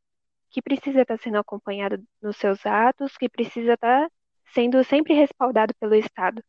que 0.50 0.62
precisa 0.62 1.02
estar 1.02 1.18
tá 1.18 1.22
sendo 1.22 1.38
acompanhado 1.38 2.02
nos 2.22 2.36
seus 2.36 2.64
atos, 2.66 3.16
que 3.16 3.28
precisa 3.28 3.74
estar 3.74 4.08
tá 4.08 4.10
sendo 4.54 4.82
sempre 4.84 5.14
respaldado 5.14 5.74
pelo 5.80 5.94
Estado. 5.94 6.42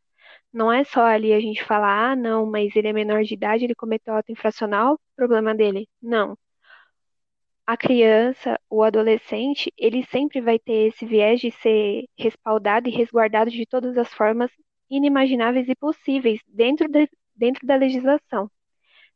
Não 0.52 0.72
é 0.72 0.84
só 0.84 1.02
ali 1.04 1.32
a 1.32 1.40
gente 1.40 1.64
falar, 1.64 2.12
ah, 2.12 2.16
não, 2.16 2.46
mas 2.46 2.74
ele 2.76 2.88
é 2.88 2.92
menor 2.92 3.22
de 3.24 3.34
idade, 3.34 3.64
ele 3.64 3.74
cometeu 3.74 4.14
ato 4.14 4.32
infracional, 4.32 5.00
problema 5.16 5.54
dele. 5.54 5.88
Não. 6.02 6.36
A 7.68 7.76
criança, 7.76 8.58
o 8.70 8.82
adolescente, 8.82 9.70
ele 9.76 10.02
sempre 10.06 10.40
vai 10.40 10.58
ter 10.58 10.88
esse 10.88 11.04
viés 11.04 11.38
de 11.38 11.50
ser 11.50 12.06
respaldado 12.18 12.88
e 12.88 12.92
resguardado 12.92 13.50
de 13.50 13.66
todas 13.66 13.98
as 13.98 14.08
formas 14.14 14.50
inimagináveis 14.88 15.68
e 15.68 15.74
possíveis 15.76 16.40
dentro, 16.48 16.88
de, 16.88 17.06
dentro 17.36 17.66
da 17.66 17.76
legislação, 17.76 18.50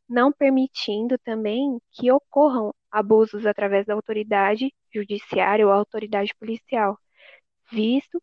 não 0.09 0.31
permitindo 0.31 1.17
também 1.25 1.79
que 1.93 2.13
ocorram 2.13 2.75
abusos 2.91 3.47
através 3.47 3.87
da 3.87 3.95
autoridade 3.95 4.71
judiciária 4.93 5.67
ou 5.67 5.73
autoridade 5.73 6.35
policial, 6.39 6.99
visto 7.71 8.23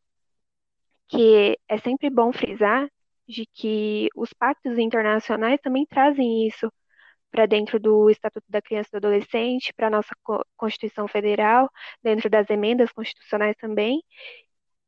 que 1.08 1.58
é 1.68 1.78
sempre 1.80 2.08
bom 2.12 2.32
frisar 2.32 2.88
de 3.28 3.48
que 3.48 4.10
os 4.16 4.32
pactos 4.34 4.78
internacionais 4.78 5.60
também 5.62 5.88
trazem 5.88 6.48
isso 6.48 6.72
para 7.32 7.46
dentro 7.46 7.80
do 7.80 8.10
Estatuto 8.10 8.46
da 8.50 8.62
Criança 8.62 8.90
e 8.90 9.00
do 9.00 9.08
Adolescente, 9.08 9.74
para 9.74 9.88
a 9.88 9.90
nossa 9.90 10.16
Constituição 10.58 11.08
Federal, 11.08 11.70
dentro 12.04 12.30
das 12.30 12.50
emendas 12.50 12.92
constitucionais 12.92 13.56
também. 13.58 14.04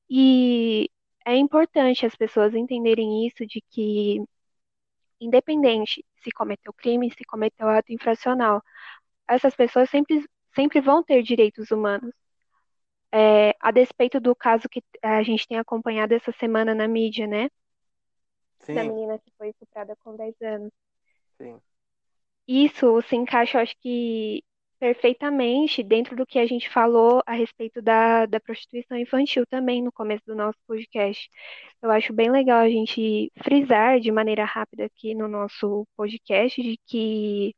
E 0.09 0.89
é 1.25 1.35
importante 1.35 2.05
as 2.05 2.15
pessoas 2.15 2.53
entenderem 2.53 3.25
isso 3.27 3.45
de 3.45 3.61
que 3.69 4.23
independente 5.19 6.03
se 6.23 6.31
cometeu 6.31 6.73
crime, 6.73 7.11
se 7.11 7.23
cometeu 7.23 7.69
ato 7.69 7.93
infracional, 7.93 8.63
essas 9.27 9.55
pessoas 9.55 9.89
sempre, 9.89 10.25
sempre 10.53 10.81
vão 10.81 11.03
ter 11.03 11.21
direitos 11.23 11.71
humanos. 11.71 12.13
É, 13.13 13.55
a 13.59 13.71
despeito 13.71 14.19
do 14.19 14.35
caso 14.35 14.69
que 14.69 14.81
a 15.01 15.21
gente 15.21 15.47
tem 15.47 15.57
acompanhado 15.57 16.13
essa 16.13 16.31
semana 16.33 16.73
na 16.73 16.87
mídia, 16.87 17.27
né? 17.27 17.49
Sim. 18.59 18.75
Da 18.75 18.83
menina 18.83 19.19
que 19.19 19.31
foi 19.37 19.49
estuprada 19.49 19.95
com 19.97 20.15
10 20.15 20.41
anos. 20.41 20.71
Sim. 21.37 21.59
Isso 22.47 23.01
se 23.03 23.15
encaixa, 23.15 23.61
acho 23.61 23.75
que, 23.81 24.43
perfeitamente 24.79 25.83
dentro 25.83 26.15
do 26.15 26.25
que 26.25 26.39
a 26.39 26.45
gente 26.45 26.69
falou 26.69 27.21
a 27.25 27.33
respeito 27.33 27.81
da, 27.81 28.25
da 28.25 28.39
prostituição 28.39 28.97
infantil 28.97 29.45
também 29.47 29.81
no 29.83 29.91
começo 29.91 30.23
do 30.25 30.35
nosso 30.35 30.57
podcast. 30.67 31.29
Eu 31.81 31.91
acho 31.91 32.13
bem 32.13 32.31
legal 32.31 32.59
a 32.59 32.69
gente 32.69 33.31
frisar 33.43 33.99
de 33.99 34.11
maneira 34.11 34.45
rápida 34.45 34.85
aqui 34.85 35.13
no 35.15 35.27
nosso 35.27 35.87
podcast 35.95 36.61
de 36.61 36.77
que 36.87 37.55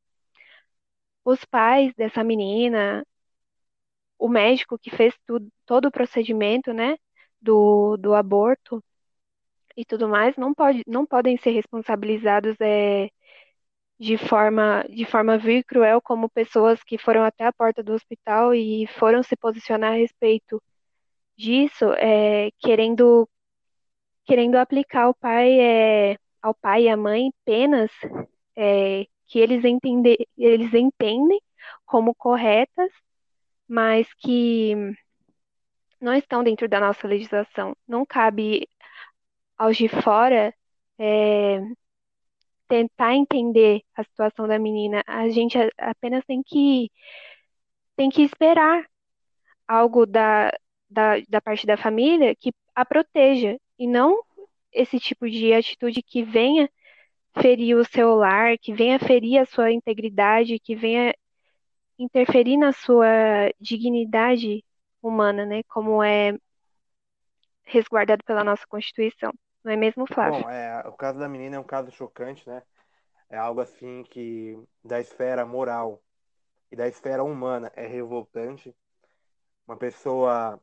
os 1.25 1.43
pais 1.45 1.93
dessa 1.95 2.23
menina, 2.23 3.03
o 4.17 4.27
médico 4.29 4.77
que 4.79 4.89
fez 4.89 5.13
tudo, 5.25 5.47
todo 5.65 5.87
o 5.87 5.91
procedimento, 5.91 6.73
né, 6.73 6.95
do, 7.41 7.97
do 7.97 8.13
aborto 8.15 8.83
e 9.77 9.85
tudo 9.85 10.07
mais, 10.07 10.35
não, 10.37 10.53
pode, 10.53 10.83
não 10.87 11.05
podem 11.05 11.37
ser 11.37 11.51
responsabilizados 11.51 12.55
é, 12.61 13.09
de 14.03 14.17
forma, 14.17 14.85
de 14.89 15.05
forma 15.05 15.37
vir 15.37 15.63
cruel 15.63 16.01
como 16.01 16.29
pessoas 16.29 16.83
que 16.83 16.97
foram 16.97 17.23
até 17.23 17.45
a 17.45 17.53
porta 17.53 17.81
do 17.81 17.93
hospital 17.93 18.53
e 18.53 18.85
foram 18.99 19.23
se 19.23 19.35
posicionar 19.37 19.93
a 19.93 19.95
respeito 19.95 20.61
disso, 21.37 21.85
é, 21.93 22.51
querendo, 22.59 23.29
querendo 24.25 24.55
aplicar 24.57 25.03
ao 25.03 25.13
pai, 25.15 25.57
é, 25.59 26.17
ao 26.41 26.53
pai 26.53 26.83
e 26.83 26.89
à 26.89 26.97
mãe 26.97 27.31
penas 27.45 27.91
é, 28.57 29.05
que 29.27 29.39
eles, 29.39 29.63
entender, 29.63 30.17
eles 30.37 30.73
entendem 30.73 31.41
como 31.85 32.13
corretas, 32.13 32.91
mas 33.67 34.13
que 34.15 34.75
não 36.01 36.13
estão 36.13 36.43
dentro 36.43 36.67
da 36.67 36.79
nossa 36.79 37.07
legislação. 37.07 37.75
Não 37.87 38.05
cabe 38.05 38.67
aos 39.57 39.77
de 39.77 39.87
fora 39.87 40.53
é, 40.99 41.61
tentar 42.73 43.13
entender 43.13 43.83
a 43.95 44.03
situação 44.03 44.47
da 44.47 44.57
menina. 44.57 45.03
A 45.05 45.29
gente 45.29 45.55
apenas 45.77 46.25
tem 46.25 46.41
que 46.41 46.89
tem 47.95 48.09
que 48.09 48.23
esperar 48.23 48.83
algo 49.67 50.07
da, 50.07 50.51
da, 50.89 51.19
da 51.29 51.39
parte 51.41 51.67
da 51.67 51.77
família 51.77 52.35
que 52.35 52.51
a 52.75 52.83
proteja 52.83 53.59
e 53.77 53.87
não 53.87 54.23
esse 54.71 54.99
tipo 54.99 55.29
de 55.29 55.53
atitude 55.53 56.01
que 56.01 56.23
venha 56.23 56.67
ferir 57.39 57.75
o 57.77 57.85
seu 57.85 58.15
lar, 58.15 58.57
que 58.57 58.73
venha 58.73 58.99
ferir 58.99 59.37
a 59.39 59.45
sua 59.45 59.71
integridade, 59.71 60.59
que 60.59 60.75
venha 60.75 61.13
interferir 61.99 62.57
na 62.57 62.73
sua 62.73 63.07
dignidade 63.59 64.63
humana, 65.01 65.45
né? 65.45 65.63
Como 65.63 66.03
é 66.03 66.33
resguardado 67.65 68.23
pela 68.25 68.43
nossa 68.43 68.65
Constituição. 68.67 69.31
Não 69.63 69.71
é 69.71 69.75
mesmo, 69.75 70.05
Flávio? 70.07 70.41
Bom, 70.41 70.49
é, 70.49 70.87
o 70.87 70.93
caso 70.93 71.19
da 71.19 71.29
menina 71.29 71.55
é 71.55 71.59
um 71.59 71.63
caso 71.63 71.91
chocante, 71.91 72.47
né? 72.47 72.61
É 73.29 73.37
algo 73.37 73.61
assim 73.61 74.03
que 74.03 74.57
da 74.83 74.99
esfera 74.99 75.45
moral 75.45 76.01
e 76.71 76.75
da 76.75 76.87
esfera 76.87 77.23
humana 77.23 77.71
é 77.75 77.87
revoltante. 77.87 78.75
Uma 79.67 79.77
pessoa 79.77 80.59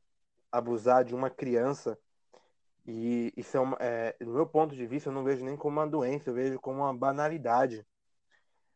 abusar 0.53 1.05
de 1.05 1.15
uma 1.15 1.31
criança 1.31 1.99
e 2.87 3.33
isso 3.37 3.57
é, 3.57 3.61
uma, 3.61 3.77
é 3.81 4.17
do 4.21 4.33
meu 4.33 4.47
ponto 4.47 4.75
de 4.75 4.87
vista 4.87 5.09
eu 5.09 5.13
não 5.13 5.25
vejo 5.25 5.45
nem 5.45 5.57
como 5.57 5.79
uma 5.79 5.87
doença, 5.87 6.31
eu 6.31 6.35
vejo 6.35 6.61
como 6.61 6.81
uma 6.81 6.95
banalidade. 6.95 7.87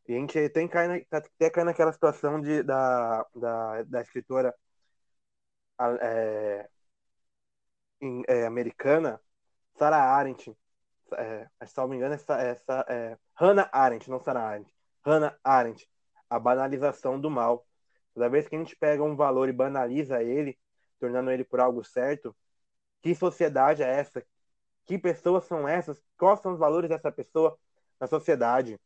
E 0.06 0.14
a 0.14 0.18
gente 0.18 0.48
tem 0.50 0.68
cai 0.68 1.04
tá, 1.06 1.18
até 1.18 1.50
cai 1.50 1.64
naquela 1.64 1.92
situação 1.92 2.40
de, 2.40 2.62
da, 2.62 3.26
da, 3.34 3.82
da 3.84 4.00
escritora 4.02 4.54
é, 6.00 6.68
em, 8.00 8.22
é, 8.28 8.46
americana 8.46 9.20
Sarah 9.76 10.16
Arendt, 10.16 10.56
é, 11.16 11.48
se 11.66 11.76
não 11.76 11.88
me 11.88 11.96
engano, 11.96 12.14
essa, 12.14 12.34
essa 12.40 12.84
é, 12.88 13.18
Hannah 13.34 13.68
Arendt, 13.72 14.08
não 14.10 14.20
Sarah 14.20 14.42
Arendt, 14.42 14.74
Hannah 15.04 15.38
Arendt, 15.42 15.88
a 16.28 16.38
banalização 16.38 17.20
do 17.20 17.30
mal. 17.30 17.66
Toda 18.14 18.28
vez 18.28 18.46
que 18.48 18.54
a 18.54 18.58
gente 18.58 18.76
pega 18.76 19.02
um 19.02 19.16
valor 19.16 19.48
e 19.48 19.52
banaliza 19.52 20.22
ele, 20.22 20.58
tornando 21.00 21.30
ele 21.30 21.44
por 21.44 21.60
algo 21.60 21.84
certo, 21.84 22.34
que 23.02 23.14
sociedade 23.14 23.82
é 23.82 23.98
essa? 23.98 24.24
Que 24.86 24.98
pessoas 24.98 25.44
são 25.44 25.66
essas? 25.68 26.02
Quais 26.16 26.40
são 26.40 26.52
os 26.52 26.58
valores 26.58 26.88
dessa 26.88 27.10
pessoa 27.10 27.58
na 28.00 28.06
sociedade? 28.06 28.80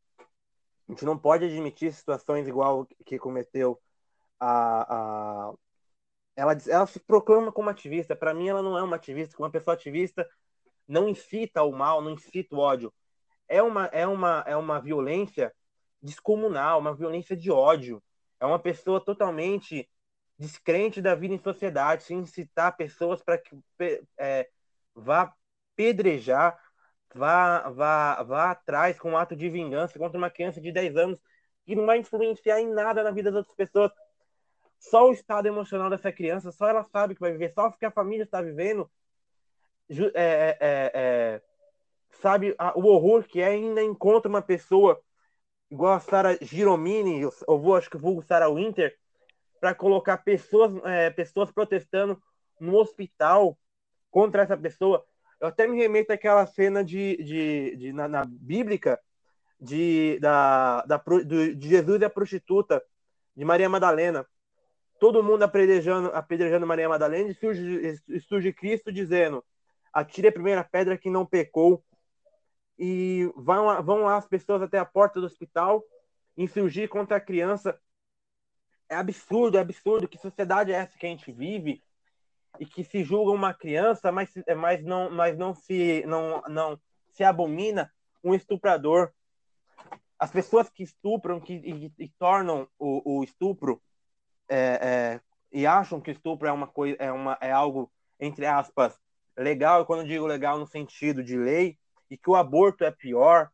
A 0.88 0.92
gente 0.92 1.04
não 1.04 1.18
pode 1.18 1.44
admitir 1.44 1.92
situações 1.92 2.48
igual 2.48 2.86
que 3.04 3.18
cometeu 3.18 3.80
a, 4.40 5.50
a... 5.50 5.54
Ela, 6.34 6.56
ela 6.68 6.86
se 6.86 6.98
proclama 7.00 7.52
como 7.52 7.68
ativista. 7.68 8.16
Para 8.16 8.32
mim, 8.32 8.48
ela 8.48 8.62
não 8.62 8.78
é 8.78 8.82
uma 8.82 8.96
ativista. 8.96 9.36
Uma 9.38 9.50
pessoa 9.50 9.74
ativista 9.74 10.28
não 10.88 11.08
incita 11.08 11.62
o 11.62 11.70
mal, 11.70 12.00
não 12.00 12.12
incita 12.12 12.56
o 12.56 12.58
ódio. 12.58 12.92
É 13.46 13.62
uma, 13.62 13.86
é 13.86 14.06
uma, 14.06 14.44
é 14.46 14.56
uma 14.56 14.80
violência 14.80 15.54
descomunal, 16.02 16.80
uma 16.80 16.94
violência 16.94 17.36
de 17.36 17.50
ódio. 17.50 18.02
É 18.40 18.46
uma 18.46 18.58
pessoa 18.58 19.04
totalmente 19.04 19.88
descrente 20.38 21.02
da 21.02 21.14
vida 21.14 21.34
em 21.34 21.38
sociedade, 21.38 22.04
sem 22.04 22.18
incitar 22.20 22.76
pessoas 22.76 23.22
para 23.22 23.36
que 23.38 23.58
é, 24.18 24.48
vá 24.94 25.34
pedrejar, 25.76 26.58
vá, 27.14 27.68
vá, 27.70 28.22
vá 28.22 28.50
atrás 28.52 28.98
com 28.98 29.12
um 29.12 29.16
ato 29.16 29.34
de 29.36 29.48
vingança 29.50 29.98
contra 29.98 30.16
uma 30.16 30.30
criança 30.30 30.60
de 30.60 30.72
10 30.72 30.96
anos 30.96 31.20
que 31.66 31.74
não 31.74 31.84
vai 31.86 31.98
influenciar 31.98 32.60
em 32.60 32.72
nada 32.72 33.02
na 33.02 33.10
vida 33.10 33.30
das 33.30 33.40
outras 33.40 33.56
pessoas. 33.56 33.90
Só 34.78 35.08
o 35.08 35.12
estado 35.12 35.46
emocional 35.46 35.90
dessa 35.90 36.12
criança, 36.12 36.52
só 36.52 36.68
ela 36.68 36.84
sabe 36.84 37.14
que 37.14 37.20
vai 37.20 37.32
viver, 37.32 37.52
só 37.52 37.66
o 37.66 37.72
que 37.72 37.84
a 37.84 37.90
família 37.90 38.22
está 38.22 38.40
vivendo 38.40 38.88
é, 39.90 40.10
é, 40.14 40.58
é, 40.60 40.90
é, 40.94 41.42
sabe 42.20 42.54
a, 42.58 42.78
o 42.78 42.86
horror 42.86 43.24
que 43.24 43.40
é 43.40 43.46
ainda 43.48 43.82
encontra 43.82 44.28
uma 44.28 44.42
pessoa 44.42 45.00
igual 45.70 45.94
a 45.94 46.00
Sarah 46.00 46.36
Giromini, 46.40 47.20
eu 47.20 47.58
vou, 47.58 47.76
acho 47.76 47.90
que 47.90 47.98
vulgo 47.98 48.22
Sarah 48.22 48.48
Winter, 48.48 48.96
para 49.60 49.74
colocar 49.74 50.18
pessoas, 50.18 50.72
é, 50.84 51.10
pessoas 51.10 51.50
protestando 51.50 52.20
no 52.60 52.76
hospital 52.76 53.58
contra 54.10 54.42
essa 54.42 54.56
pessoa. 54.56 55.04
Eu 55.40 55.48
até 55.48 55.66
me 55.66 55.76
remeto 55.76 56.12
àquela 56.12 56.46
cena 56.46 56.82
de, 56.82 57.16
de, 57.22 57.76
de 57.76 57.92
na, 57.92 58.08
na, 58.08 58.24
bíblica 58.24 58.98
de, 59.60 60.18
da, 60.20 60.82
da, 60.82 60.96
do, 60.96 61.54
de 61.54 61.68
Jesus 61.68 62.00
e 62.00 62.04
a 62.04 62.10
prostituta, 62.10 62.82
de 63.36 63.44
Maria 63.44 63.68
Madalena. 63.68 64.26
Todo 64.98 65.22
mundo 65.22 65.44
apedrejando, 65.44 66.08
apedrejando 66.08 66.66
Maria 66.66 66.88
Madalena 66.88 67.30
e 67.30 67.34
surge, 67.34 67.96
surge 68.28 68.52
Cristo 68.52 68.90
dizendo: 68.90 69.44
atire 69.92 70.28
a 70.28 70.32
primeira 70.32 70.64
pedra 70.64 70.98
que 70.98 71.10
não 71.10 71.26
pecou. 71.26 71.82
E 72.78 73.30
vão, 73.36 73.82
vão 73.82 74.02
lá 74.02 74.16
as 74.16 74.28
pessoas 74.28 74.62
até 74.62 74.78
a 74.78 74.84
porta 74.84 75.20
do 75.20 75.26
hospital 75.26 75.82
insurgir 76.36 76.88
contra 76.88 77.16
a 77.16 77.20
criança. 77.20 77.78
É 78.88 78.94
absurdo, 78.94 79.58
é 79.58 79.60
absurdo. 79.60 80.08
Que 80.08 80.18
sociedade 80.18 80.72
é 80.72 80.76
essa 80.76 80.96
que 80.96 81.06
a 81.06 81.08
gente 81.08 81.32
vive 81.32 81.82
e 82.58 82.66
que 82.66 82.84
se 82.84 83.04
julga 83.04 83.32
uma 83.32 83.52
criança, 83.52 84.10
mas, 84.10 84.32
mas, 84.56 84.84
não, 84.84 85.10
mas 85.10 85.36
não, 85.36 85.54
se, 85.54 86.04
não, 86.06 86.42
não 86.48 86.80
se 87.10 87.24
abomina 87.24 87.92
um 88.22 88.34
estuprador. 88.34 89.12
As 90.18 90.30
pessoas 90.30 90.68
que 90.68 90.82
estupram 90.82 91.40
que, 91.40 91.54
e, 91.54 91.92
e 91.98 92.08
tornam 92.18 92.68
o, 92.78 93.18
o 93.18 93.24
estupro 93.24 93.80
é, 94.48 94.56
é, 94.56 95.20
e 95.52 95.66
acham 95.66 96.00
que 96.00 96.10
estupro 96.10 96.48
é 96.48 96.52
uma 96.52 96.66
coisa 96.66 96.96
é, 96.98 97.12
uma, 97.12 97.38
é 97.40 97.52
algo 97.52 97.92
entre 98.18 98.46
aspas 98.46 98.98
legal, 99.38 99.82
e 99.82 99.84
quando 99.86 100.06
digo 100.06 100.26
legal 100.26 100.58
no 100.58 100.66
sentido 100.66 101.22
de 101.22 101.36
lei, 101.36 101.78
e 102.10 102.16
que 102.16 102.30
o 102.30 102.36
aborto 102.36 102.84
é 102.84 102.90
pior, 102.90 103.50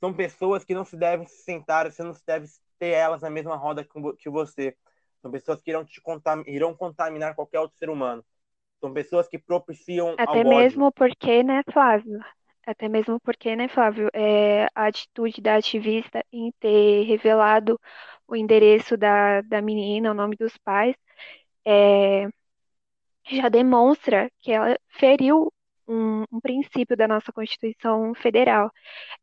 são 0.00 0.12
pessoas 0.12 0.64
que 0.64 0.74
não 0.74 0.84
se 0.84 0.96
devem 0.96 1.26
se 1.26 1.42
sentar, 1.42 1.90
você 1.90 2.02
não 2.02 2.14
se 2.14 2.24
deve 2.24 2.46
ter 2.78 2.90
elas 2.90 3.22
na 3.22 3.30
mesma 3.30 3.56
roda 3.56 3.86
que 4.18 4.30
você. 4.30 4.76
São 5.20 5.30
pessoas 5.30 5.60
que 5.60 5.70
irão, 5.70 5.84
te 5.84 6.00
contam, 6.00 6.44
irão 6.46 6.74
contaminar 6.74 7.34
qualquer 7.34 7.58
outro 7.58 7.76
ser 7.76 7.90
humano. 7.90 8.24
São 8.80 8.92
pessoas 8.92 9.26
que 9.26 9.38
propiciam 9.38 10.14
Até 10.16 10.44
mesmo 10.44 10.92
porque, 10.92 11.42
né, 11.42 11.62
Flávio? 11.72 12.20
Até 12.64 12.88
mesmo 12.88 13.18
porque, 13.20 13.56
né, 13.56 13.66
Flávio, 13.66 14.08
é, 14.12 14.66
a 14.74 14.86
atitude 14.86 15.40
da 15.40 15.56
ativista 15.56 16.24
em 16.32 16.52
ter 16.60 17.04
revelado 17.04 17.80
o 18.26 18.36
endereço 18.36 18.96
da, 18.96 19.40
da 19.40 19.60
menina, 19.60 20.10
o 20.10 20.14
nome 20.14 20.36
dos 20.36 20.56
pais, 20.58 20.94
é, 21.64 22.28
já 23.30 23.48
demonstra 23.48 24.30
que 24.40 24.52
ela 24.52 24.78
feriu 24.88 25.52
um, 25.86 26.24
um 26.30 26.40
princípio 26.40 26.96
da 26.96 27.08
nossa 27.08 27.32
Constituição 27.32 28.14
Federal, 28.14 28.70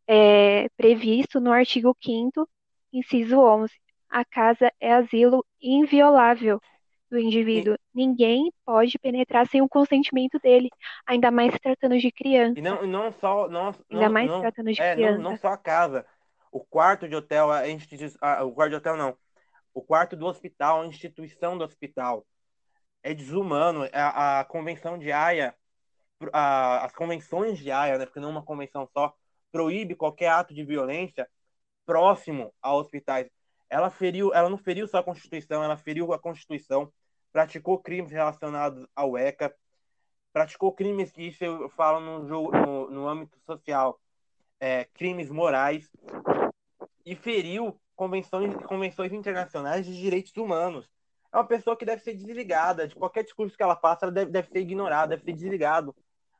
é, 0.07 0.67
previsto 0.75 1.39
no 1.39 1.51
artigo 1.51 1.95
5 2.01 2.47
inciso 2.91 3.39
11. 3.39 3.71
A 4.09 4.23
casa 4.23 4.71
é 4.79 4.93
asilo 4.93 5.45
inviolável 5.61 6.59
do 7.09 7.19
indivíduo. 7.19 7.75
E... 7.75 7.77
Ninguém 7.93 8.51
pode 8.65 8.97
penetrar 8.99 9.47
sem 9.47 9.61
o 9.61 9.69
consentimento 9.69 10.39
dele, 10.39 10.69
ainda 11.05 11.29
mais 11.29 11.53
se 11.53 11.59
tratando 11.59 11.97
de 11.97 12.11
criança. 12.11 12.57
E 12.57 12.61
não, 12.61 12.85
não 12.85 13.11
só. 13.11 13.47
Não, 13.47 13.67
ainda 13.89 14.05
não, 14.05 14.11
mais 14.11 14.29
não, 14.29 14.41
tratando 14.41 14.71
de 14.71 14.81
é, 14.81 14.93
criança. 14.93 15.17
Não, 15.17 15.31
não 15.31 15.37
só 15.37 15.49
a 15.49 15.57
casa. 15.57 16.05
O 16.51 16.59
quarto 16.59 17.07
de 17.07 17.15
hotel, 17.15 17.51
a 17.51 17.63
diz, 17.67 18.17
ah, 18.21 18.43
o 18.43 18.51
quarto 18.51 18.71
de 18.71 18.75
hotel 18.77 18.95
não. 18.95 19.17
O 19.73 19.81
quarto 19.81 20.15
do 20.15 20.25
hospital, 20.25 20.81
a 20.81 20.87
instituição 20.87 21.57
do 21.57 21.63
hospital. 21.65 22.25
É 23.05 23.13
desumano. 23.13 23.87
A, 23.93 24.39
a 24.39 24.45
convenção 24.45 24.97
de 24.97 25.11
Haia, 25.11 25.55
a, 26.33 26.85
as 26.85 26.91
convenções 26.95 27.59
de 27.59 27.69
Haia, 27.69 27.99
né, 27.99 28.05
porque 28.07 28.19
não 28.19 28.29
é 28.29 28.31
uma 28.31 28.43
convenção 28.43 28.89
só, 28.91 29.13
proíbe 29.51 29.95
qualquer 29.95 30.29
ato 30.29 30.55
de 30.55 30.63
violência 30.63 31.29
próximo 31.85 32.51
a 32.59 32.73
hospitais. 32.73 33.29
Ela 33.69 33.91
feriu, 33.91 34.33
ela 34.33 34.49
não 34.49 34.57
feriu 34.57 34.87
só 34.87 34.97
a 34.97 35.03
Constituição, 35.03 35.63
ela 35.63 35.77
feriu 35.77 36.13
a 36.13 36.19
Constituição, 36.19 36.91
praticou 37.31 37.77
crimes 37.77 38.11
relacionados 38.11 38.87
ao 38.95 39.15
ECA, 39.15 39.55
praticou 40.33 40.73
crimes 40.73 41.11
que 41.11 41.27
isso 41.27 41.43
eu 41.43 41.69
falo 41.69 41.99
no, 41.99 42.51
no, 42.51 42.89
no 42.89 43.07
âmbito 43.07 43.37
social, 43.45 44.01
é, 44.59 44.85
crimes 44.95 45.29
morais, 45.29 45.91
e 47.05 47.15
feriu 47.15 47.79
convenções, 47.95 48.55
convenções 48.65 49.13
internacionais 49.13 49.85
de 49.85 49.95
direitos 49.95 50.35
humanos. 50.35 50.89
É 51.35 51.37
uma 51.37 51.45
pessoa 51.45 51.75
que 51.75 51.83
deve 51.83 52.01
ser 52.01 52.13
desligada 52.13 52.87
de 52.87 52.95
qualquer 52.95 53.21
discurso 53.21 53.57
que 53.57 53.61
ela 53.61 53.75
faça, 53.75 54.05
ela 54.05 54.11
deve, 54.11 54.31
deve 54.31 54.47
ser 54.47 54.59
ignorada, 54.59 55.09
deve 55.09 55.23
ser 55.25 55.33
desligado. 55.33 55.93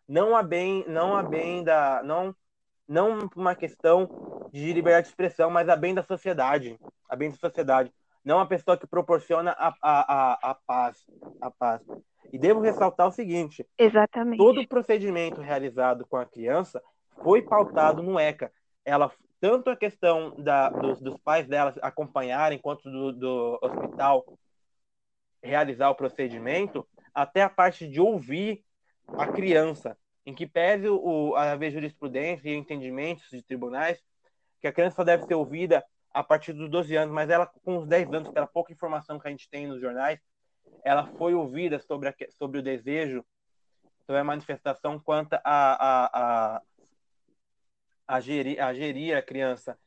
Não 0.07 0.33
há 0.33 0.41
bem, 0.41 0.85
não 0.87 1.17
há 1.17 1.21
bem 1.21 1.65
da, 1.65 2.01
não, 2.01 2.33
não 2.87 3.29
uma 3.35 3.53
questão 3.55 4.49
de 4.53 4.71
liberdade 4.71 5.07
de 5.07 5.09
expressão, 5.09 5.49
mas 5.49 5.67
a 5.67 5.75
bem 5.75 5.93
da 5.93 6.01
sociedade, 6.01 6.79
a 7.09 7.15
bem 7.17 7.29
da 7.29 7.35
sociedade. 7.35 7.91
Não 8.23 8.39
a 8.39 8.45
pessoa 8.45 8.77
que 8.77 8.87
proporciona 8.87 9.51
a, 9.59 9.67
a, 9.67 9.73
a, 9.81 10.51
a 10.51 10.55
paz, 10.65 11.05
a 11.41 11.51
paz. 11.51 11.81
E 12.31 12.39
devo 12.39 12.61
ressaltar 12.61 13.05
o 13.05 13.11
seguinte: 13.11 13.67
Exatamente. 13.77 14.37
todo 14.37 14.61
o 14.61 14.67
procedimento 14.67 15.41
realizado 15.41 16.07
com 16.07 16.15
a 16.15 16.25
criança 16.25 16.81
foi 17.21 17.41
pautado 17.41 18.01
no 18.01 18.17
ECA. 18.17 18.49
Ela 18.85 19.11
tanto 19.41 19.69
a 19.69 19.75
questão 19.75 20.33
da, 20.37 20.69
dos, 20.69 21.01
dos 21.01 21.17
pais 21.17 21.45
dela 21.49 21.73
acompanharem, 21.81 22.57
quanto 22.57 22.89
do, 22.89 23.11
do 23.11 23.59
hospital 23.61 24.25
realizar 25.45 25.89
o 25.89 25.95
procedimento, 25.95 26.87
até 27.13 27.41
a 27.41 27.49
parte 27.49 27.87
de 27.87 28.01
ouvir 28.01 28.63
a 29.07 29.27
criança, 29.27 29.97
em 30.25 30.33
que 30.33 30.47
pese 30.47 30.87
o, 30.89 31.35
a 31.35 31.57
jurisprudência 31.69 32.49
e 32.49 32.55
entendimentos 32.55 33.29
de 33.29 33.43
tribunais, 33.43 34.03
que 34.59 34.67
a 34.67 34.73
criança 34.73 34.97
só 34.97 35.03
deve 35.03 35.23
ser 35.25 35.35
ouvida 35.35 35.85
a 36.11 36.23
partir 36.23 36.53
dos 36.53 36.69
12 36.69 36.95
anos, 36.95 37.13
mas 37.13 37.29
ela, 37.29 37.45
com 37.45 37.77
os 37.77 37.87
10 37.87 38.13
anos, 38.13 38.29
pela 38.29 38.47
pouca 38.47 38.73
informação 38.73 39.19
que 39.19 39.27
a 39.27 39.31
gente 39.31 39.49
tem 39.49 39.67
nos 39.67 39.79
jornais, 39.79 40.19
ela 40.83 41.05
foi 41.05 41.33
ouvida 41.33 41.79
sobre, 41.79 42.09
a, 42.09 42.15
sobre 42.31 42.59
o 42.59 42.63
desejo, 42.63 43.23
sobre 44.05 44.21
a 44.21 44.23
manifestação 44.23 44.99
quanto 44.99 45.33
a, 45.33 45.39
a, 45.43 46.55
a, 46.55 46.61
a, 48.07 48.19
gerir, 48.19 48.61
a 48.61 48.73
gerir 48.73 49.15
a 49.15 49.21
criança. 49.21 49.77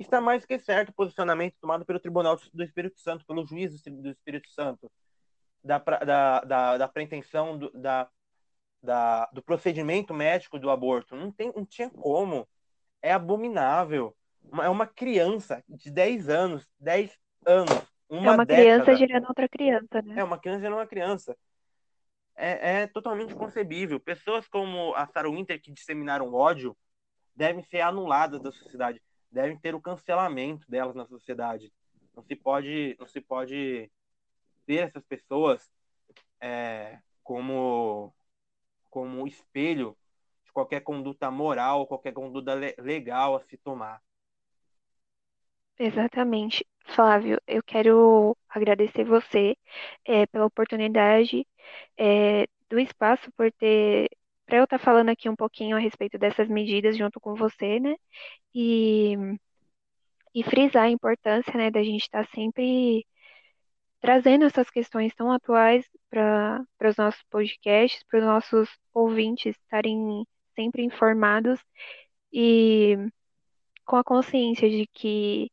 Está 0.00 0.18
mais 0.18 0.46
que 0.46 0.58
certo 0.58 0.88
o 0.88 0.94
posicionamento 0.94 1.56
tomado 1.60 1.84
pelo 1.84 2.00
Tribunal 2.00 2.40
do 2.54 2.64
Espírito 2.64 2.98
Santo, 2.98 3.26
pelo 3.26 3.44
juiz 3.44 3.82
do 3.82 4.08
Espírito 4.08 4.48
Santo, 4.48 4.90
da, 5.62 5.76
da, 5.78 6.40
da, 6.40 6.78
da 6.78 6.88
pretensão 6.88 7.58
do, 7.58 7.70
da, 7.72 8.08
da, 8.82 9.26
do 9.26 9.42
procedimento 9.42 10.14
médico 10.14 10.58
do 10.58 10.70
aborto. 10.70 11.14
Não, 11.14 11.30
tem, 11.30 11.52
não 11.54 11.66
tinha 11.66 11.90
como. 11.90 12.48
É 13.02 13.12
abominável. 13.12 14.16
é 14.62 14.70
uma 14.70 14.86
criança 14.86 15.62
de 15.68 15.90
10 15.90 16.30
anos, 16.30 16.66
10 16.78 17.14
anos, 17.44 17.70
uma 18.08 18.32
É 18.32 18.34
uma 18.36 18.46
década. 18.46 18.84
criança 18.84 18.96
gerando 18.96 19.28
outra 19.28 19.48
criança, 19.50 20.02
né? 20.02 20.14
É 20.18 20.24
uma 20.24 20.38
criança 20.38 20.60
gerando 20.60 20.78
uma 20.78 20.86
criança. 20.86 21.36
É, 22.34 22.80
é 22.82 22.86
totalmente 22.86 23.34
concebível. 23.34 24.00
Pessoas 24.00 24.48
como 24.48 24.94
a 24.94 25.06
Sarah 25.06 25.28
Winter, 25.28 25.60
que 25.60 25.70
disseminaram 25.70 26.32
ódio, 26.32 26.74
devem 27.36 27.62
ser 27.64 27.82
anuladas 27.82 28.40
da 28.40 28.50
sociedade. 28.50 29.02
Devem 29.30 29.56
ter 29.58 29.74
o 29.74 29.80
cancelamento 29.80 30.68
delas 30.70 30.94
na 30.94 31.06
sociedade. 31.06 31.72
Não 32.14 32.22
se 32.22 32.34
pode, 32.34 32.96
não 32.98 33.06
se 33.06 33.20
pode 33.20 33.90
ter 34.66 34.88
essas 34.88 35.04
pessoas 35.04 35.70
é, 36.40 36.98
como 37.22 38.12
como 38.88 39.26
espelho 39.26 39.96
de 40.44 40.52
qualquer 40.52 40.80
conduta 40.80 41.30
moral, 41.30 41.86
qualquer 41.86 42.12
conduta 42.12 42.54
legal 42.54 43.36
a 43.36 43.40
se 43.40 43.56
tomar. 43.56 44.02
Exatamente. 45.78 46.66
Flávio, 46.94 47.40
eu 47.46 47.62
quero 47.62 48.36
agradecer 48.48 49.04
você 49.04 49.56
é, 50.04 50.26
pela 50.26 50.44
oportunidade 50.44 51.46
é, 51.96 52.46
do 52.68 52.78
espaço 52.78 53.30
por 53.32 53.50
ter 53.52 54.10
para 54.50 54.58
eu 54.58 54.64
estar 54.64 54.78
tá 54.78 54.84
falando 54.84 55.10
aqui 55.10 55.28
um 55.28 55.36
pouquinho 55.36 55.76
a 55.76 55.80
respeito 55.80 56.18
dessas 56.18 56.48
medidas 56.48 56.96
junto 56.98 57.20
com 57.20 57.36
você, 57.36 57.78
né? 57.78 57.94
E, 58.52 59.14
e 60.34 60.42
frisar 60.42 60.84
a 60.84 60.90
importância, 60.90 61.52
né, 61.56 61.70
da 61.70 61.82
gente 61.84 62.02
estar 62.02 62.26
tá 62.26 62.30
sempre 62.34 63.06
trazendo 64.00 64.44
essas 64.44 64.68
questões 64.70 65.14
tão 65.14 65.30
atuais 65.30 65.88
para 66.10 66.64
os 66.84 66.96
nossos 66.96 67.22
podcasts, 67.30 68.02
para 68.04 68.18
os 68.18 68.24
nossos 68.24 68.68
ouvintes 68.92 69.56
estarem 69.56 70.26
sempre 70.56 70.82
informados 70.82 71.60
e 72.32 72.96
com 73.86 73.96
a 73.96 74.04
consciência 74.04 74.68
de 74.68 74.86
que 74.88 75.48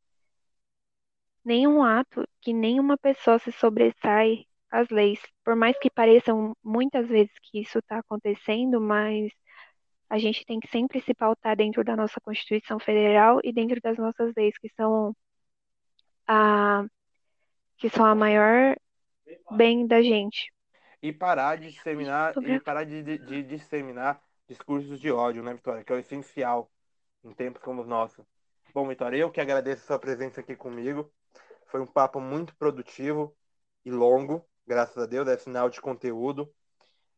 nenhum 1.46 1.84
ato, 1.84 2.28
que 2.42 2.52
nenhuma 2.54 2.98
pessoa 2.98 3.38
se 3.40 3.52
sobressai 3.52 4.47
às 4.72 4.90
leis, 4.90 5.20
por 5.44 5.56
mais 5.56 5.78
que 5.80 5.90
pareçam 5.90 6.56
muitas 6.64 7.08
vezes 7.08 7.32
que 7.42 7.62
isso 7.62 7.80
está 7.80 8.00
acontecendo, 8.00 8.82
mas 8.82 9.32
a 10.10 10.18
gente 10.18 10.46
tem 10.46 10.60
que 10.60 10.68
sempre 10.70 11.02
se 11.02 11.14
pautar 11.14 11.56
dentro 11.56 11.84
da 11.84 11.96
nossa 11.96 12.20
Constituição 12.22 12.80
Federal 12.80 13.40
e 13.44 13.52
dentro 13.52 13.80
das 13.82 13.98
nossas 13.98 14.34
leis, 14.36 14.58
que 14.58 14.70
são 14.76 15.16
a 16.28 16.86
que 17.78 17.90
são 17.90 18.06
a 18.06 18.16
maior 18.16 18.76
bem 19.52 19.86
da 19.86 20.02
gente. 20.02 20.52
E 21.02 21.14
parar 21.14 21.58
de 21.58 21.72
disseminar 21.72 22.34
e 22.44 22.60
parar 22.60 22.84
de, 22.84 23.04
de, 23.04 23.18
de 23.20 23.44
disseminar 23.44 24.22
discursos 24.48 25.00
de 25.00 25.12
ódio, 25.12 25.44
né, 25.44 25.54
Vitória? 25.54 25.84
Que 25.84 25.94
é 25.94 25.96
o 25.96 26.00
essencial 26.00 26.72
em 27.24 27.32
tempos 27.34 27.62
como 27.62 27.82
os 27.82 27.88
nossos. 27.88 28.26
Bom, 28.74 28.88
Vitória, 28.88 29.18
eu 29.18 29.30
que 29.30 29.42
agradeço 29.42 29.84
a 29.84 29.88
sua 29.88 30.00
presença 30.00 30.42
aqui 30.42 30.56
comigo. 30.56 31.12
Foi 31.68 31.82
um 31.82 31.86
papo 31.86 32.20
muito 32.20 32.56
produtivo 32.56 33.36
e 33.86 33.92
longo, 33.92 34.44
graças 34.68 34.98
a 34.98 35.06
Deus, 35.06 35.28
é 35.28 35.38
sinal 35.38 35.70
de 35.70 35.80
conteúdo. 35.80 36.52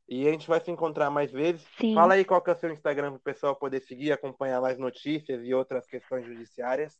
E 0.07 0.27
a 0.27 0.31
gente 0.31 0.47
vai 0.47 0.59
se 0.59 0.71
encontrar 0.71 1.09
mais 1.09 1.31
vezes. 1.31 1.61
Sim. 1.79 1.93
Fala 1.93 2.15
aí 2.15 2.25
qual 2.25 2.41
que 2.41 2.49
é 2.49 2.53
o 2.53 2.57
seu 2.57 2.71
Instagram 2.71 3.11
para 3.11 3.17
o 3.17 3.21
pessoal 3.21 3.55
poder 3.55 3.81
seguir, 3.81 4.11
acompanhar 4.11 4.59
mais 4.59 4.77
notícias 4.77 5.43
e 5.43 5.53
outras 5.53 5.85
questões 5.85 6.25
judiciárias. 6.25 6.99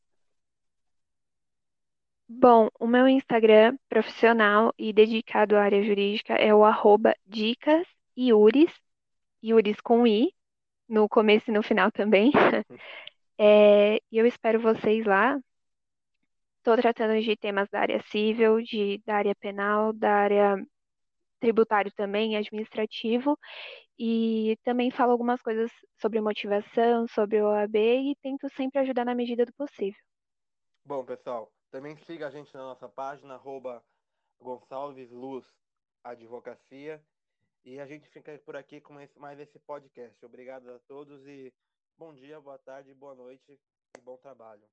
Bom, 2.28 2.70
o 2.80 2.86
meu 2.86 3.08
Instagram 3.08 3.76
profissional 3.89 4.72
e 4.78 4.93
dedicado 4.93 5.56
à 5.56 5.64
área 5.64 5.82
jurídica 5.82 6.36
é 6.36 6.54
o 6.54 6.64
arroba 6.64 7.16
dicas 7.26 7.88
Iuris, 8.16 8.72
Iuris 9.41 9.82
com 9.82 10.06
I, 10.06 10.32
no 10.88 11.10
começo 11.10 11.50
e 11.50 11.54
no 11.54 11.64
final 11.64 11.91
também. 11.91 12.32
É, 13.41 14.02
e 14.12 14.18
eu 14.18 14.26
espero 14.26 14.60
vocês 14.60 15.06
lá. 15.06 15.39
Estou 16.60 16.76
tratando 16.76 17.20
de 17.22 17.36
temas 17.38 17.68
da 17.70 17.80
área 17.80 18.01
civil, 18.03 18.62
de, 18.62 19.01
da 19.05 19.16
área 19.16 19.34
penal, 19.36 19.93
da 19.93 20.12
área 20.12 20.57
tributário 21.39 21.91
também, 21.95 22.36
administrativo, 22.36 23.38
e 23.97 24.57
também 24.64 24.91
falo 24.91 25.12
algumas 25.12 25.41
coisas 25.41 25.72
sobre 25.99 26.22
motivação, 26.22 27.07
sobre 27.07 27.41
o 27.41 27.45
OAB 27.45 27.76
e 27.78 28.16
tento 28.22 28.49
sempre 28.49 28.80
ajudar 28.80 29.05
na 29.05 29.16
medida 29.16 29.45
do 29.45 29.53
possível. 29.53 29.99
Bom, 30.86 31.05
pessoal, 31.05 31.51
também 31.72 31.95
siga 31.97 32.28
a 32.28 32.32
gente 32.32 32.53
na 32.53 32.62
nossa 32.62 32.89
página, 32.89 33.36
arroba 33.36 33.84
Gonçalves 34.39 35.10
Luz 35.12 35.45
Advocacia. 36.03 37.03
E 37.66 37.80
a 37.80 37.86
gente 37.86 38.07
fica 38.10 38.38
por 38.39 38.55
aqui 38.55 38.82
com 38.82 38.95
mais 39.18 39.39
esse 39.39 39.60
podcast. 39.60 40.26
Obrigado 40.26 40.70
a 40.72 40.80
todos 40.88 41.26
e 41.28 41.53
bom 41.97 42.14
dia, 42.14 42.39
boa 42.39 42.57
tarde, 42.57 42.93
boa 42.93 43.14
noite 43.14 43.60
e 43.97 44.01
bom 44.01 44.18
trabalho. 44.18 44.64